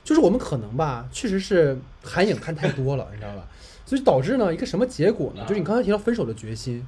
[0.04, 3.48] 就是我们可能吧，确实是韩影看太多了，你知道吧？
[3.86, 5.44] 所以导致呢一个什么结果呢？
[5.44, 6.86] 就是你刚才提到分手的决心，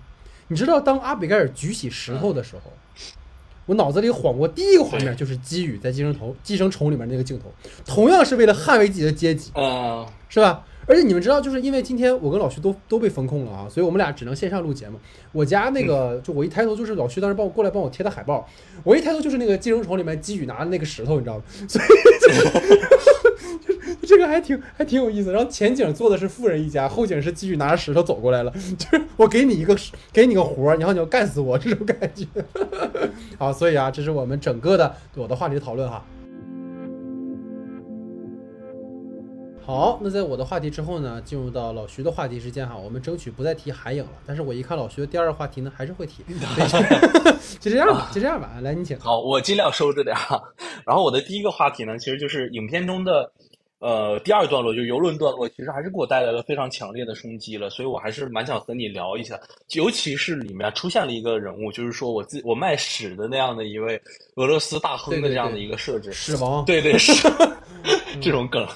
[0.47, 2.72] 你知道当阿比盖尔举起石头的时候，
[3.66, 7.53] 我脑子里晃过第一个画面就是基宇在寄生头寄生虫里面那个镜头，
[7.86, 9.51] 同样是为了捍卫自己的阶级，
[10.30, 10.66] 是吧？
[10.88, 14.99] 而且你们知道，就是因为今天我跟老徐都都被封控了啊，所以我们俩只能线上录节目。
[15.31, 18.47] 我家那个，就我一抬头就是老徐当时帮我过来帮我贴的海报，
[18.83, 21.43] 我一抬头就是那个寄生虫里面基宇拿的那个石头，你知道吗？
[21.67, 21.86] 所以
[24.07, 25.31] 这个还挺还挺有意思。
[25.31, 29.75] 然后前景做的是富人一家，后景是基宇拿着石头走过来了，就是我给你一个
[30.13, 32.25] 给你个活儿，然后你要干死我这种感觉。
[33.39, 36.05] 好，所以啊，这是我们整个的我的话题讨论哈。
[39.66, 44.11] 好，那在我的话题之后呢，进入到老徐的话题时间哈，我们争取不再提海影了。
[44.24, 46.24] 但是我一看老徐的第二个话题呢，还是会提，
[47.59, 48.59] 就这样吧， 就这样吧。
[48.61, 48.99] 来，你请。
[48.99, 50.39] 好，我尽量收着点哈。
[50.86, 53.32] 然后我的第一个话题呢，其实就是影片中的
[53.80, 57.68] 呃第二段落，就游轮段落，其实还是给我带来了非常强烈的冲击了。
[57.72, 59.39] 所以我还是蛮想和你聊一下，
[59.74, 63.99] 尤其是里面出现了一个人物，就是说我自我卖屎的那样的一位
[64.36, 67.28] 俄罗斯大亨的这样的一个设置，屎王，对对是
[68.21, 68.67] 这种梗。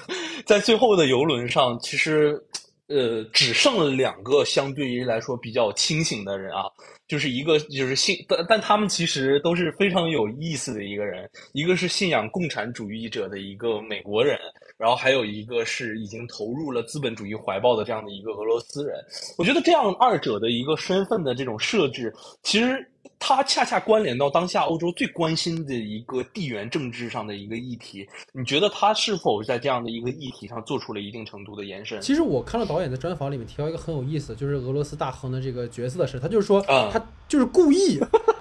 [0.46, 2.40] 在最后的游轮上，其实，
[2.88, 6.64] 呃，只剩了两个相对于来说比较清醒的人啊，
[7.06, 14.38] 就是一个就是信，但但他们其实都是非常有意思的一个人，一个是信仰共产主义者的一个美国人，
[14.80, 18.96] 然后还有一个是已经投入了资本主义怀抱的这样的一个俄罗斯人。
[19.36, 22.12] 我觉得这样二者的一个身份的这种设置，
[22.42, 22.86] 其实。
[23.22, 32.00] 它恰恰关联到当下欧洲最关心的一个地缘政治上的一个议题，你觉得他是否在这样的一个议题上做出了一定程度的延伸？
[32.00, 38.00] 其实我看了导演的专访里面提到一个很有意思，就是俄罗斯大亨的这个角色的事，他就是说，他就是故意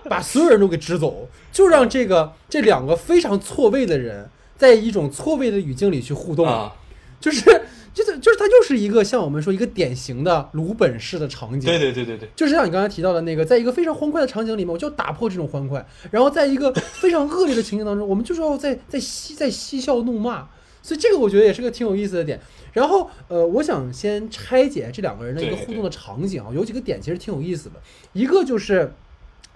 [0.10, 4.30] 把所有人都给支走，就让这个这两个非常错位的人
[4.60, 6.70] 在一种错位的语境里去互动，
[7.20, 7.64] 就是。
[7.91, 20.47] 就是就是它就是一个像我们说一个典型的鲁本式的场景，对对对对对，就是像你刚才提到的那个，在一个非常欢快的场景里面，我就要打破这种欢快，然后在一个非常恶劣的情境当中，我们就是要在在嬉在嬉笑怒骂，
[20.82, 22.39] 所以这个我觉得也是个挺有意思的点。
[22.72, 27.76] 然后呃，我想先拆解这两个人的一个互动的场景啊，有几个点其实挺有意思的。
[28.14, 28.93] 一个就是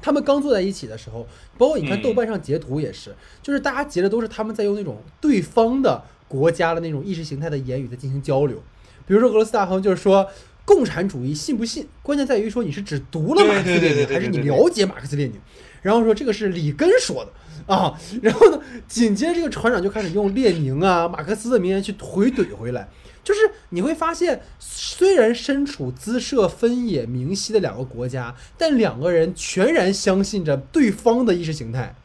[0.03, 1.25] 他们刚坐在一起的时候，
[1.57, 6.03] 包括你看豆瓣上截图也是，就是大家截的都是他们在用那种对方的。
[6.25, 8.57] 国家的那种意识形态的言语在进行交流，
[9.05, 10.27] 比如说俄罗斯大亨就是说
[10.65, 15.39] 共产主义信不信，关键在于说你是只读了马克思列宁，还是你了解马克思列宁。
[15.83, 17.31] 然后说这个是里根说的
[17.71, 22.89] 啊， 然后呢，紧接着这个船长就开始用列宁啊、马克思的名言去回怼回来，
[23.23, 31.95] 就是你会发现，虽然身处资社分野明晰的两个国家，但两个人全然相信着对方的意识形态，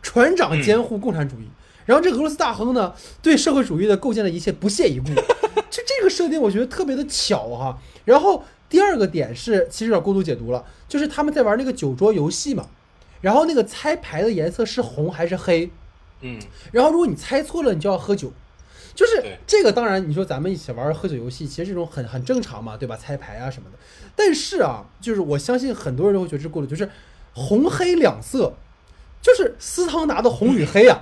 [0.00, 1.48] 船长监护共产主义。
[1.84, 5.06] 然后这俄罗斯大亨呢，对社会主义的构建的一切不屑一顾，
[5.68, 7.76] 就这个设定我觉得特别的巧哈。
[8.04, 12.68] 然后第二个点是，其实有点过度解读了，就是他们在玩那个酒桌游戏嘛，
[13.20, 15.72] 然后那个猜牌的颜色是红还是黑，
[16.20, 16.38] 嗯，
[16.70, 18.32] 然后如果你猜错了，你就要喝酒，
[18.94, 22.96] 就是这个，当然你说咱们一起玩喝酒游戏，其实这种很很正常嘛，对吧？
[22.96, 23.78] 猜牌啊什么的。
[24.14, 26.88] 但是啊，就是我相信很多人都会觉得这过了，就是
[27.32, 28.52] 红黑两色，
[29.22, 31.00] 就是斯汤达的红与黑啊。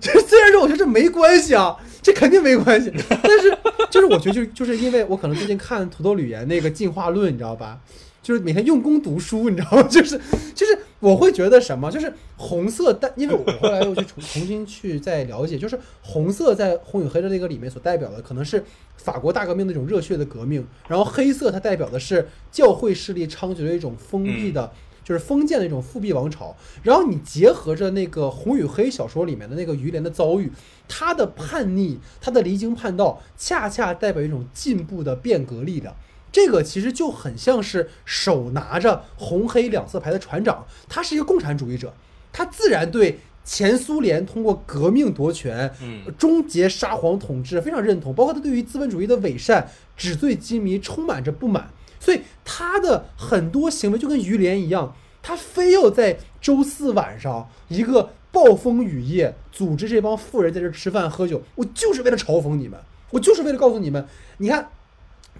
[0.00, 3.56] 就 虽然说我觉得这没关系啊，这肯定没关系，但是
[3.90, 7.80] 就是我觉得就就是因为我可能最近看土豆吕岩那个进化论，你知道吧？
[8.22, 9.82] 就是每天用功读书，你知道吗？
[9.88, 10.20] 就是
[10.54, 18.62] 就是我会觉得什么，就是红色代，因为我后来又去重重新去再了解，就是红色在红与黑的那个里面所代表的可能是
[18.96, 24.70] 法国大革命那种热血的革命，然后黑色它代表的是教会势力猖獗的一种封闭的。
[25.02, 30.52] 就是封建的一种复辟王朝，然后你结合着那个《红与黑》小说里面的那个于连的遭遇，
[30.86, 35.96] 他的叛逆，他的离经叛道，恰恰代表一种进步的变革力量。
[36.32, 41.92] 这个其实就很像是手拿着红黑两色牌的船长，他是一个共产主义者，
[42.32, 62.78] 他自然对前苏联通过革命夺权，嗯终结沙皇统治非常认同，包括他对于资本主义的伪善、纸醉金迷充满着不满，所以他的很多行为就跟于连一样，他非要在周四晚上一个暴风雨夜组织这帮富人在这儿吃饭喝酒，我就是为了嘲讽你们，
[63.10, 64.06] 我就是为了告诉你们，
[64.38, 64.68] 你看。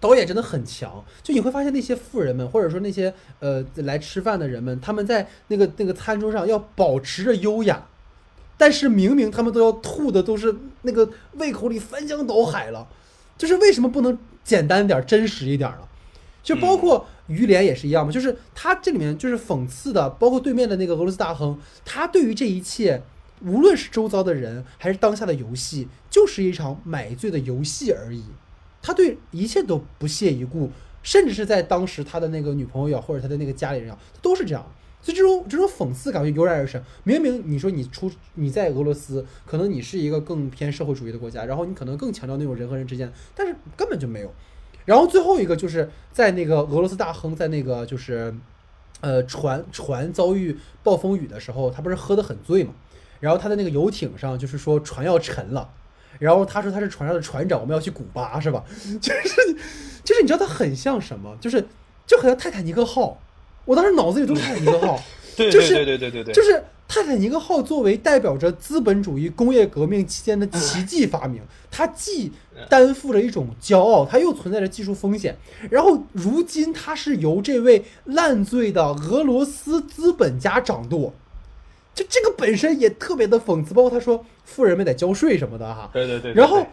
[0.00, 7.86] 导演真的很强，就你会发现那些富人们，或者说那些呃来吃饭的人们，他们在那个那个餐桌上要保持着优雅，
[8.56, 12.88] 但是明明他们都要吐的都是那个胃口里翻江倒海了，
[13.36, 15.86] 就是为什么不能简单点儿、真实一点儿呢？
[16.42, 23.02] 就包括于连也是一样嘛，就是他这里面就是讽刺的，包括对面的那个俄罗斯大亨，他对于这一切，
[23.42, 28.24] 无论是周遭的人还是当下的游戏，就是一场买醉的游戏而已。
[28.82, 30.70] 他对一切都不屑一顾，
[31.02, 34.66] 甚至是在当时他的那个女朋友也好或者他的那个家里人啊，都是这样。
[35.02, 36.82] 所以这种这种讽刺感就油然而生。
[37.04, 44.30] 明明你说你出你在俄罗斯，可能你是一个更偏社会主义的国家，然后你可能更强调那种人和人之间，但是根本就没有。
[44.84, 48.34] 然后最后一个就是在那个俄罗斯大亨在那个就是，
[49.00, 52.74] 呃船船遭遇暴风雨的时候，他不是喝得很醉嘛，
[53.20, 55.70] 然后他的那个游艇上就是说船要沉了。
[56.20, 58.62] 然后他说他是船上的船长，我们要去古巴，是吧？
[59.02, 59.56] 就是
[60.04, 61.36] 就是你知道他很像什么？
[61.40, 61.66] 就是
[62.06, 63.18] 就很像泰坦尼克号。
[63.64, 65.02] 我当时脑子里都是泰坦尼克号，
[65.36, 71.40] 对就是对对对对对对，就是泰坦尼克号作为代表着资本主义工业革命期间的奇迹发明，
[71.70, 72.32] 它既
[72.68, 75.36] 担负着一种骄傲，它又存在着技术风险。
[75.70, 81.14] 然后如今它是由这位烂醉的俄罗斯资本家掌舵，
[81.94, 83.74] 就这个本身也特别的讽刺。
[83.74, 86.66] 包括他说富人们得交税什么的哈，对对对，对然后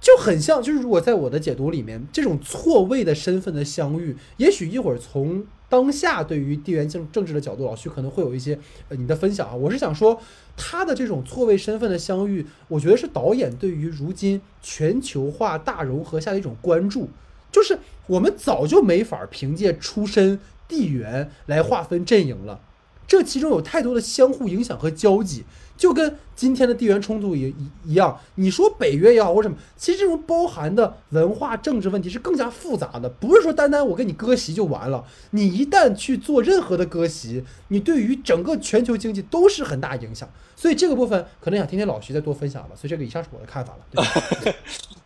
[0.00, 8.58] 就很像，就是如果在我的解读里面，这种错位的身份的相遇，也许一会儿从当下对于地缘政政治的角度，老徐可能会有一些
[8.88, 9.54] 呃你的分享啊。
[9.54, 10.20] 我是想说，
[10.56, 17.08] 他的这种错位身份的相遇，我觉得是导演对于如今全球化大融合下的一种关注，
[17.50, 20.38] 就是我们早就没法凭借出身、
[20.68, 22.60] 地缘来划分阵营了。
[23.06, 25.44] 这其中有太多的相互影响和交集，
[25.76, 28.18] 就跟今天的地缘冲突也一一样。
[28.34, 35.04] 你说北约也好或者什么，其实这种包含的文化政治问题是更加复杂的，不是说单单我跟你割席就完了。
[35.30, 40.28] 你一旦去做任何的割席，你对于整个全球经济都是很大影响。
[40.56, 42.70] 所以这个部分可能想听听老徐再多分享吧。
[42.74, 44.58] 所以这个以上是我的看法了，对吧？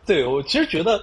[0.05, 0.99] 对我其实觉得，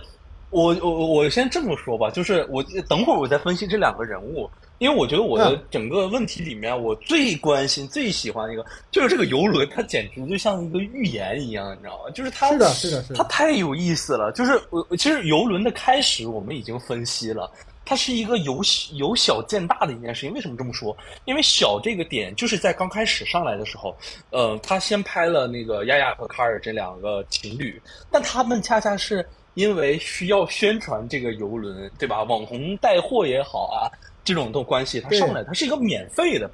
[0.51, 12.11] 我我我先这么说吧，就是我等会儿我再分析这两个人物，因为我觉得我的嗯整个问题里面，我最关心、最喜欢的一个就是这个游轮，它简直就像一个预言一样，你知道吗？
[12.15, 14.33] 就是它是的是的是的它太有意思了。
[14.33, 17.51] 就是我其实游轮的开始我们已经分析了。
[17.85, 18.61] 它是一个由
[18.93, 20.35] 由小见大的一件事情。
[20.35, 20.95] 为什么这么说？
[21.25, 23.97] 因为小这个点就是在刚开始上来的时候，
[24.29, 27.81] 呃，他先拍了那个丫丫和卡尔这两个情侣，
[28.11, 32.23] 但他们恰恰是因为需要宣传这个游轮，对吧？
[32.25, 33.89] 网红带货也好啊，
[34.29, 36.51] 这种的关系，他上来他是一个免费的。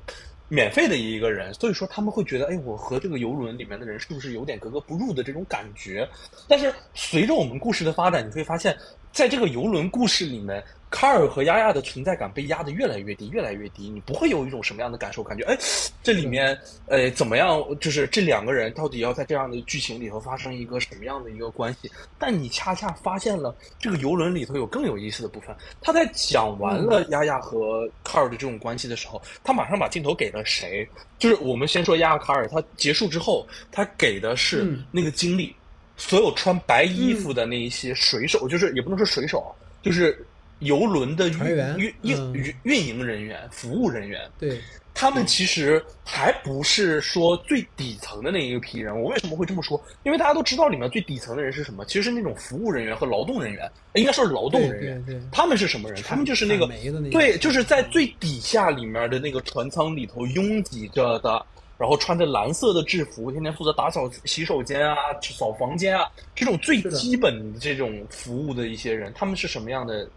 [0.51, 6.07] 免费的一个人，所以说他们会觉得，哎，我和这个游轮里面的人是不是有点格格不入的这种感觉？
[6.47, 8.77] 但是随着我们故事的发展，你会发现，
[9.11, 10.63] 在这个游轮故事里面，
[10.95, 13.91] 卡尔和丫丫的存在感被压得越来越低，越来越低。
[13.91, 15.25] 你不会有一种什么样的感受？
[15.25, 15.59] 感觉，哎，
[16.05, 16.57] 这里面，
[16.87, 17.61] 呃，怎么样？
[17.81, 21.91] 就是这两个人到底要在这样的剧情里头发生一个什么样的一个关系？
[22.17, 25.53] 但你恰恰发现了这个游轮里头有更有意思的部分。
[25.81, 30.89] 他在讲完了丫丫和卡尔的这种关系的时候，他马上把镜头给了谁？
[31.19, 35.53] 就是我们先说丫丫卡尔，他结束之后，他给的是嗯那个经历。
[35.97, 39.51] 所有穿白衣服的那一些水手，就是也不能说水手啊，
[39.83, 40.25] 就是
[40.65, 44.59] 游轮的运运嗯运运营人员、服务人员，对，
[44.93, 48.99] 他们其实还不是说最底层的那一批人。
[49.01, 49.81] 我为什么会这么说？
[50.03, 55.05] 因为大家都知道里面最底层的人是什么，其实是那种服务人员和劳动人员，应该说是劳动人员。
[55.05, 56.03] 对对，他们是什么人？
[56.03, 56.67] 他们就是那个
[57.11, 61.45] 对，就是在最底下里面的那个船舱里头拥挤着的，
[61.77, 70.09] 然后穿着蓝色的制服，天天负责打扫洗手间啊、扫房间啊，这种最基本的这种服务的一些人，他们是什么样的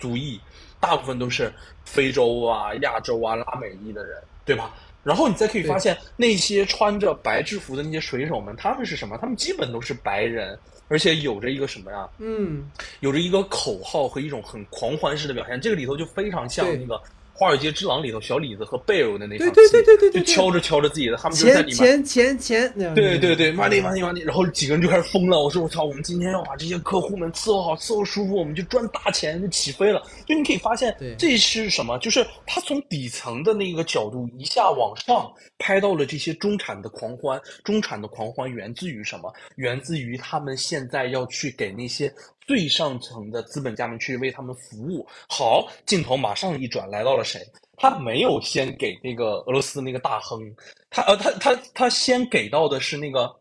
[0.00, 0.40] 族裔？
[0.80, 1.52] 大部分都是
[1.84, 4.74] 非洲啊、亚洲啊、拉美裔的人，对吧？
[5.02, 9.16] 然后你再可以发现，那些穿着白制服的那些水手们，他们是什么？
[9.18, 10.58] 他们基本都是白人，
[10.88, 12.08] 而且有着一个什么呀？
[12.18, 12.70] 嗯，
[13.00, 15.60] 有着一个口号和一种很狂欢式的表现。
[15.60, 16.96] 这个里头就非常像那个
[17.40, 21.74] 《华尔街之狼》里头小李子和贝尔的那场戏，对对对对对对就敲着敲着自己的，他们就在里面。
[21.74, 25.42] 钱钱钱钱，对对对，money money money，然后几个人就开始疯了。
[25.42, 30.02] 我说我操，我们今天要把这些客户们伺候好，伺候舒服，我们就赚大钱，就起飞了。
[30.26, 31.96] 就你可以发现，这是什么？
[32.00, 35.26] 就是他从底层的那个角度一下往上
[35.56, 37.40] 拍到了这些中产的狂欢。
[37.64, 39.32] 中产的狂欢源自于什么？
[39.56, 42.12] 源自于他们现在要去给那些
[42.50, 45.06] 最上层的资本家们去为他们服务。
[45.28, 47.40] 好，镜头马上一转，来到了谁？
[47.76, 50.52] 他没有先给那个俄罗斯那个大亨，
[50.90, 53.32] 他呃他他他先给到的是那个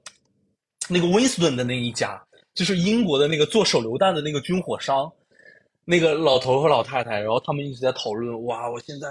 [0.88, 2.23] 那个温斯顿的那一家，
[2.53, 5.11] 就是英国的那个做手榴弹的那个军火商。
[5.90, 9.07] 那个老头和老太太，然后他们一直在讨论，哇，我现在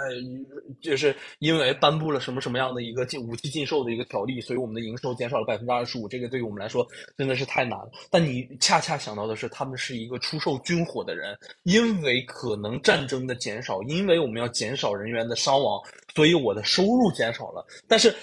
[0.80, 6.86] 就是因为颁布了什么什么样的一个禁武器禁售的一个条例，所以我们的营收减少了百分之二十五，这个对于我们来说
[7.16, 7.90] 真的是太难了。
[8.12, 15.82] 但你恰恰想到的是，他们是一个出售军火的人，因为可能战争的减少，因为我们要减少人员的伤亡，
[16.14, 17.66] 所以我的收入减少了。
[17.88, 18.14] 但是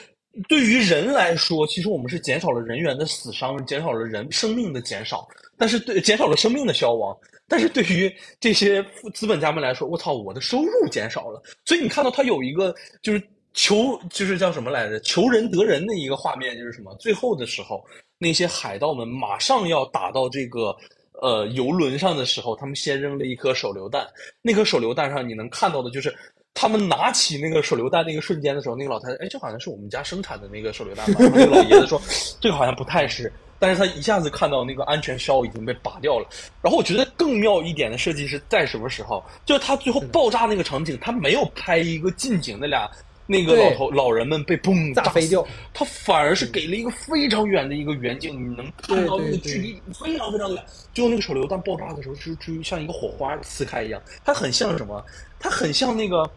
[0.47, 5.27] 对于人来说，其实我们是减少了人员的死伤，减少了人生命的减少，
[5.57, 7.13] 但是对减少了生命的消亡。
[7.47, 11.41] 但是对于这些资本家们来说，我操，我的收入减少了。
[11.65, 13.21] 所以你看到他有一个就是
[13.53, 14.99] 求，就是叫什么来着？
[15.01, 16.93] 求人得人的一个画面，就是什么？
[16.95, 17.83] 最后的时候，
[18.17, 20.75] 那些海盗们马上要打到这个
[21.21, 24.07] 呃游轮上的时候，他们先扔了一颗手榴弹。
[24.41, 26.13] 那颗手榴弹上，你能看到的就是。
[26.57, 31.19] 他们拿起那个手榴弹那个瞬间的时候，那个老太太，哎，这好像是我们家生产的那个手榴弹吧？
[31.19, 32.01] 然后那个老爷子说，
[32.39, 33.29] 这个好像不太是。
[33.57, 36.27] 但是他一下子看到那个安全销已经被拔掉了。
[36.61, 39.23] 然后我觉得更妙一点的设计是在什么时候？
[39.45, 42.89] 就是他最后爆炸那个场景，他没有拍一个近景，那俩
[43.25, 50.63] 那个老头老人们被嘣炸炸飞掉，他反而是给了一个非常远的一个远景，你能看到那个距离非常非常远。
[50.93, 55.03] 最后那个手榴弹爆炸的时候，就就像一个火花撕开一样，它很像什么？
[55.39, 56.29] 它很像那个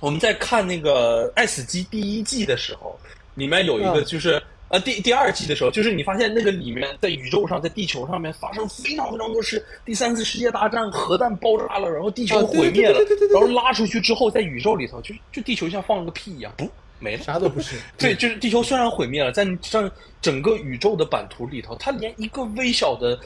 [0.00, 2.98] 我们在看那个《爱死机》第一季的时候，
[3.34, 4.42] 里面有一个嗯就是。
[4.68, 12.98] 呃，第第二季的时候，就是你发现那个里面在宇宙上，在地球上面发生非常非常多事，第三次世界大战核弹爆炸了，然后地球毁灭了
[13.32, 16.68] 然后拉出去之后，在宇宙里头，就就地球像放了个屁一样，不
[16.98, 17.22] 没了。
[17.22, 17.76] 啥都不是。
[17.96, 19.90] 对，就是地球虽然毁灭了，在这
[20.20, 23.18] 整个宇宙的版图里头，它连一个微小的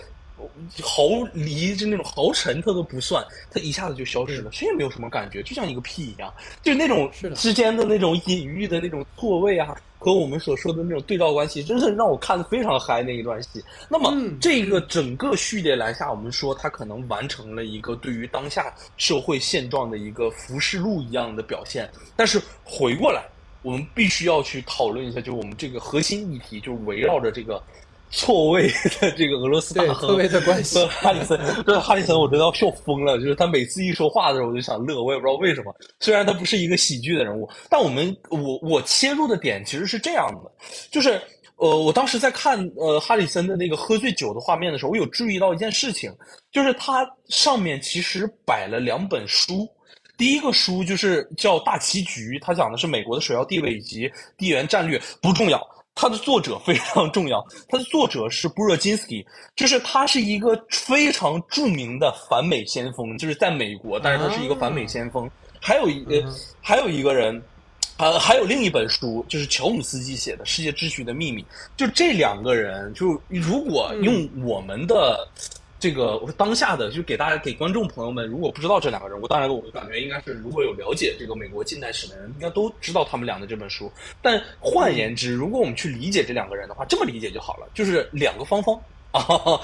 [0.82, 1.02] 毫
[1.32, 13.62] 厘，就那种毫尘，它都不算，它一下子就消失了，谁也没有什么感觉，就像一个屁一样，就那种之间的那种隐喻的那种错位啊，和我们所说的那种对照关系，真的让我看得非常嗨那一段戏。
[13.88, 23.22] 那么、嗯这个整个序列来下，我们说它可能完成了一个对于当下社会现状的一个浮世录一样的表现，但是回过来。
[23.62, 27.62] 我们必须要去讨论一下，就是我们这个核心议题，就是围绕着这个
[28.10, 28.68] 错位
[29.00, 31.38] 的这个俄罗斯大对亨错位的关系和 哈里森。
[31.64, 35.74] 对哈里森我真的要笑疯了，就是他每次一说话的时候，我就想乐，我也不知道为什么。
[36.00, 40.50] 虽然他不是一个喜剧的人物，但我们我我切入的点其实是这样的，
[40.90, 41.20] 就是。
[41.62, 46.10] 呃，我当时在看呃哈里森的那个喝醉酒的画面的时候，我有注意到一件事情，
[46.50, 49.68] 就是他上面其实摆了两本书，
[50.16, 55.60] 第一个书就是叫《大棋局》，它讲的是美国的首要地位以及地缘战略，不重要。
[55.94, 65.30] 它的作者非常重要，它的作者是布热津斯基，就是他是一个非常著名的反美先锋，就是在美国，但是他是一个反美先锋。
[65.60, 66.24] 还有一个，
[66.60, 67.42] 还有一个人。
[67.96, 71.42] 呃，还有另一本书，就是乔姆斯基写的《世界秩序的秘密》。
[71.76, 75.28] 就这两个人，就如果用我们的
[75.80, 83.90] 这个当下的，就给大家给观众朋友们，如果不知道这两个人物，当然我感觉应该是如果有了解这个美国近代史的人，应该都知道他们俩的这本书。
[84.20, 88.78] 但换言之，如果我们去理解这两个人的话，这么理解就好了，就是两个方方。
[89.12, 89.60] 啊，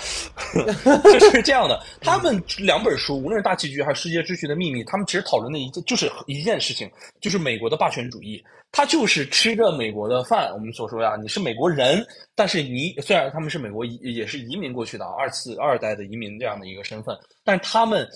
[1.05, 1.81] 就是这样的。
[2.01, 6.91] 他们两本书，无论是《大棋局》还是《世界秩序的秘密》，他们其实讨论的一件就是一件事情，
[7.21, 8.43] 就是美国的霸权主义。
[8.73, 10.53] 他就是吃着美国的饭。
[10.53, 12.05] 我们所说呀，你是美国人，
[12.35, 18.07] 但是你虽然他们是美国移也是移民过去的二次二代的移民这样的一个身份，但是他们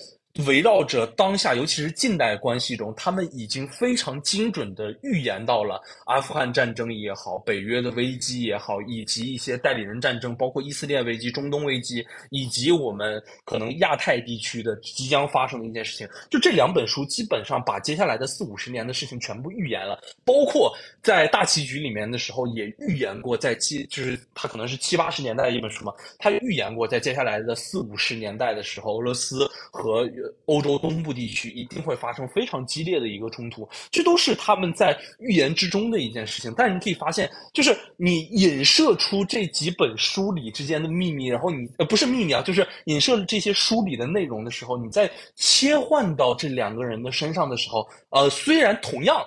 [0.45, 16.07] 围绕着当下，尤其是近代关系中，他们已经非常精准的预言到了阿富汗战争也好，北约的危机也好，以及一些代理人战争，包括以色列危机、中东危机，以及我们可能亚太地区的即将发生的一件事情。
[16.29, 30.07] 就这两本书，基本上把接下来的四五十年的事情全部预言了，包括在大棋局里面的时候也预言过，在七就是它可能是七八十年代的一本书嘛，他预言过在接下来的四五十年代的时候，俄罗斯和
[30.45, 36.53] 欧洲东部地区一定会发生非常激烈的一个冲突，这都是他们在预言之中的一件事情。
[36.57, 49.25] 但是你可以发现，就是你引射出这几本书里之间的秘密，然后你呃不是秘密啊，就是引射这些书里的内容的时候，你在切换到这两个人的身上的时候，呃，虽然同样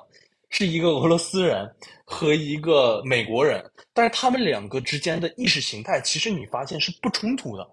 [0.51, 1.69] 是一个俄罗斯人
[2.05, 7.67] 和一个美国人，但是他们两个之间的意识形态，其实你发现是不冲突的。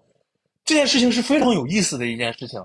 [0.64, 2.60] 这件事情是非常有意思的一件事情。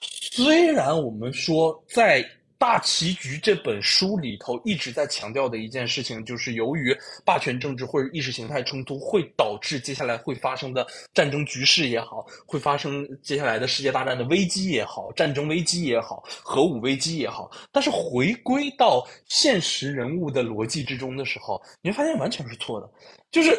[0.00, 2.22] 虽然我们说在
[2.56, 22.90] 《大棋局》这本书里头一直在强调的一件事情，就是由于霸权政治或者意识形态冲突会导致接下来会发生的战争局势也好，会发生接下来的世界大战的危机也好，战争危机也好，核武危机也好，但是回归到现实人物的逻辑之中的时候，你会发现完全是错的，
[23.30, 23.58] 就是。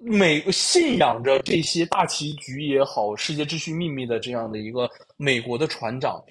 [0.00, 6.22] 美信仰着这些大棋局也好，世界秩序秘密的这样的一个美国的船长，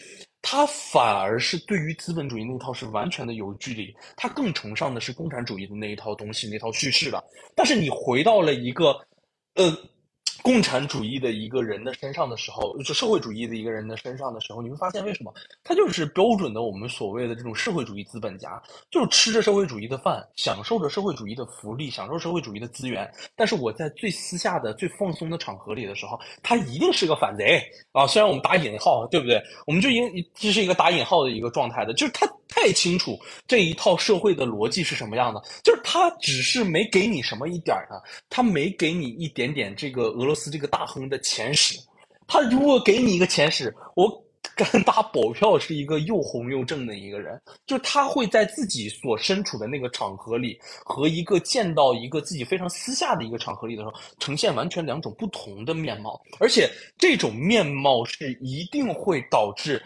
[0.42, 7.24] 他反而是对于资本主义那套是完全的有距离，他更崇尚的是共产主义的那一套东西，那套叙事的。
[7.56, 9.00] 但是你回到了一个，
[9.56, 9.78] 呃。
[10.46, 18.62] 共产主义的一个人的身上的时候，就社会主义的一个人的身上的时候，你会发现为什么他就是标准的我们所谓的这种社会主义资本家，
[18.92, 23.12] 就是吃着社会主义的饭，享受着社会主义的福利，享受社会主义的资源。
[23.36, 27.60] 但是我在最私下的、最放松的场合里的时候，他一定是个反贼
[27.92, 28.06] 啊！
[28.06, 29.42] 虽然我们打引号，对不对？
[29.66, 38.00] 我们就应这是一个打引号的一个状态的，就是他太清楚这一套社会的逻辑是什么样的，就是他只是没给你什么一点儿呢，
[38.30, 40.35] 他没给你一点点这个俄罗。
[40.36, 41.80] 斯这个大亨的前史，
[42.28, 44.24] 他如果给你一个前史，我
[44.56, 59.82] 敢打保票是一个又红又正的一个人，就他会在自己所身处的那个场合里，和一个见到一个自己非常私下的一个场合里的时候，呈现完全两种不同的面貌，而且这种面貌是一定会导致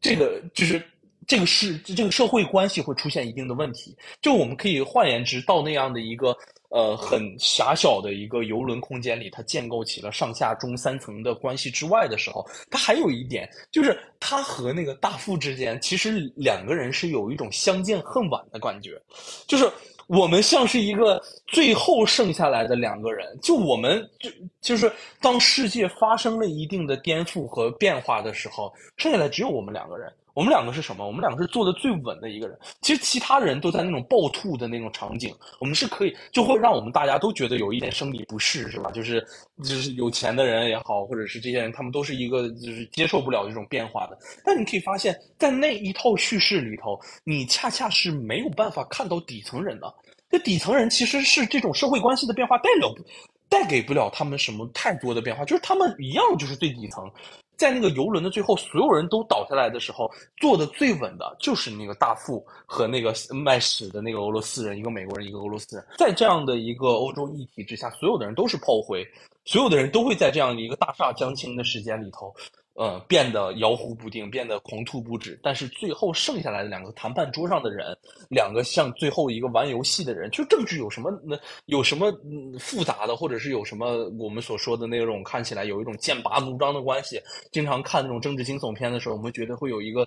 [0.00, 0.84] 这个就是
[1.26, 6.36] 这个是这个社会关系会出现一定的问题，就我们可以换言之，到那样的一个。
[6.70, 19.00] 呃，很狭小的一个游轮空间里，它建构起了上下中三层的关系之外的时候，它还有一点，就是它和那个大副之间，其实两个人是有一种相见恨晚的感觉，
[19.48, 19.68] 就是
[20.06, 24.30] 我们像是一个最后剩下来的两个人，就我们就
[24.60, 30.12] 就是当世界发生了一定的颠覆和变化的时候，剩下来只有我们两个人。
[30.40, 31.06] 我们两个是什么？
[31.06, 32.58] 我们两个是做的最稳的一个人。
[32.80, 38.90] 其实其他人都在那种暴吐的那种场景，我们是可以就会让我们大家都觉得有一点生理不适，是吧？
[38.90, 39.22] 就是
[39.62, 44.16] 就是有钱的人也好，或者是这些人，他们都是一个就是接受不了这种变化的。
[44.42, 49.94] 但你可以发现，在那一套叙事里头，你恰恰是没有办法看到底层人的。
[50.30, 52.88] 这底层人其实是这种社会关系的变化带表
[53.50, 57.10] 带给不了他们什么太多的变化，就是他们一样就是最底层。
[57.56, 65.84] 在那个游轮的最后，所有人都倒下来的时候，坐的最稳的就是那个大副和那个卖屎的那个俄罗斯人，一个美国人，一个俄罗斯人。
[65.98, 69.06] 在这样的一个欧洲议题之下，所有的人都是炮灰，
[69.44, 72.34] 所有的人都会在这样的一个大厦将倾的时间里头。
[72.80, 75.38] 呃，变得摇忽不定，变得狂吐不止。
[75.42, 77.94] 但是最后剩下来的两个谈判桌上的人，
[78.30, 81.38] 两个像最后一个玩游戏的人，就政治有什么那？
[81.66, 82.10] 有什么
[82.58, 87.20] 复杂的，或者是有什么我们所说的那种看起来有一种剑拔弩张的关系？
[87.52, 90.00] 经常看那种政治惊悚片的时候，我们觉得会有一个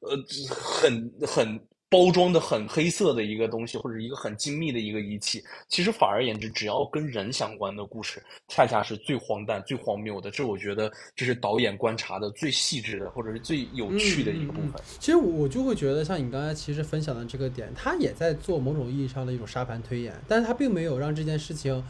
[0.00, 0.14] 呃
[0.50, 1.58] 很很。
[1.90, 10.30] 包装的很黑色的一个东西，或者一个很精密的一个仪器，其实反而言之，只要跟人相关的故事，恰恰是最荒诞、最荒谬的。
[10.30, 14.72] 这我觉得这是导演观察的最细致的，或者是最有趣的一个部分。
[14.98, 21.82] 其实我就会觉得，像你刚才其实分享的这个点，他也在做某种意义上的一种沙盘推演，但是他并没有让这件事情。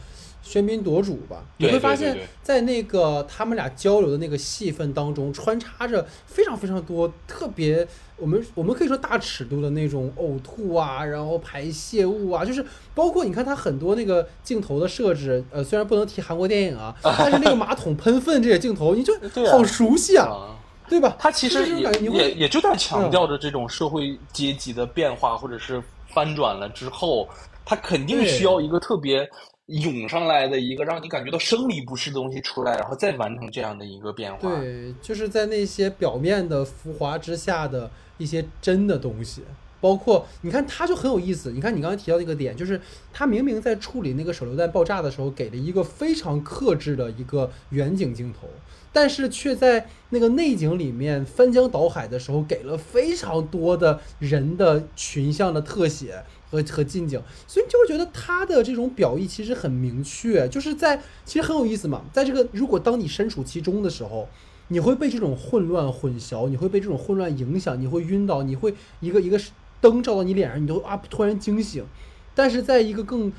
[0.49, 12.65] 喧宾夺主吧，你会发现在那个他们俩交流的那个戏份当中，穿插着非常非常多特别，我们我们可以说大尺度的那种呕吐啊，然后排泄物啊，就是
[12.95, 19.13] 包括你看他很多那个镜头的设置，呃，虽然不能提韩国电影啊， 但是那个马桶喷粪这些镜头，你就
[19.51, 20.57] 好熟悉啊，
[20.89, 21.15] 对吧？
[21.19, 27.29] 他其实也也也就在强调着这种社会阶级的变化，或者是翻转了之后，
[27.63, 29.29] 他肯定需要一个特别。
[29.69, 34.59] 涌上来的一个让你感觉到生理不适的东西出来，然后再完成这样的一个变化。
[34.59, 39.43] 对，就是在那些表面的浮华之下的一些真的东西，
[39.79, 41.51] 包括你看他就很有意思。
[41.51, 42.81] 你看你刚才提到那个点，就是
[43.13, 48.47] 他明明在处理那个手榴弹爆炸的时候，给了一个非常克制的一个远景镜头，
[48.91, 56.23] 但是却在那个内景里面翻江倒海的时候，给了非常多的人的群像的特写。
[56.51, 62.01] 和和近景，所以你就会觉得他的这种表意其实很明确，就是在其实很有意思嘛。
[62.11, 64.27] 在这个如果当你身处其中的时候，
[64.69, 69.39] 你会被这种混乱混淆，你会被这种混乱影响，你会晕倒，你会一个一个
[69.79, 71.85] 灯照到你脸上，你都啊突然惊醒。
[72.33, 73.31] 但是在一个更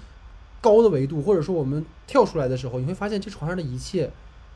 [0.61, 4.11] 高的维度，或者说我们跳出来的时候，你会发现这床上的一切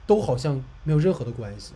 [0.06, 1.72] 都好像没有任何的关系。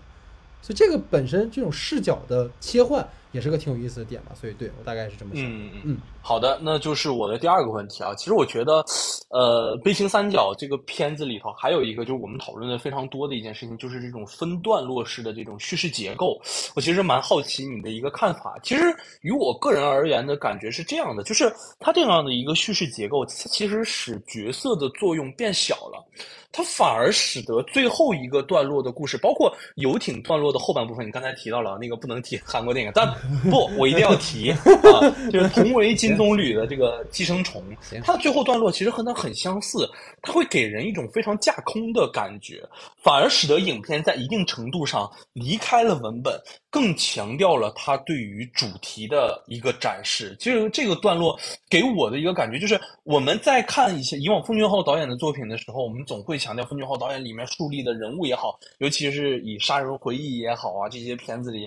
[0.63, 3.09] 所以这个本身这种视角的切换。
[3.33, 5.45] 也是个挺有意思的点吧，所以对我大概是这么想。
[5.45, 8.15] 嗯嗯嗯，好的，那就是我的第二个问题啊。
[8.15, 8.85] 其实我觉得，
[9.31, 16.41] 呃，《悲情三角》这个片子里头还有一个就是我们讨论的非常多的一件事情，就是这种分段落式的这种叙事结构。
[16.75, 18.59] 我其实蛮好奇你的一个看法。
[18.63, 18.85] 其实
[19.21, 26.03] 于我个人而言的感觉是这样的，就是它这样的一个叙事结构，它其实使角色的作用变小了。
[26.51, 33.07] 它反而使得最后一个段落的故事，包括游艇段落的后半部分，你刚才提到了那个不能提韩国电影，但
[33.51, 34.51] 不，我一定要提
[34.93, 35.01] 啊，
[35.31, 37.63] 就是同为金棕榈的这个寄生虫，
[38.03, 39.89] 它的最后段落其实和它很相似，
[40.23, 42.63] 它会给人一种非常架空的感觉，
[43.09, 46.39] 反而使得影片在一定程度上离开了文本。
[46.71, 50.37] 更强调了它对于主题的一个展示。
[50.39, 51.35] 其实这个段落
[51.71, 61.67] 给我的一个感觉就是，我们在看一些以往奉俊昊导演的作品的时候，我们总会强调奉俊昊导演里面树立的人物也好，尤其是以《杀人回忆》也好啊，这些片子里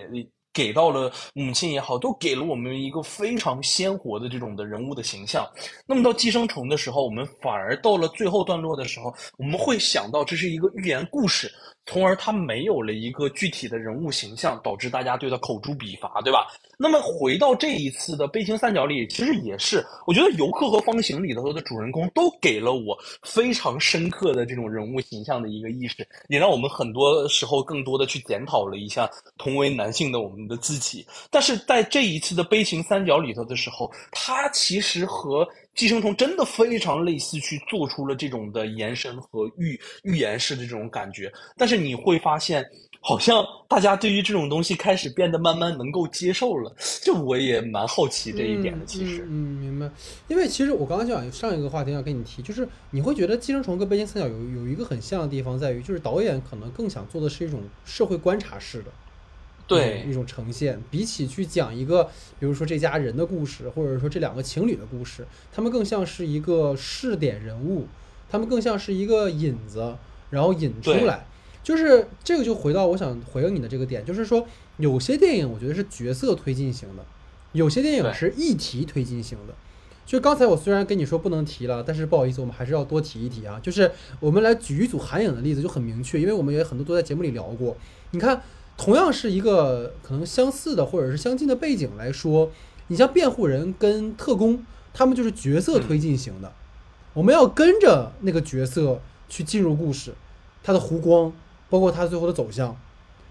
[0.53, 5.47] 给到了母亲也好，都给了我们一个非常鲜活的这种的人物的形象。
[5.85, 11.51] 那么到《寄生虫》的时候，我们反而到了最后段落的时候，我们会想到这是一个寓言故事。
[11.91, 16.47] 从而他没有了一个具体的人物形象，导致大家对他口诛笔伐，对吧？
[16.77, 31.05] 那么回到这一次的悲情三角里，其实也是，我觉得游客和方形里头的主人公都给了我非常深刻的这种人物形象的一个意识，也让我们很多时候更多的去检讨了一下同为男性的我们的自己。
[31.29, 35.45] 但是在这一次的悲情三角里头的时候，他其实和。
[35.75, 41.31] 寄生虫真的非常类似，去做出了这种的延伸和预预言式的这种感觉。
[41.57, 42.63] 但是你会发现，
[42.99, 46.75] 好像大家对于这种东西开始变得慢慢能够接受了。
[47.01, 49.23] 这我也蛮好奇这一点的，其实。
[49.29, 49.89] 嗯，明白。
[50.27, 58.91] 因为其实我刚刚想上一个话题要跟你提，就是你会觉得寄生虫跟北京三角有有一个很像的地方，在于就是导演可能更想做的是一种社会观察式的。
[59.75, 62.03] 对一种呈现，比起去讲一个，
[62.39, 67.87] 比如说这家人的故事，或者说这两个情侣的故事，他们更像是一个试点人物，
[68.29, 69.95] 他们更像是一个引子，
[70.29, 71.25] 然后引出来。
[71.63, 77.05] 就是这个就回到我想回应你的这个点，就是说有些电影我觉得是角色推进型的，
[77.51, 79.53] 有些电影是议题推进型的。
[80.05, 83.59] 就刚才我虽然跟你说不能提了，但是不好意思，我们还是要多提一提啊。
[83.61, 87.77] 就是我们来举一组韩影的例子就很明确，因为我们也很多都在节目里聊过。
[88.09, 88.41] 你看。
[88.81, 92.49] 同样是一个可能相似的或者是相近的背景来说，
[92.87, 96.51] 你像辩护人跟特工，他们就是角色推进型的，
[97.13, 98.99] 我们要跟着那个角色
[99.29, 100.15] 去进入故事，
[100.63, 101.31] 他的弧光，
[101.69, 102.75] 包括他最后的走向。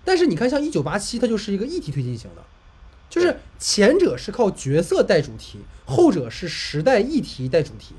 [0.05, 2.44] 但是你看，像一九八七，它就是一个议题推进型的，
[3.09, 7.97] 就是前者是靠角色带主题，后者是时代议题带主题。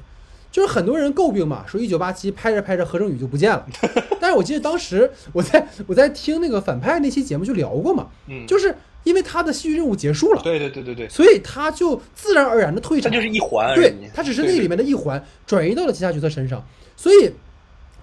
[0.51, 3.65] 就是很多人诟病嘛，说一九八七拍着拍着何正宇就不见了。
[4.19, 16.65] 但是我记得当时我在我在听那个反派那期节目就聊过嘛，嗯，就是因为他的戏剧任务结束了，对对对对对，所以他就自然而然的退场，他就是一环，对他只是那里面的一环，转移到了其他角色身上，
[16.95, 17.31] 所以。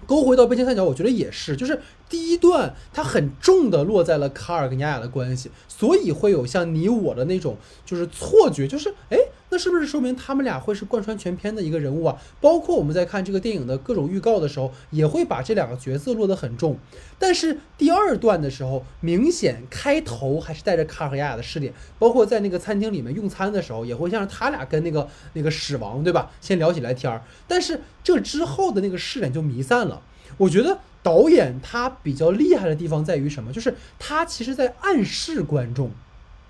[0.07, 7.55] 勾回到悲情三角，我觉得也是，就是第一段它很重的落在了卡尔跟雅雅的关系，所以会有像你我的那种
[7.85, 9.17] 就是错觉，就是哎，
[9.49, 12.15] 那是不是说明他们俩会是贯穿全片的一个人物啊？
[12.39, 16.77] 包括我们在看这个电影的各种预告的时候，也会把这两个角色落得很重。
[17.17, 27.21] 但是第二段的时候，明显开头还是带着卡尔和雅雅的视点，包括在那个餐厅里面用餐的时候，也会像他俩跟那个那个史王对吧，先聊起来天儿。
[27.47, 30.01] 但是这之后的那个视点就弥散了。
[30.37, 33.51] 我觉得导演他比较厉害的地方在于什么？
[33.51, 35.89] 就是他其实在暗示观众，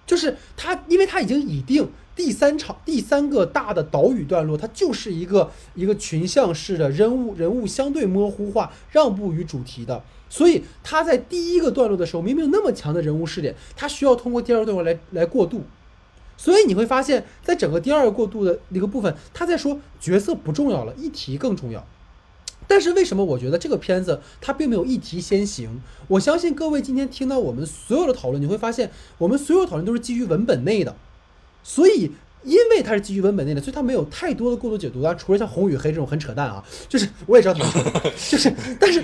[0.10, 10.02] 就是他，因为他已经已定第三场第三个大的岛屿段落，它就是一个一个群像式的人物人物相对模糊化，让步于主题的。
[10.28, 15.62] 所以他在第一个段落的时候，明明有那么强的人物试点，他需要通过第二个段落来来过渡。
[16.38, 21.86] 所以你会发现在整个第二个过渡的那个部分，他在说角色不重要了，议题更重要。
[22.70, 25.82] 但是为什么我觉得这个片子它并没有一提先行？
[26.08, 30.96] 我相信各位今天听到我们所有的讨论，你会发现我们所有讨论都是基于文本内的，
[31.64, 32.12] 所以
[32.44, 35.16] 因为它是基于文本内的，所以它没有太多的过度解读啊。
[35.16, 39.04] 除了像红与黑这种很扯淡啊，就是我也知道怎么说，就是但是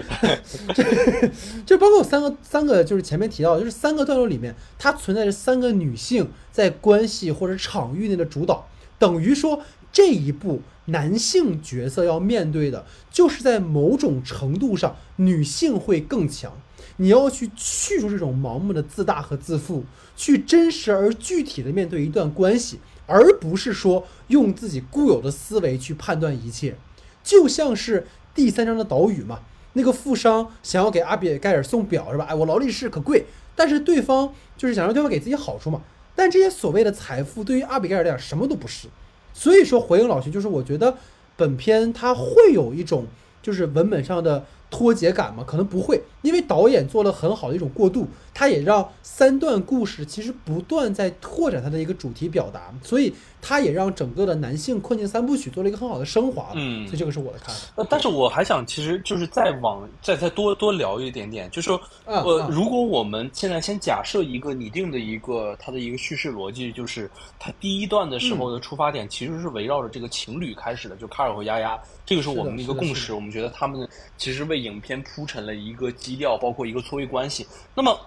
[1.66, 8.68] 就包括三个三个就是前面提到的，就是三个段落里面它存在着三个女性在关系或者场域内的主导，
[9.00, 9.62] 等于说
[9.96, 16.52] 这一步男性角色要面对的，就是在某种程度上女性会更强。
[16.98, 19.86] 你要去去除这种盲目的自大和自负，
[20.18, 26.76] 去真实而具体的面对一段关系，而不是说用自己固有的思维去判断一切。
[27.24, 29.40] 就像是第三章的岛屿嘛，
[29.72, 32.26] 那个富商想要给阿比盖尔送表是吧？
[32.26, 35.82] 哎，我劳力士可贵，但是对方就是想让对方给自己好处嘛。
[36.14, 38.90] 但这些所谓的财富对于阿比盖尔来讲什么都不是。
[39.38, 40.96] 所以说回应老徐，就是我觉得
[41.36, 43.06] 本片它会有一种
[43.42, 45.44] 就是文本上的脱节感吗？
[45.46, 56.52] 可能不会，因为导演做了很好的一种过渡，他也让三段故事其实不断在拓展它的一个主题表达，所以它也让整个的男性困境三部曲做了一个很好的升华。
[56.54, 57.62] 嗯所以这个是我的看法。
[57.76, 67.10] 呃，但是我还想，其实就是再往再再多多聊一点点，就是说，啊呃啊，如果我们现在先假设一个拟定的一个它的一个叙事逻辑，就是
[67.40, 73.88] 它第一段的时候的出发点其实是围绕着这个情侣开始的，就卡尔和丫丫，这个是我们的一个共识，我们觉得他们
[74.18, 77.48] 其实为影片铺陈了一个基调，包括一个错位关系。
[77.74, 77.98] 那么，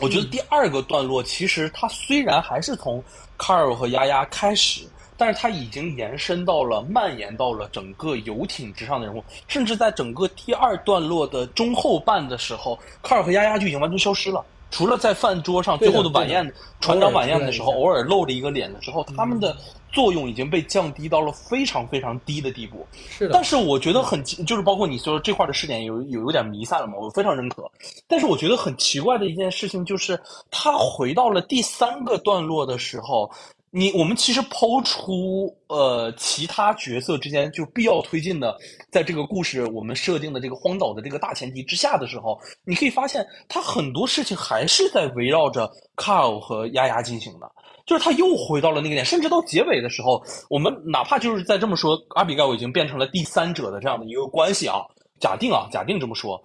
[0.00, 3.02] 我觉得第二个段落其实它虽然还是从
[3.38, 4.88] 卡尔和丫丫开始。
[5.16, 14.44] 但是它已经延伸到了、蔓延到了整个游艇之上的人物，甚至在整个第二段落的中后半的时候，卡尔和丫丫就已经完全消失了。
[14.74, 19.56] 除了在饭桌上最后的晚宴、船长晚宴的时候，偶偶尔露着一个脸的时候，他们的
[19.92, 22.84] 作用已经被降低到了非常非常低的地步。
[23.08, 27.70] 是的，但是我觉得很奇，就是包括你说这块的试点有有有点弥散了嘛，我非常认可。
[28.08, 30.20] 但是我觉得很奇怪的一件事情就是，
[30.50, 33.30] 他回到了第三个段落的时候，
[33.76, 38.56] 你我们其实抛出呃其他角色之间就必要推进的，
[38.88, 47.50] 在这个故事我们设定的这个荒岛的这个大前提之下的时候，你可以发现他很多事情还是在围绕着卡尔和丫丫进行的。
[47.84, 54.76] 就是他又回到了那个点，甚至到结尾的时候，我们哪怕就是在这么说，阿比盖尔已经变成了第三者的这样的一个关系啊，
[55.18, 56.40] 假定啊，假定这么说，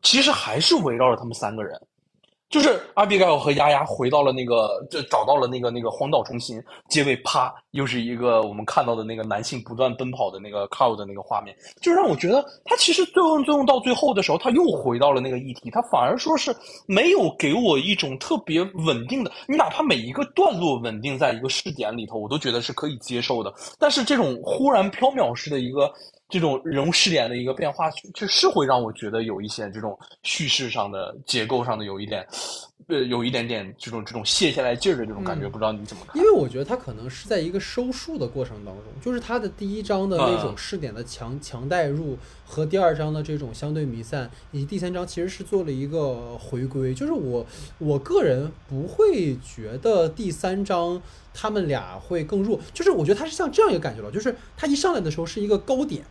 [0.00, 1.78] 其实还是围绕着他们三个人，
[2.50, 6.58] 就是阿比盖尔和丫丫回到了那个，就找到了那个那个荒岛中心，
[6.88, 16.54] 结尾啪又是一个我们看到的那个男性不断奔跑的那个 c o 的那个画面，就让我觉得他其实最后最后到最后的时候，他又回到了那个议题，他反而说是
[16.86, 25.92] 没有给我一种特别稳定的，你哪怕每一个段落稳定在一个视点里头，我都觉得是可以接受的，但是这种忽然缥缈式的一个。
[26.28, 32.26] 这种人物视点的一个变化，就是会让我觉得有一些这种叙事上的结构上的有一点，
[32.88, 36.22] 呃，有一点点这种这种卸下来劲儿的这种感觉，嗯不知道你怎么看因？
[36.22, 46.92] 为我觉得他可能是在一个收束的过程当中，就是他的第一章的那种嗯试点的强强带入和第二章的这种相对弥散，以及第三章其实是做了一个回归。
[46.92, 47.46] 就是我
[47.78, 51.00] 我个人不会觉得第三章
[51.32, 56.04] 他们俩会更弱，就是我觉得他是像这样一个感觉了，就是他一上来的时候是一个高点，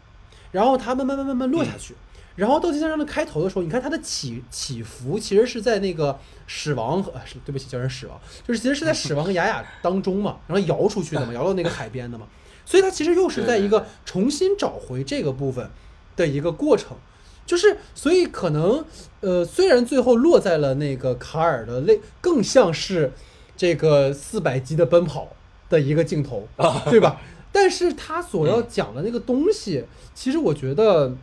[0.51, 1.95] 然后它慢慢慢慢慢落下去。
[2.35, 12.27] 然后到第三章的开头的时候，你看它的起起伏，其实是在那个死亡和，呃是对不起，叫人死亡，就是其实是在死亡和雅雅当中嘛，然后摇出去的嘛，摇到那个海边的嘛，
[12.63, 15.67] 所以它其实又是在一个重新找回这个部分
[16.15, 16.95] 的一个过程，
[17.43, 18.85] 就是所以可能
[19.21, 23.13] 呃，虽然最后落在了那个卡尔的类，更像是
[23.55, 25.29] 这个四百级的奔跑
[25.71, 26.47] 的一个镜头，
[26.91, 27.19] 对吧？
[27.51, 31.15] 但是他所要讲的那个东西，其实我觉得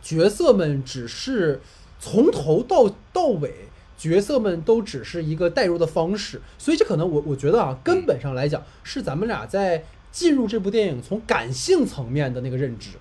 [0.00, 1.60] 角色们只是
[1.98, 3.52] 从头到到尾，
[3.98, 12.92] 角色们都只是一个代入的方式，所以这可能我我觉得啊，根本上来讲是咱们俩在进入这部电影从感性层面的那个认知，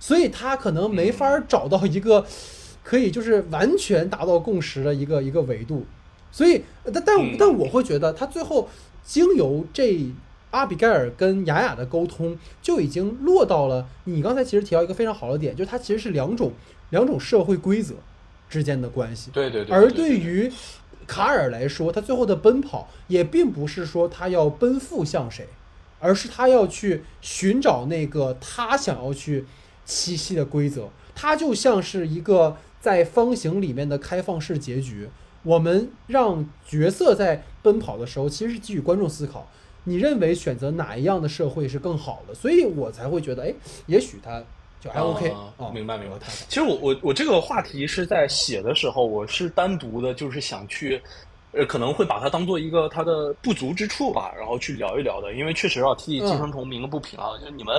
[0.00, 2.24] 所以他可能没法找到一个
[2.82, 5.84] 可以就是完全达到共识的一个一个维度，
[6.32, 8.70] 所以但但但我会觉得他最后
[9.04, 10.10] 经由这。
[10.56, 16.52] 阿比盖尔跟雅雅的沟通就已经落到了你刚才其实提到一个非常好的点，就是它其实是两种
[16.90, 17.94] 两种社会规则
[18.48, 19.30] 之间的关系。
[19.32, 19.76] 对对对。
[19.76, 20.50] 而对对于
[21.06, 25.46] 卡尔来说，他最后的奔跑也并不是说他要奔赴向谁，
[26.00, 29.44] 而是他要去寻找那个他想要去
[29.86, 30.88] 栖息的规则。
[31.14, 35.08] 它就像是一个在方形里面的开放式结局。
[35.42, 39.48] 我们让角色在奔跑的时候，其实是给予观众思考。
[39.88, 42.34] 你认为选择哪一样的社会是更好的？
[42.34, 43.54] 所以我才会觉得，哎，
[43.86, 44.42] 也许他
[44.80, 46.16] 就还 OK 啊哦明白明白
[46.48, 51.00] 其实我我我这个话题是在写的时候，我是单独的，就是想去，
[51.52, 55.32] 呃，可能会把它当做一个它的不足之处吧，然后去聊一聊的。
[55.34, 57.74] 因为确实要替嗯寄生虫鸣个不平啊，就你们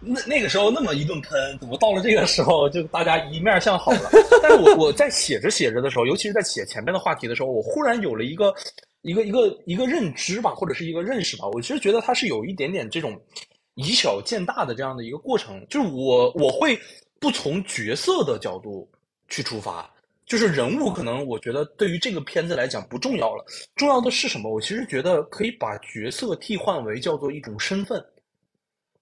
[0.00, 4.10] 那那个时候那么一顿喷，怎么到了这个时候就大家一面向好了？
[4.42, 8.52] 但是我我在写着写着的时候，尤其是在写前面的话题的时候，我忽然有了一个
[9.04, 13.20] 一个一个一个认知吧，或者是一个认识吧，我其实觉得它是有一点点这种
[13.74, 16.78] 以小见大的这样的一个过程，就是我我会
[17.20, 18.88] 不从角色的角度
[19.28, 19.88] 去出发，
[20.24, 23.44] 就是人物可能我觉得对于这个片子来讲不重要了，
[23.76, 24.50] 重要的是什么？
[24.50, 28.02] 我其实觉得可以把角色替换为叫做一种身份。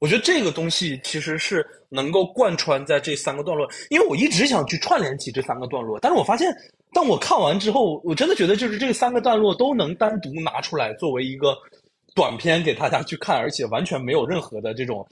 [0.00, 6.52] 我觉得这个东西其实是能够贯穿在这三个段落，因为我一直想去串联起这三个段落，但是我发现，
[6.92, 11.56] 但我看完之后，我真的觉得就是这三个段落都能单独拿出来作为一个
[12.14, 15.06] 短片给大家去看，而且完全没有任何的这种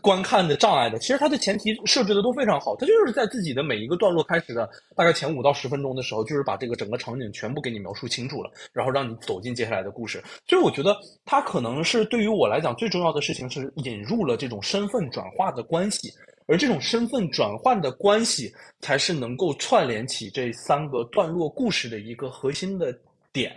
[0.00, 0.98] 观看的障碍的。
[0.98, 10.22] 其实它的前提设置的都非常好，它就是在自己的每一个段落开始的大概前五到十分钟的时候，就是把这个整个场景全部给你描述清楚了，然后让你走进接下来的故事。
[10.46, 16.10] 就是我觉得它可能是对于我来讲最重要的事情是引入了这种身份转化的关系，
[16.46, 22.96] 而这种身份转换的关系才是能够串联起这三个段落故事的一个核心的
[23.32, 23.56] 点。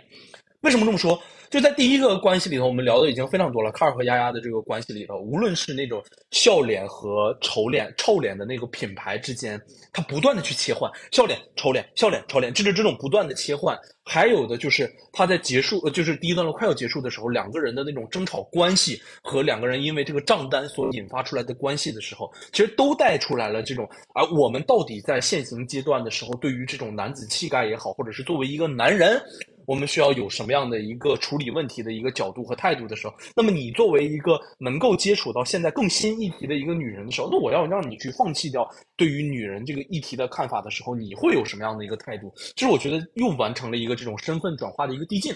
[0.60, 1.20] 为什么这么说？
[1.50, 3.70] 就在第一个关系里头，我们聊的已经非常多了。
[3.72, 9.60] 卡尔和丫丫的这个关系里头，无论是那种笑脸和丑脸、臭脸的那个品牌之间，
[9.92, 13.78] 它不断的去切换，笑脸、丑脸、笑脸、丑脸，就是这种不断的切换。
[14.08, 29.20] 还有的就是他在结束，呃，就是第一段落快要结束的时候，两个人的那种争吵关系和两个人因为这个账单所引发出来的关系的时候，其实都带出来了这种，而我们到底在现行阶段的时候，对于这种男子气概也好，或者是作为一个男人。
[29.66, 42.32] 我们需要有什么样的一个处理问题的一个角度和态度的时候，那么你作为一个能够接触到现在更新议题的一个女人的时候，那我要让你去放弃掉对于女人这个议题的看法的时候，你会有什么样的一个态度？
[42.54, 45.34] 就是我觉得又完成了一个这种身份转化的一个递进。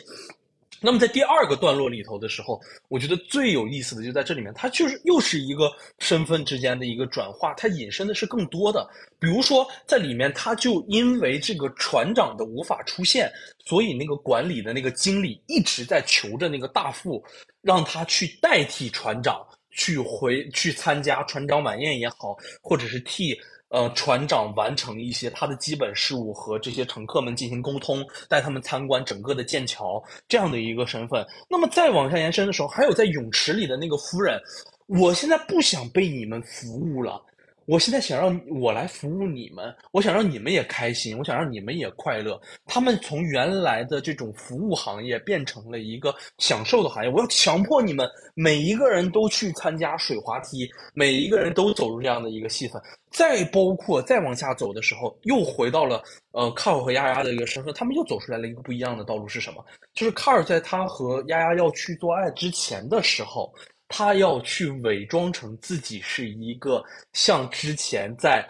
[0.80, 8.88] 那么在第二个段落里头的时候，我觉得最有意思的就在这里面，它就是又是一个身份之间的一个转化，它引申的是更多的。
[9.18, 13.30] 比如说在里面，他就因为这个船长的无法出现，
[13.64, 17.22] 所以那个管理的那个经理一直在求着那个大副，
[17.60, 23.38] 让他去代替船长去回去参加船长晚宴也好，或者是替。
[23.70, 31.24] 呃，船长完成一些他的基本事务和这些乘客们进行沟通，带他们参观整个的剑桥这样的一个身份。
[31.48, 34.40] 那么再往下延伸的时候，还有在泳池里的那个夫人，
[34.86, 37.22] 我现在不想被你们服务了。
[37.70, 42.36] 我现在想让我来服务你们，我想让你们也开心，我想让你们也快乐。
[42.66, 52.82] 他们从原来的这种服务行业变成了一个享受的行业，我要强迫你们每一个人都去参加水滑梯，每一个人都走入这样的一个戏份。
[53.12, 56.02] 再包括再往下走的时候，又回到了
[56.32, 59.64] 呃卡尔和丫丫的一个身份，他们又走出来了一个不一样的道路是什么？
[59.94, 63.54] 就是卡尔在他和丫丫要去做爱之前的时候。
[63.90, 68.48] 他要去伪装成自己是一个像之前在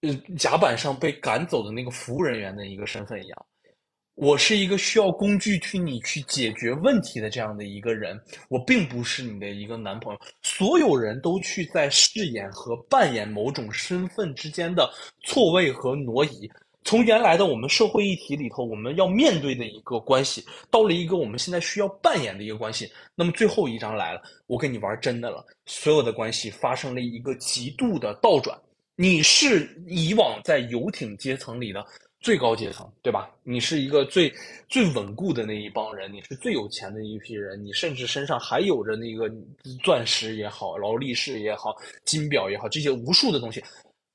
[0.00, 3.46] 呃甲板上被赶走的那个服务人员的一个身份一样。
[4.14, 10.20] 我是一个需要工具替你去解决问题的这样的一个人，我并不是你的一个男朋友。
[10.42, 14.90] 所有人都去在饰演和扮演某种身份之间的
[15.24, 16.50] 错位和挪移。
[16.84, 22.90] 从原来的我们社会议题里头，我们要面对的一个关系，到了一个我们现在需要扮演的一个关系。
[23.14, 28.58] 那么最后一章来了，我跟你玩真的了，所有的关系发生了一个极度的倒转。
[28.94, 31.84] 你是以往在游艇阶层里的
[32.20, 33.30] 最高阶层，对吧？
[33.42, 34.32] 你是一个最
[34.68, 39.32] 最稳固的那一帮人，你是最有钱的一批人，你甚至身上还有着那个
[39.82, 43.64] 钻石也好、劳力士也好、金表也好，这些无数的东西。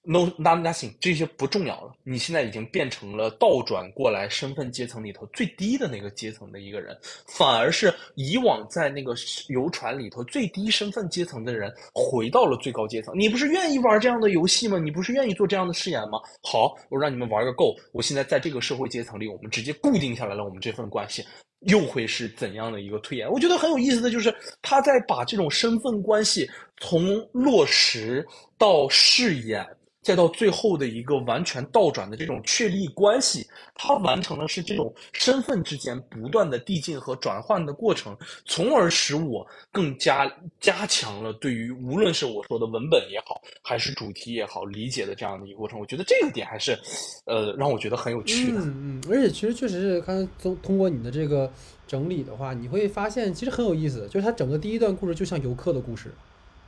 [0.10, 1.92] No, not nothing，这些不重要了。
[2.06, 6.98] 你现在已经变成了倒转过来身份阶层里头最低的那个阶层的一个人，
[7.28, 9.14] 反而是以往在那个
[9.50, 13.14] 游船里头最低身份阶层的人回到了最高阶层。
[13.20, 14.80] 你不是愿意玩这样的游戏吗？
[14.80, 16.18] 你不是愿意做这样的誓言吗？
[16.42, 17.76] 好，我让你们玩个够。
[17.92, 21.22] 我现在在这个社会阶层里，我们直接固定下来了我们这份关系。
[21.62, 23.30] 又会是怎样的一个推演？
[23.30, 28.26] 我觉得很有意思的就是，他在把这种身份关系从落实
[28.58, 29.68] 到饰演。
[30.02, 33.46] 再到最后的一个完全倒转的这种确立关系，
[33.76, 38.16] 它完成的是这种身份之间不断的递进和转换的过程，
[38.46, 45.78] 从而使我更加加强了对于无论是我说的文本也好，还是主题也好理解的这样的一个过程。
[45.78, 46.80] 我觉得这个点还是，
[47.26, 48.60] 呃，让我觉得很有趣的。
[48.62, 51.52] 嗯嗯，而且其实确实是刚才通通过你的这个
[51.86, 56.14] 整理的话，你会发现其实很有意思，就是它整个第一段故事就像游客的故事，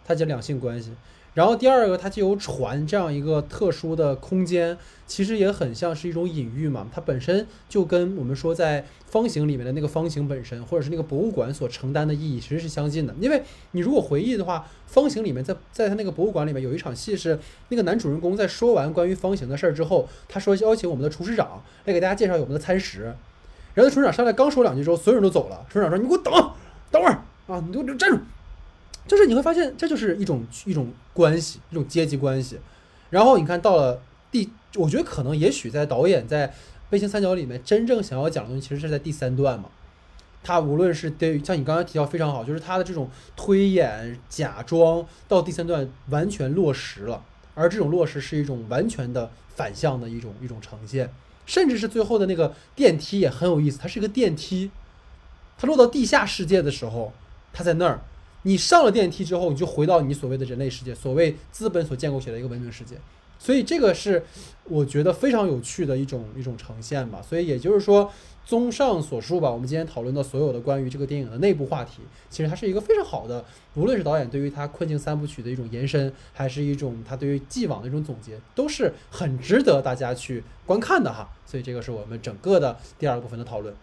[0.03, 0.91] 它讲两性关系。
[1.35, 6.87] 然后第二个，它就有船这样一个特殊的空间，其实也很像是一种隐喻嘛。
[6.91, 13.15] 它本身就跟我们说在方形里面的那个方形本身，或者是那个博物馆所承担的意义，其实是相近的。
[13.19, 17.39] 因为你如果回忆的话，方形里面在在他那个博物馆里面有一场戏是
[17.69, 23.15] 那个男主人公在说完关于方形的事儿之后，他说邀请我们的厨师长来给大家介绍我们的餐食。
[23.75, 25.63] 然后厨师长上来刚说两句之后，所有人都走了。
[25.69, 26.33] 厨师长说：“你给我等，
[26.91, 28.17] 等会儿啊，你给我站住。”
[29.09, 32.59] 就是你会发现，这就是一种一种关系，一种阶级关系。
[33.09, 33.99] 然后你看到了
[34.29, 36.47] 第，我觉得可能也许在导演在
[36.91, 39.65] 《背心三角》里面真正想要讲的东西，其实是在第三段嘛。
[40.43, 47.25] 他无论是对像你刚刚提到非常好，就是他的这种推演、假装，到第三段完全落实了。
[47.55, 51.11] 而这种落实是一种完全的反向的一种一种呈现，
[51.47, 54.69] 甚至是最后的那个电梯也很有意思，它是一个电梯，
[55.57, 57.11] 它落到地下世界的时候，
[57.51, 58.01] 它在那儿。
[58.43, 62.95] 你上了电梯之后，你就回到你所谓的人类世界，所谓资本所建构起来的一个文明世界。
[63.41, 64.21] 所以这个是
[64.65, 67.21] 我觉得非常有趣的一种一种呈现吧。
[67.21, 68.11] 所以也就是说，
[68.45, 73.45] 综上所述吧，我们今天讨论的所有的关于这个电影的内部话题，其实它是一个非常好的，
[73.75, 81.29] 无论是导演对于他困境三部曲的一种延伸，还是一种他对于既往的一种总结，都是很值得大家去观看的哈。
[81.45, 83.73] 所以这个是我们整个的第二部分的讨论。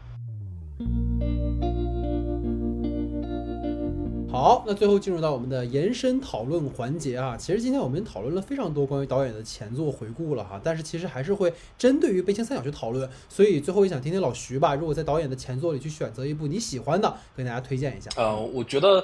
[4.28, 7.36] 好，那最后进入到我们的延伸讨论环节啊。
[7.36, 13.08] 其实今天我们讨论了非常多关于导演的前作回顾了哈，但是其实还是会针对于《悲情三角》去讨论。
[13.28, 18.10] 所以最后也想听听老徐吧，如果在导演的前作里去选择一部你喜欢的，跟大家推荐一下。
[18.16, 19.02] 呃，我觉得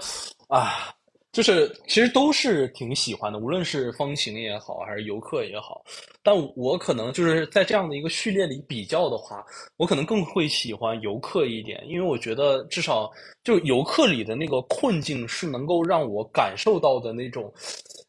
[0.49, 0.95] 啊。
[1.33, 5.83] 就是其实都是挺喜欢的，无论是方形也好，还是游客也好。
[6.23, 9.45] 但我可能就是在这样的一个序列里比较的话，
[9.79, 13.11] 我可能更会喜欢游客一点，因为我觉得至少
[13.43, 17.53] 就游客里的那个困境是能够让我感受到的那种。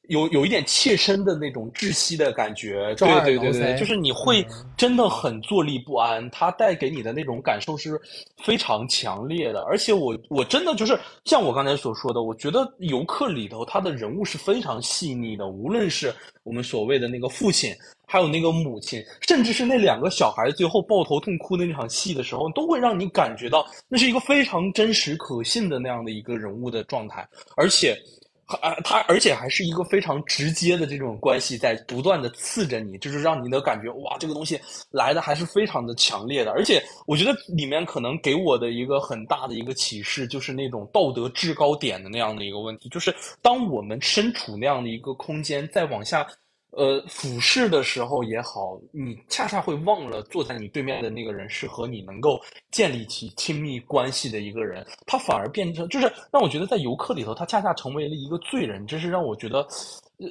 [0.10, 8.00] 有有一点切身的那种窒息的感觉，对对对对，就是你会真的很坐立不安，它带给你的那种感受是
[8.44, 9.62] 非常强烈的。
[9.62, 16.14] 而且我我真的就是像我刚才所说的，我觉得游客里头他的人物是非常细腻的，无论是
[16.44, 17.74] 我们所谓的那个父亲，
[18.06, 27.26] 还有那个母亲，甚至是那两个小孩最后抱头痛哭的那场戏的时候，都会让你感觉到那是一个非常真实可信的那样的一个人物的状态，
[27.56, 27.98] 而且。
[28.46, 34.60] 啊，他而且还是一个非常直接的这种关系，在不断的刺着你，就是让你的感觉哇，这个东西
[34.92, 36.52] 来的还是非常的强烈的。
[36.52, 46.28] 而且我觉得里面可能给我的一个很大的一个启示，就是那种道德制高点的那样的一个问题，就是当我们身处那样的一个空间，再往下。
[46.76, 52.42] 呃，俯视的时候也好，你恰恰会忘了坐在你对面的那个人是和你能够
[52.72, 59.60] 建立起亲密关系的一个人，他反而变成就是让我觉得在游客里头，他恰恰成为了一个罪人，这是让我觉得
[60.18, 60.28] 呃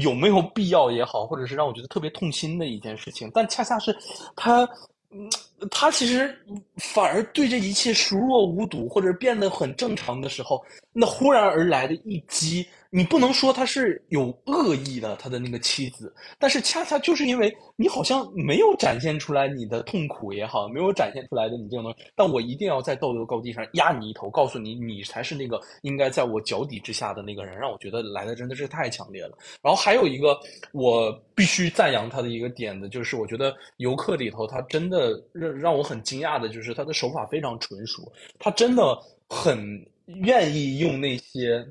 [0.00, 3.30] 有没有必要也好，或者是让我觉得特别痛心的一件事情。
[3.32, 3.96] 但恰恰是
[4.34, 4.68] 他，
[5.10, 5.30] 嗯，
[5.70, 6.36] 他其实
[6.76, 10.60] 反而对这一切熟若无睹，或者变得很正常的时候，
[10.92, 12.66] 那忽然而来的一击。
[12.90, 29.36] 你不能说他是有恶意的，他的那个妻子，但是恰恰就是因为你好像没有展现出来你的痛苦也好，没有展现出来的你这种东西，但我一定要在道德高地上压你一头，告诉你你才是那个应该在我脚底之下的那个人，让我觉得来的真的是太强烈了。
[29.62, 30.38] 然后还有一个
[30.72, 38.98] 我必须赞扬他的一个点子，就是我觉得游客里头他真的让让我很惊讶的就是他的手法非常纯熟，他真的
[39.28, 41.62] 很愿意用那些。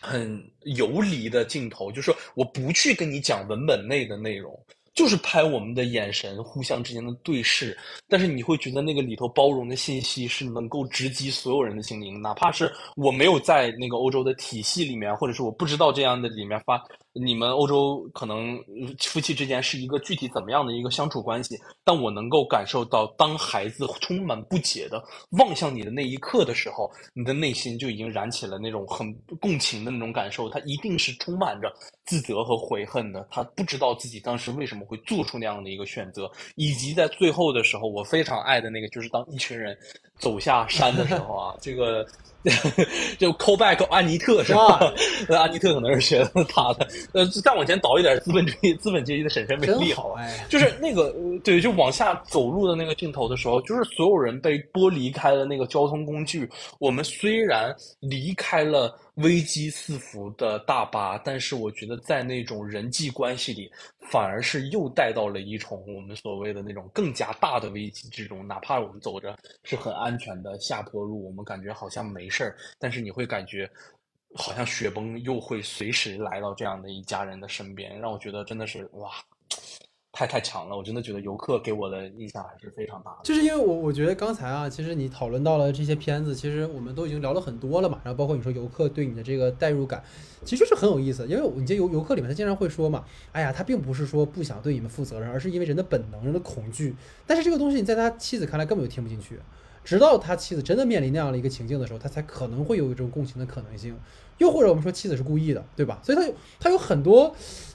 [0.00, 4.58] 很游离的镜头，就是我不去跟你讲文本内的内容，
[4.94, 7.76] 就是拍我们的眼神互相之间的对视，
[8.08, 16.82] 但是你会觉得那个里头包容的信息是能够直击所有人的心灵，哪怕是我没有在那个欧洲的体系里面，或者是我不知道这样的里面发。
[17.14, 18.58] 你们欧洲可能
[18.98, 21.56] 夫妻之间是一个具体怎么样的一个相处关系？
[21.84, 25.00] 但我能够感受到，当孩子充满不解的
[25.38, 30.48] 望向你的那一刻的时候，你的内心就已经燃起了那种很共情的那种感受。
[30.48, 31.72] 他一定是充满着
[32.04, 39.78] 自责和悔恨的，他不知道自己当时为什么会做出那样的一个选择，以及在最后的时候，我非常爱的那个，就是当一群人
[40.18, 42.04] 走下山的时候啊，这个。
[43.18, 44.78] 就 call back 安妮特是吧？
[45.34, 46.86] 安妮特可能是学的他的。
[47.12, 51.14] 呃，再往前倒一点，资本主义、资本阶级的审慎美丽，好哎，就是那个
[51.44, 56.48] 对，就往下走路的那个镜头的时候，就是所有人被剥离开了那个交通工具。
[56.78, 58.98] 我们虽然离开了。
[59.18, 63.70] 危机四伏的大巴，但是我觉得在那种人际关系里，
[64.10, 68.44] 反而是又带到了一重我们所谓的那种更加大的危机之中。
[68.44, 73.70] 哪怕我们走着是很安全的下坡路，我们感觉好像没事儿，但是你会感觉
[74.34, 79.10] 好像雪崩又会随时来到这样的一家人的身边，让我觉得真的是哇，
[80.10, 80.76] 太太强了！
[80.76, 83.18] 我真的觉得游客给我的印象还是非常大的。
[83.24, 88.00] 就是因为我我觉得刚才啊，其实你讨论到了这些片子，其实我们都已经聊了很多了嘛。
[88.04, 90.02] 然后包括你说游客对你的这个代入感，
[90.44, 91.26] 其实是很有意思。
[91.26, 96.94] 因为你这游游客里面他经常会说嘛，哎呀，他并不是说不想对你们负责任，而是因为人的本能、人的恐惧。
[97.26, 99.40] 但是这个东西你在他妻子看来根本就听不进去，
[99.82, 103.98] 直到他妻子真的面临那样的一个情境的时候，他才可能会有一种共情的可能性。
[104.38, 106.00] 又或者我们说妻子是故意的，对吧？
[106.02, 107.34] 所以他有他有很多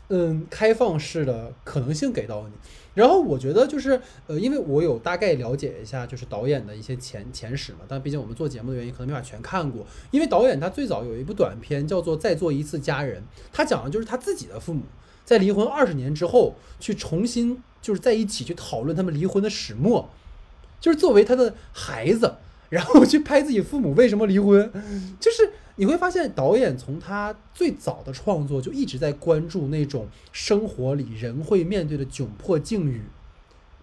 [0.09, 2.53] 嗯开放式的可能性给到你。
[2.95, 9.85] 然后我觉得就是呃，因为我有大概了解一下，就是导演的一些前前史嘛，但毕竟我们做节目的原因，可能没法全看过。
[10.11, 13.21] 因为导演他最早有一部短片叫做《再做一次家人》，
[13.53, 14.81] 他讲的就是他自己的父母
[15.23, 20.09] 在离婚二十年之后，去重新就是在一起去讨论他们离婚的始末，
[20.81, 22.33] 就是作为他的孩子，
[22.69, 24.69] 然后去拍自己父母为什么离婚，
[25.21, 25.51] 就是。
[25.79, 33.03] 你会发现，导演从他最早的创作就一直在关注那种生活里人会面对的窘迫境遇，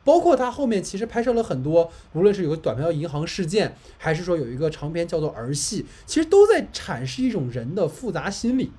[0.04, 8.72] 包括他后面其实拍摄了很多，无论是有个短片叫《银行事件》，还是说有一个长片叫做《儿戏》，其实都在阐释一种人的复杂心理。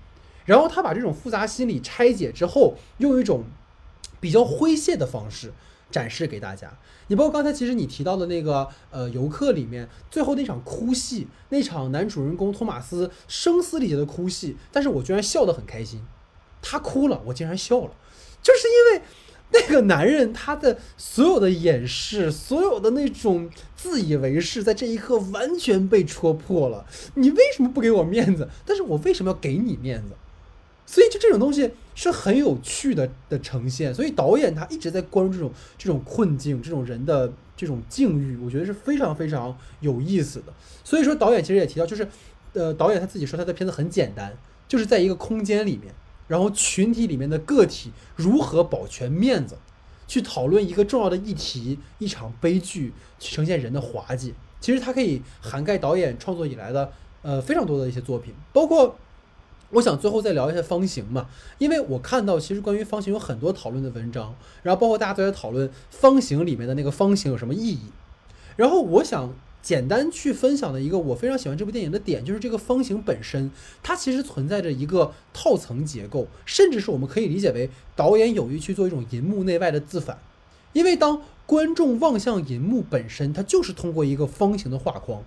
[0.45, 3.45] 然后他把这种复杂心理拆解之后，用一种
[4.19, 5.51] 比较诙谐的方式
[5.89, 6.77] 展示给大家。
[7.07, 16.03] 你包括刚才其实你提到的那个呃游客里面最后那场哭戏，那场男主人公托马斯声嘶力竭的哭戏，但是我居然笑得很开心，
[16.61, 17.91] 他哭了，我竟然笑了，
[18.43, 19.05] 就是因为
[19.49, 26.85] 那个男人他的所有的掩饰，所有的那种自以为是，在这一刻完全被戳破了。
[27.15, 28.49] 你为什么不给我面子？
[28.65, 30.09] 但是我为什么要给你面子？
[30.89, 40.53] 所以就这种东西是很有趣的的呈现，所以导演他一直在关注这种这种困境，这种人的这种境遇，我觉得是非常非常有意思的。
[40.85, 42.07] 所以说导演其实也提到，就是
[42.53, 44.33] 呃导演他自己说他的片子很简单，
[44.65, 45.93] 就是在一个空间里面，
[46.29, 49.57] 然后群体里面的个体如何保全面子，
[50.07, 54.33] 去讨论一个重要的议题，一场悲剧，去呈现人的滑稽。
[54.61, 56.93] 其实它可以涵盖导演创作以来的
[57.23, 58.97] 呃非常多的一些作品，包括。
[59.71, 61.27] 我想最后再聊一下方形嘛，
[61.57, 64.33] 因为我看到其实关于方形有很多讨论的文章，
[64.63, 67.91] 然后包括大家都在讨论方形里面的那个方形有什么意义。
[68.55, 73.51] 然后我想简单去分享的一个我非常喜欢这部电影的点，就是这个方形本身，
[73.83, 80.17] 它其实存在着一个套层结构，甚至是我们可以理解为导演有意去做一种银幕内外的自反。
[80.71, 85.23] 因为当观众望向银幕本身，它就是通过一个方形的画框，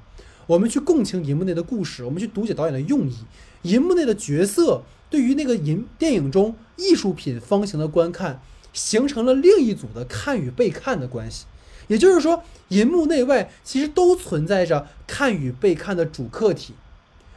[0.51, 3.19] 我们去共情银幕内的故事，我们去读解导演的用意。
[3.63, 11.45] 银幕内的角色对于那个银电影中艺术品方形的观看，形成了另一组的看与被看的关系。
[11.87, 16.75] 也就是说，银幕内外其实都存在着看与被看的主客体。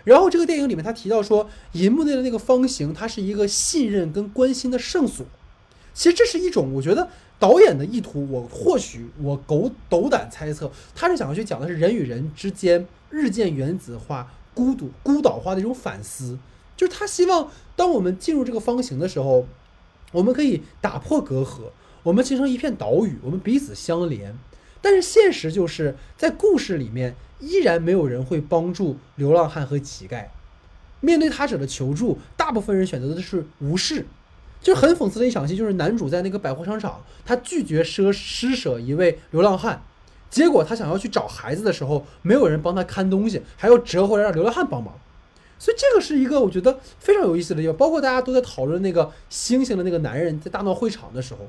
[0.04, 5.24] 然后这个电影里面他提到说，银幕内的那个方形，它是一个信任跟关心的圣所。
[5.94, 7.08] 其实这是一种，我觉得
[7.38, 14.34] 导演的意图，我或许我斗斗胆猜测，他是想要去讲的是人与人之间日渐原子化。
[14.56, 16.38] 孤独、孤岛化的一种反思，
[16.78, 19.48] 就是他希望，当我们进入这个方形的时候，
[20.12, 21.72] 我们可以打破隔阂，
[22.04, 24.38] 我们形成一片岛屿，我们彼此相连。
[24.80, 30.28] 但是现实就是在故事里面，依然没有人会帮助流浪汉和乞丐。
[31.00, 34.06] 面对他者的求助，大部分人选择的是无视。
[34.62, 39.84] 就很讽刺的一场戏，就是男主在那个百货商场，他拒绝施施舍一位流浪汉。
[40.34, 44.96] 结果他想要去找孩子的时候，没有人帮他看东西，还要折回来让流浪汉帮忙，
[45.60, 47.78] 所以这个是一个我觉得非常有意思的地方。
[47.78, 51.42] 包括大家都在讨论那个星星的那个男人在大闹会场的时候，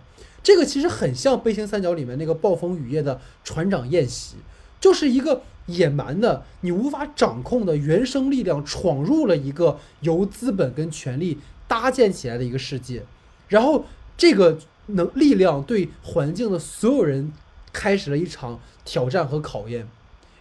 [0.42, 4.36] 这个其实很像《悲情三角》里面那个暴风雨夜的船长宴席，
[4.78, 13.02] 就是一个野蛮的、你无法掌控的原生力量闯入了一个由资本跟权力搭建起来的一个世界，
[13.48, 13.86] 然后
[14.18, 14.58] 这个
[14.88, 17.32] 能力量对环境的所有人
[17.74, 18.58] 开始了一场。
[18.86, 19.88] 挑战和考验，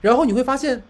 [0.02, 0.84] 然后你会发现，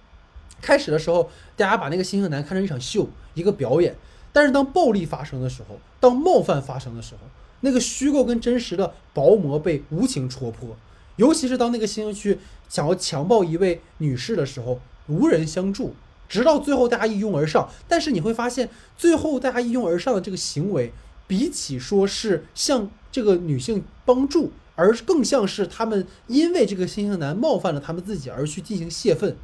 [0.59, 3.95] 开始的时候大家把那个星星男看成一场秀，一个表演。
[4.31, 7.19] 但是当暴力发生的时候，当冒犯发生的时候，
[7.59, 10.75] 那个虚构跟真实的薄膜被无情戳破。
[11.17, 15.93] 尤其是当那个星星去想要强暴一位女士的时候，无人相助，
[16.27, 17.69] 直到最后大家一拥而上。
[17.87, 18.67] 但是你会发现，
[18.97, 20.91] 最后大家一拥而上的这个行为，
[21.27, 24.51] 比起说是向这个女性帮助。
[24.75, 29.35] 而更像是他们因为这个星星男冒犯了他们自己而去进行泄愤，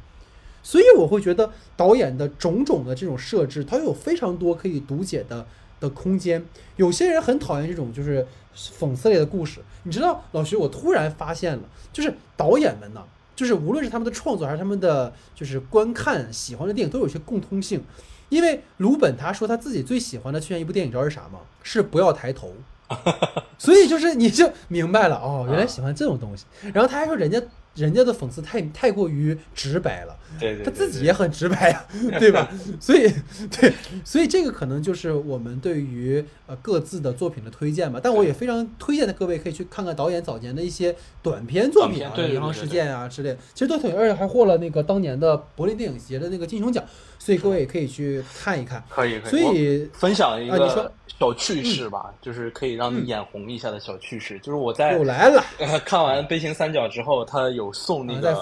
[0.62, 5.46] 所以我会觉得导演的种种的这种设置，它有非常多可以读解的
[5.78, 6.44] 的空间。
[6.76, 8.26] 有些人很讨厌这种就是
[8.56, 11.62] 讽刺类的故事，你知道，老徐，我突然发现了，
[11.92, 13.04] 就是导演们呢，
[13.36, 17.82] 就是无论是他们的创作还是他们的就是观看喜欢的电影，都有一些共通性。
[18.28, 21.40] 因为鲁本他说他自己最喜欢的去年一部电影，你知道是啥吗？
[21.62, 22.52] 是不要抬头。
[23.58, 26.44] 所以就是你就明白了哦，原来喜欢这种东西。
[26.72, 27.40] 然后他还说人家
[27.74, 31.84] 人家的讽刺太太过于直白了，对对，他自己也很直白呀，
[32.18, 32.50] 对吧？
[32.80, 33.12] 所以
[33.50, 33.72] 对，
[34.04, 38.00] 所以这个可能就是我们对于呃各自的作品的推荐吧。
[38.02, 46.82] 但我也非常推荐的各位可以去看看导演早年的一些短片作品啊，《银行事件》啊之类，其实都挺，而且还获了那个当年的柏林电影节的那个金熊奖，
[47.20, 48.82] 所以各位也可以去看一看。
[48.88, 49.30] 可以，可以。
[49.30, 50.90] 所以分享一个。
[51.20, 54.38] 小趣事吧，就是可以让你眼红一下的小趣事。
[54.38, 55.44] 就是我在又来了，
[55.84, 58.32] 看完《悲情三角》之后，他有送那个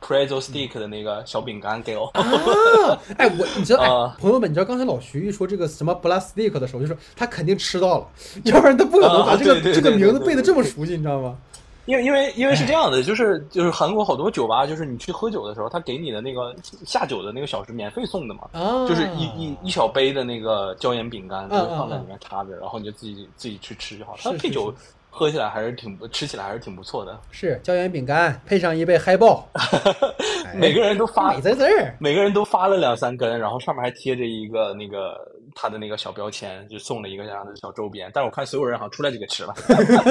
[0.00, 2.06] pretzel stick 的那个小饼干给我。
[2.14, 2.22] 啊，
[3.18, 8.06] 哎，我你知道，哎，朋友们，你知道刚才老徐一说这个什么 blood stick 的时候，就是他肯定吃到了，
[8.46, 11.36] 要不然他不可能把这个这个名字背的这么熟悉，你知道吗？
[11.86, 16.54] 因为因为因为是这样的，就是就是韩国好多酒吧，就是你去喝酒的时候，他给你的那个
[16.86, 18.48] 下酒的那个小时免费送的嘛，
[18.88, 24.18] 就是一一一小杯的那个椒盐饼干，就放在里面插着，然后你就自己自己去吃就好了。
[24.22, 24.72] 它配酒
[25.10, 27.18] 喝起来还是挺吃起来还是挺不错的。
[27.30, 29.46] 是椒盐饼干配上一杯嗨爆，
[30.54, 35.31] 每个人都发在这儿，每个人都发了两三根，然后上面还贴着一个那个。
[35.54, 39.54] 他的那个小标签就送了一个这样的小周边，但是我看所有人好像出来就给吃了，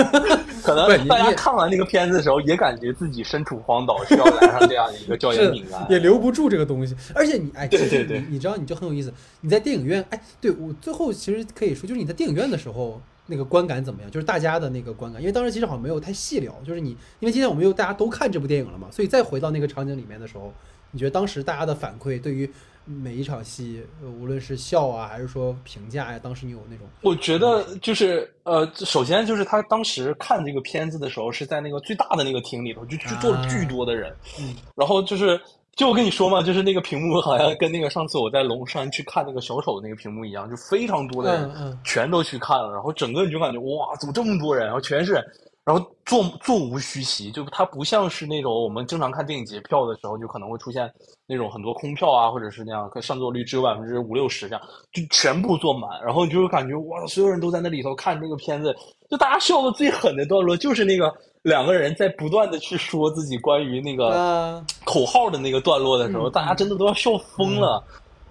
[0.63, 6.95] 可能大家看完那个片子的时候也感觉自己身处荒岛，需要来上这样的一个椒盐饼干，也留不住这个东西。
[7.13, 14.09] 而且你哎，对对对，你知道你就很有意思，你在电影院哎，对我最后其实可以说，就是你在电影院的时候那个观感怎么样？
[14.11, 20.53] 就是大家的那个观感，因为当时其实好像没有太细聊，就是你因为今天我们又大家都看这部电影了嘛，所以再回到那个场景里面的时候，
[20.91, 22.49] 你觉得当时大家的反馈对于？
[22.85, 23.83] 每一场戏，
[24.19, 26.87] 无论是笑啊，还是说评价呀，当时你有那种？
[27.01, 34.13] 我觉得就是呃，首先就是他当时看这个片子的时候，是在那个最大的那个厅里头，就就坐了巨多的人。
[34.39, 34.55] 嗯。
[34.75, 35.39] 然后就是，
[35.75, 44.65] 就我跟你说嘛，就是那个屏幕好像跟那个上次我在龙山去看那个小丑那个屏幕一样，就非常多的人全都去看了，然后整个你就感觉哇，怎么这么多人？
[44.65, 45.23] 然后全是人。
[45.63, 50.91] 然后座座无虚席，就它不像是那种我们经常看电影节票的时候，就可能会出现
[51.27, 54.61] 那种很多空票啊，或者是那样，上座率只有百分之五六十这样，
[54.91, 56.01] 就全部坐满。
[56.03, 58.75] 然后你就会感觉哇，所有人都在那里头看这个片子，
[59.07, 61.13] 就大家笑的最狠的段落就是那个
[61.43, 67.83] 两个人在不断的去说自己关于那个口号的那个段落的时候，大家真的都要笑疯了，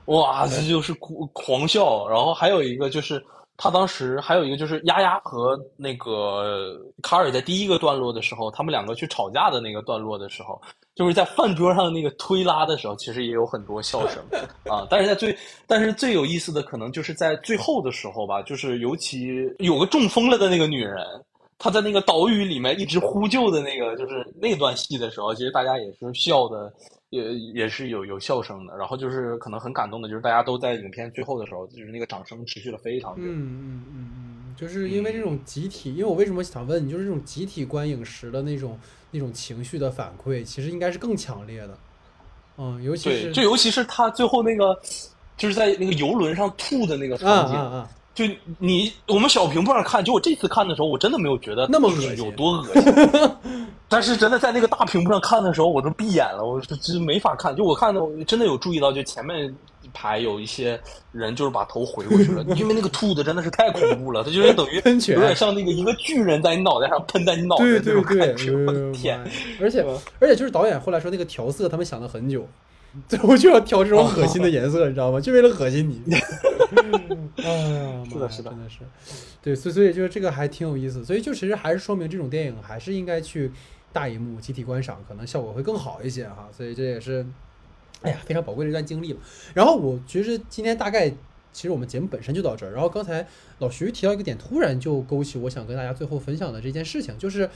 [0.07, 0.93] 哇，这就是
[1.33, 2.09] 狂笑。
[2.09, 3.25] 然后还有一个就是。
[3.63, 10.59] 他当时还有一个就是丫丫和那个卡尔在第一个段落的时候，他们两个去吵架的那个段落的时候，
[10.95, 14.25] 就是在饭桌上那个推拉的时候，其实也有很多笑声
[14.65, 14.87] 啊。
[14.89, 19.29] 但是在最但是最有意思的可能就是在最后的时候吧，就是尤其
[19.59, 20.97] 有个中风了的那个女人，
[21.59, 26.73] 她在那个岛屿里面一直呼救的那个就是那段戏的时候，其实大家也是笑的。
[27.11, 33.23] 也也是有有笑声的，然后就是可能很感动的，就是大家都在影片最后的时候，就是那个掌声持续了非常久。
[33.23, 38.79] 嗯嗯嗯嗯，就是因为这种集体，因为我为什么想问你，就是这种集体观影时的那种
[39.11, 41.79] 那种情绪的反馈，其实应该是更强烈的。
[42.57, 44.81] 嗯，尤其是就尤其是他最后那个
[45.37, 47.87] 就是在那个游轮上吐的那个场景。
[48.15, 48.25] 就
[48.59, 52.93] 你我们小屏幕上看，就我这次看的时候，我真的没有觉得那么恶心，有多恶心。
[53.89, 57.55] 但是真的在那个大屏幕上看的时候，我都闭眼了，我真没法看。
[57.57, 59.47] 就我看的，真的有注意到，就前面
[59.83, 60.79] 一排有一些
[61.11, 68.53] 人就是把头回过去了，因为那个吐的真的是太恐怖了，它就是等于有点像那个一个巨人在你脑袋上喷在你脑袋那种感觉。
[68.65, 69.19] 我的天！
[69.61, 69.85] 而且
[70.21, 72.47] 而且就是导演后来说那个调色，他们想了很久。
[73.09, 75.21] 最后就要调这种恶心的颜色，你知道吗？
[75.21, 76.03] 就为了恶心你。
[77.37, 78.79] 哎呀，是的，是的，真的是。
[79.41, 81.05] 对，所以所以就是这个还挺有意思。
[81.05, 83.51] 所以就其实还是说明这种电影还是应该去
[83.93, 86.49] 大荧幕集体观赏，可能效果会更好一些哈。
[86.55, 87.25] 所以这也是，
[88.03, 89.21] 哎呀，非常宝贵的一段经历吧。
[89.55, 91.09] 然后我其实今天大概
[91.53, 92.73] 其实我们节目本身就到这儿。
[92.73, 93.27] 然后刚才
[93.59, 97.49] 老徐提到一个点，突然就勾起我想跟大家最后分享的这件事情，就是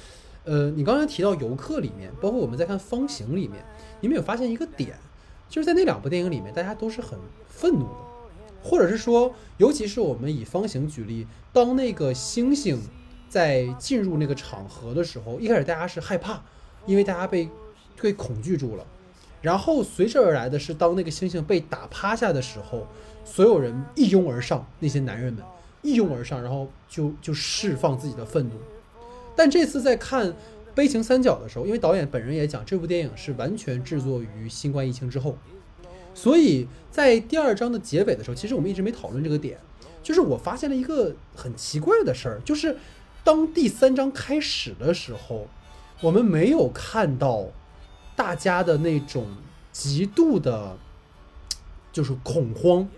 [0.44, 3.62] 呃，你刚才提到游客里面，包括我们在看方形里面，
[4.00, 4.96] 你们有发现一个点？
[5.54, 7.16] 就是在那两部电影里面，大家都是很
[7.46, 7.94] 愤怒的，
[8.60, 12.76] 或者是说，尤其是我们以方形举例，当那个猩猩
[13.28, 16.42] 在进入那个场合的时候，一开始大家是害怕，
[16.86, 17.48] 因为大家被
[18.02, 18.84] 被恐惧住了，
[19.42, 22.88] 然后随之而来的是，当那个猩猩被打趴下的时候，
[23.24, 25.40] 所有人一拥而上，那些男人们
[25.82, 28.56] 一拥而上，然后就就释放自己的愤怒，
[29.36, 30.34] 但这次在看。
[30.74, 35.36] 悲情三角的时候，因为导演本人也讲，这部电影是完全制作于新冠疫情之后，
[36.14, 39.58] 所以在第二章的结尾的时候，其实我们一直没讨论这个点，
[40.02, 42.76] 就是我发现了一个很奇怪的事儿，就是
[43.22, 45.46] 当第三章开始的时候，
[46.00, 47.46] 我们没有看到
[48.16, 49.26] 大家的那种
[49.72, 50.76] 极度的，
[51.92, 52.88] 就是恐慌，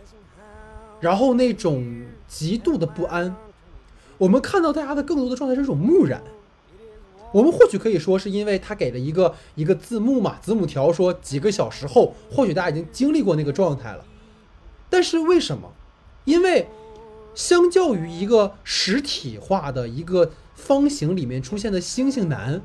[1.01, 3.37] 然后那种极度的不安。
[4.19, 6.23] 我们看到大家的更多的状态是一种木然。
[7.33, 14.05] 我们或许可以说是因为他给了一个一个字幕嘛，字幕条说几个小时后，或许大家已经经历过那个状态了。
[14.89, 15.73] 但是为什么？
[16.25, 16.69] 因为
[17.35, 22.63] 相较于一个实体化的一个方形里面出现的星星男，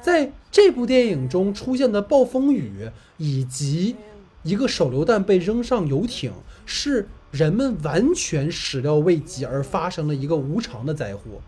[0.00, 3.96] 在这部电影中出现的暴风雨以及
[4.42, 6.32] 一个手榴弹被扔上游艇，
[6.64, 11.40] 是人们完全始料未及而发生了一个无常的灾祸。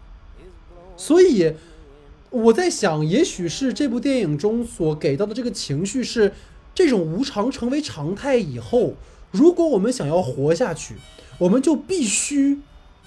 [0.96, 1.54] 所以。
[2.30, 6.32] 我在想，也许是这部电影中所给到的这个情绪是，
[6.74, 8.94] 这种无常成为常态以后，
[9.30, 10.96] 如果我们想要活下去，
[11.38, 12.60] 我们就必须，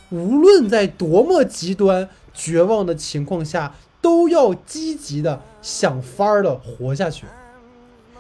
[0.10, 7.28] 无论在多么极端绝望的情况下，都要积极的想法儿的活下去。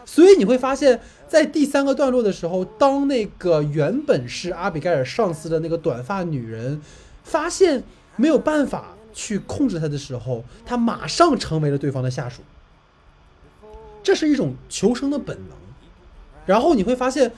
[0.05, 6.79] 所以你会发现在第三个段落的时候，当那个原本是阿比盖尔上司的那个短发女人，
[7.23, 7.83] 发现
[8.17, 8.95] 没有办法。
[9.13, 12.41] 去控制他的时候，他马上成为了对方的下属。
[14.03, 15.57] 这是一种求生的本能。
[16.45, 17.31] 然后你会发现，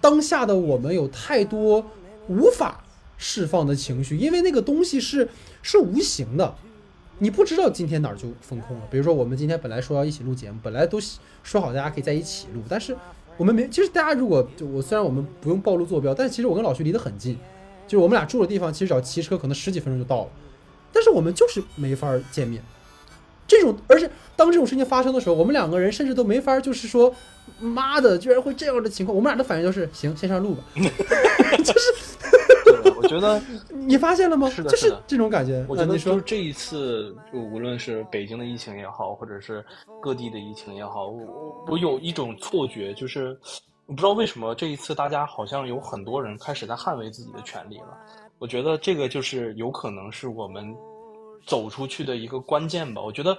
[0.00, 1.84] 当下的我们有太多
[2.28, 2.84] 无法
[3.18, 5.28] 释放的情绪，因为那个东西是
[5.60, 6.54] 是无形的，
[7.18, 8.82] 你不知道今天哪儿就封控了。
[8.90, 11.00] 比如说，我们今天本来说要一起录节目，本来都
[11.42, 12.96] 说好大家可以在一起录，但是
[13.36, 13.68] 我们没。
[13.68, 17.36] 其实大家如果就我虽然我们不用暴露坐标，但其实我跟老徐离得很近，
[17.88, 20.30] 就是我们俩住的地方，其实只要骑车可能十几分钟就到了。
[20.94, 22.62] 但是我们就是没法见面，
[23.48, 27.14] 这种，而且当这种事情发生的时候，我们两个人甚至都没法，就是说，
[27.58, 31.92] 妈的，居然会这样的情况，我们俩的反应就是，行，先上路吧， 就是，
[32.96, 34.48] 我觉得 你发现了吗？
[34.48, 35.64] 是的，就是这种感觉。
[35.68, 39.64] 我觉得就是这一次，就无论是北京的疫情也好，或者是
[40.00, 43.38] 各地的疫情也好，我我有一种错觉，就是
[43.86, 47.98] 我不知道为什么这一次大家好像有很多人开始在捍卫自己的权利了。
[48.44, 50.76] 我觉得这个就是有可能是我们
[51.46, 53.00] 走出去的一个关键吧。
[53.00, 53.34] 我觉得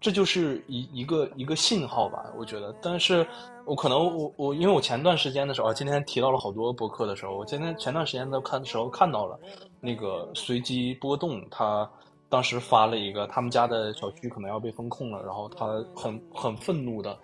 [0.00, 2.24] 这就是一一个一个信号吧。
[2.34, 3.26] 我觉得，但是
[3.66, 9.38] 我可能我我因为我前段时间的时候，今天提到了好多博客的时候，我今天前段时间的看的时候看到了
[9.82, 11.86] 那个随机波动，他
[12.30, 17.14] 当时发了一个他们家的小区可能要被封控了，然后他很很愤怒的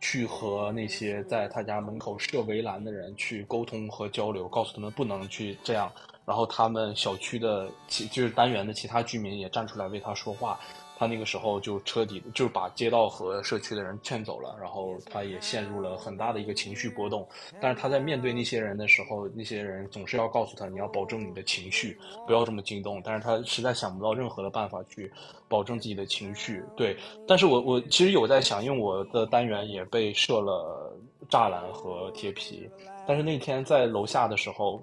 [0.00, 5.88] 去和那些在他家门口设围栏的人去沟通和交流，告诉他们不能去这样。
[6.26, 10.58] 然后他们小区的其就是单元的其他居民也站出来为他说话，
[10.96, 17.28] 他那个时候就彻底就是把街道和社区的人劝走了，然后他也陷入了很大的一个情绪波动。
[17.60, 23.02] 但是他在面对那些人的时候，那些人总是要告诉他你要保证你的情绪，不要这么激动。
[23.04, 25.12] 但是他实在想不到任何的办法去
[25.46, 26.62] 保证自己的情绪。
[26.74, 26.96] 对，
[27.28, 30.96] 但是我我其实有在想，因为我的单元也被设了
[31.28, 32.66] 栅栏和铁皮，
[33.06, 34.82] 但是那天在楼下的时候。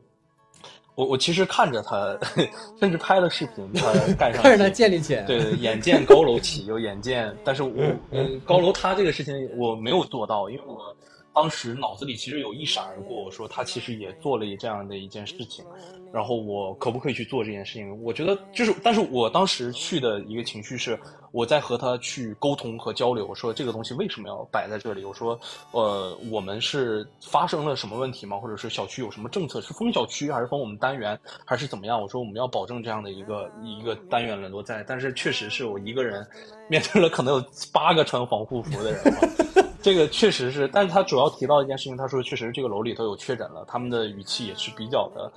[0.96, 2.18] 我我其实看着他，
[2.80, 7.72] 甚至拍了视频，他盖上 看着他建立起来， 对，眼见高楼起，又眼见，但是我
[8.12, 10.96] 嗯，高楼塌这个事情我没有做到，因为我。
[11.34, 15.64] 当时脑子里其实有一闪而过，我说他其实也做了这样的一件事情，
[16.12, 18.04] 然后我可不可以去做这件事情？
[18.04, 21.00] 我觉得就是，但是我当时去的一个情绪是，
[21.32, 23.26] 我在和他去沟通和交流。
[23.28, 25.06] 我说这个东西为什么要摆在这里？
[25.06, 25.40] 我说，
[25.72, 28.38] 呃，我们是发生了什么问题吗？
[28.38, 29.62] 或者是小区有什么政策？
[29.62, 32.02] 是封小区还是封我们单元还是怎么样？
[32.02, 36.28] 我说我们要保证这样的一个一个单元轮落在，但是确实是我一个人
[36.68, 39.71] 面对了可能有八个穿防护服的人。
[39.82, 45.32] 这个确实是，但是他主要提到一件事情，他说确实这个楼里头有确诊了，他们的语气也是比较的，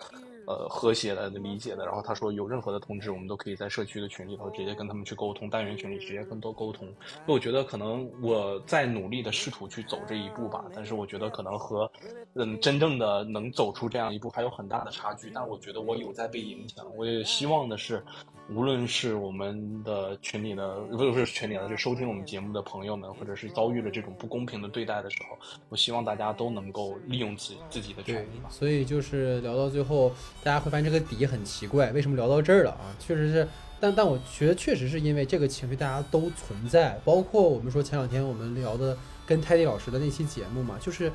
[0.47, 1.87] 呃，和谐的、理解的。
[1.87, 6.87] 然后他说有任何的通知，我们都可以在社区的群里头直接跟他们去沟通，单元群里直接跟都沟通。
[7.27, 11.91] 那我觉得可能我在努力的试图去走这一步吧，但是我觉得可能和
[12.35, 15.31] 嗯真正的能走出这样一步还有很大的差距。
[15.35, 18.05] 但我觉得我有在被影响，我也希望的是。
[18.51, 25.39] 无论是我们的群里的，不是不是群里的，就收听我们节目的朋友们，或者是遭遇了这种不公平的对待的时候，
[25.71, 28.29] 我希望大家都能够利用自自己的权利。
[28.51, 30.11] 所以就是聊到最后，
[30.43, 32.95] 大家会发现这个底很奇怪，为什么聊到这儿了啊？
[33.01, 33.49] 确实是，
[33.81, 38.95] 但但我觉得确实是因为这个情绪大家都存在，包括我们说前两天我们聊的
[39.27, 41.11] 跟泰迪老师的那期节目嘛，就是，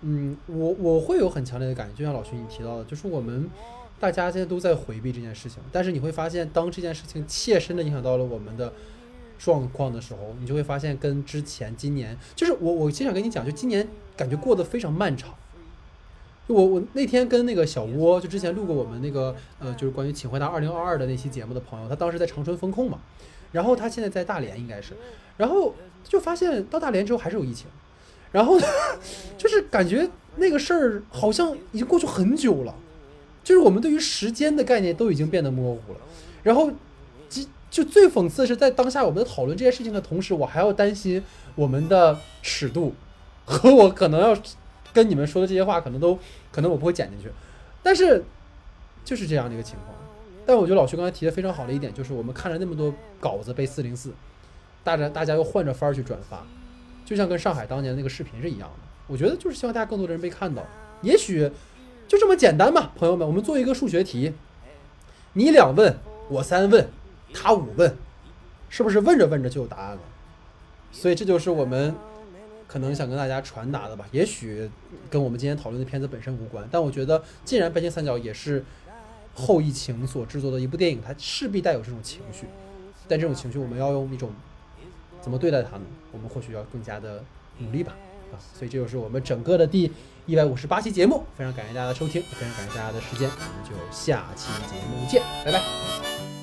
[0.00, 3.50] 嗯，我我会有很强烈的感觉，就像老徐你提到的，就是我们。
[4.02, 8.72] 大家现在都在回避这件事情，但是你会发现，当这件事情切身的影响到了我们的
[9.38, 15.32] 状况的时候，你就会发现跟之前今年，就是我我经常跟你讲，就今年感觉过得非常漫长。
[16.48, 22.98] 我我那天跟那个小窝，就之前录过我们那个呃，就是关于请回答二零二二的那期节目的朋友，他当时在长春风控嘛，
[23.52, 24.94] 然后他现在在大连应该是，
[25.36, 25.72] 然后
[26.02, 27.68] 就发现到大连之后还是有疫情，
[28.32, 28.58] 然后
[29.38, 32.74] 就是感觉那个事儿好像已经过去很久了。
[33.44, 35.98] 就是我们对于时间的概念都已经变得模糊了。
[36.42, 36.70] 然后，
[37.28, 41.22] 就就最讽刺的是，在当下我们讨论这件事情的同时，我还要担心
[41.54, 42.94] 我们的尺度
[43.44, 44.36] 和我可能要
[44.92, 46.18] 跟你们说的这些话，可能都
[46.50, 47.30] 可能我不会剪进去。
[47.82, 48.24] 但是
[49.04, 49.96] 就是这样的一个情况。
[50.44, 54.12] 但我觉得老徐刚才提的非常好的一点，就是我们看了那么多稿子被四零四，
[54.82, 56.44] 大家大家又换着法儿去转发，
[57.06, 58.88] 就像跟上海当年那个视频是一样的。
[59.06, 60.62] 我觉得就是希望大家更多的人被看到。
[61.00, 61.50] 也许
[62.08, 64.32] 就这么简单嘛，朋友们，我们做一个数学题，
[65.32, 65.96] 你两问，
[66.28, 66.88] 我三问，
[67.32, 67.96] 他五问，
[68.68, 70.00] 是不是问着问着就有答案了？
[70.90, 71.94] 所以这就是我们
[72.68, 74.06] 可能想跟大家传达的吧。
[74.12, 74.70] 也许
[75.08, 78.62] 跟我们今天讨论的片子本身无关，但我觉得既然《白金三角》也是
[79.34, 82.44] 后疫情所制作的一部电影，它势必带有这种情绪。
[83.08, 84.30] 但这种情绪，我们要用一种
[85.22, 85.84] 怎么对待它呢？
[86.12, 87.24] 我们或许要更加的
[87.58, 87.96] 努力吧。
[88.32, 89.90] 啊，所以这就是我们整个的第
[90.26, 91.24] 一百五十八期节目。
[91.36, 96.41] 非常感谢大家的收听，非常感谢大家的时间，我们就下期节目见，拜拜。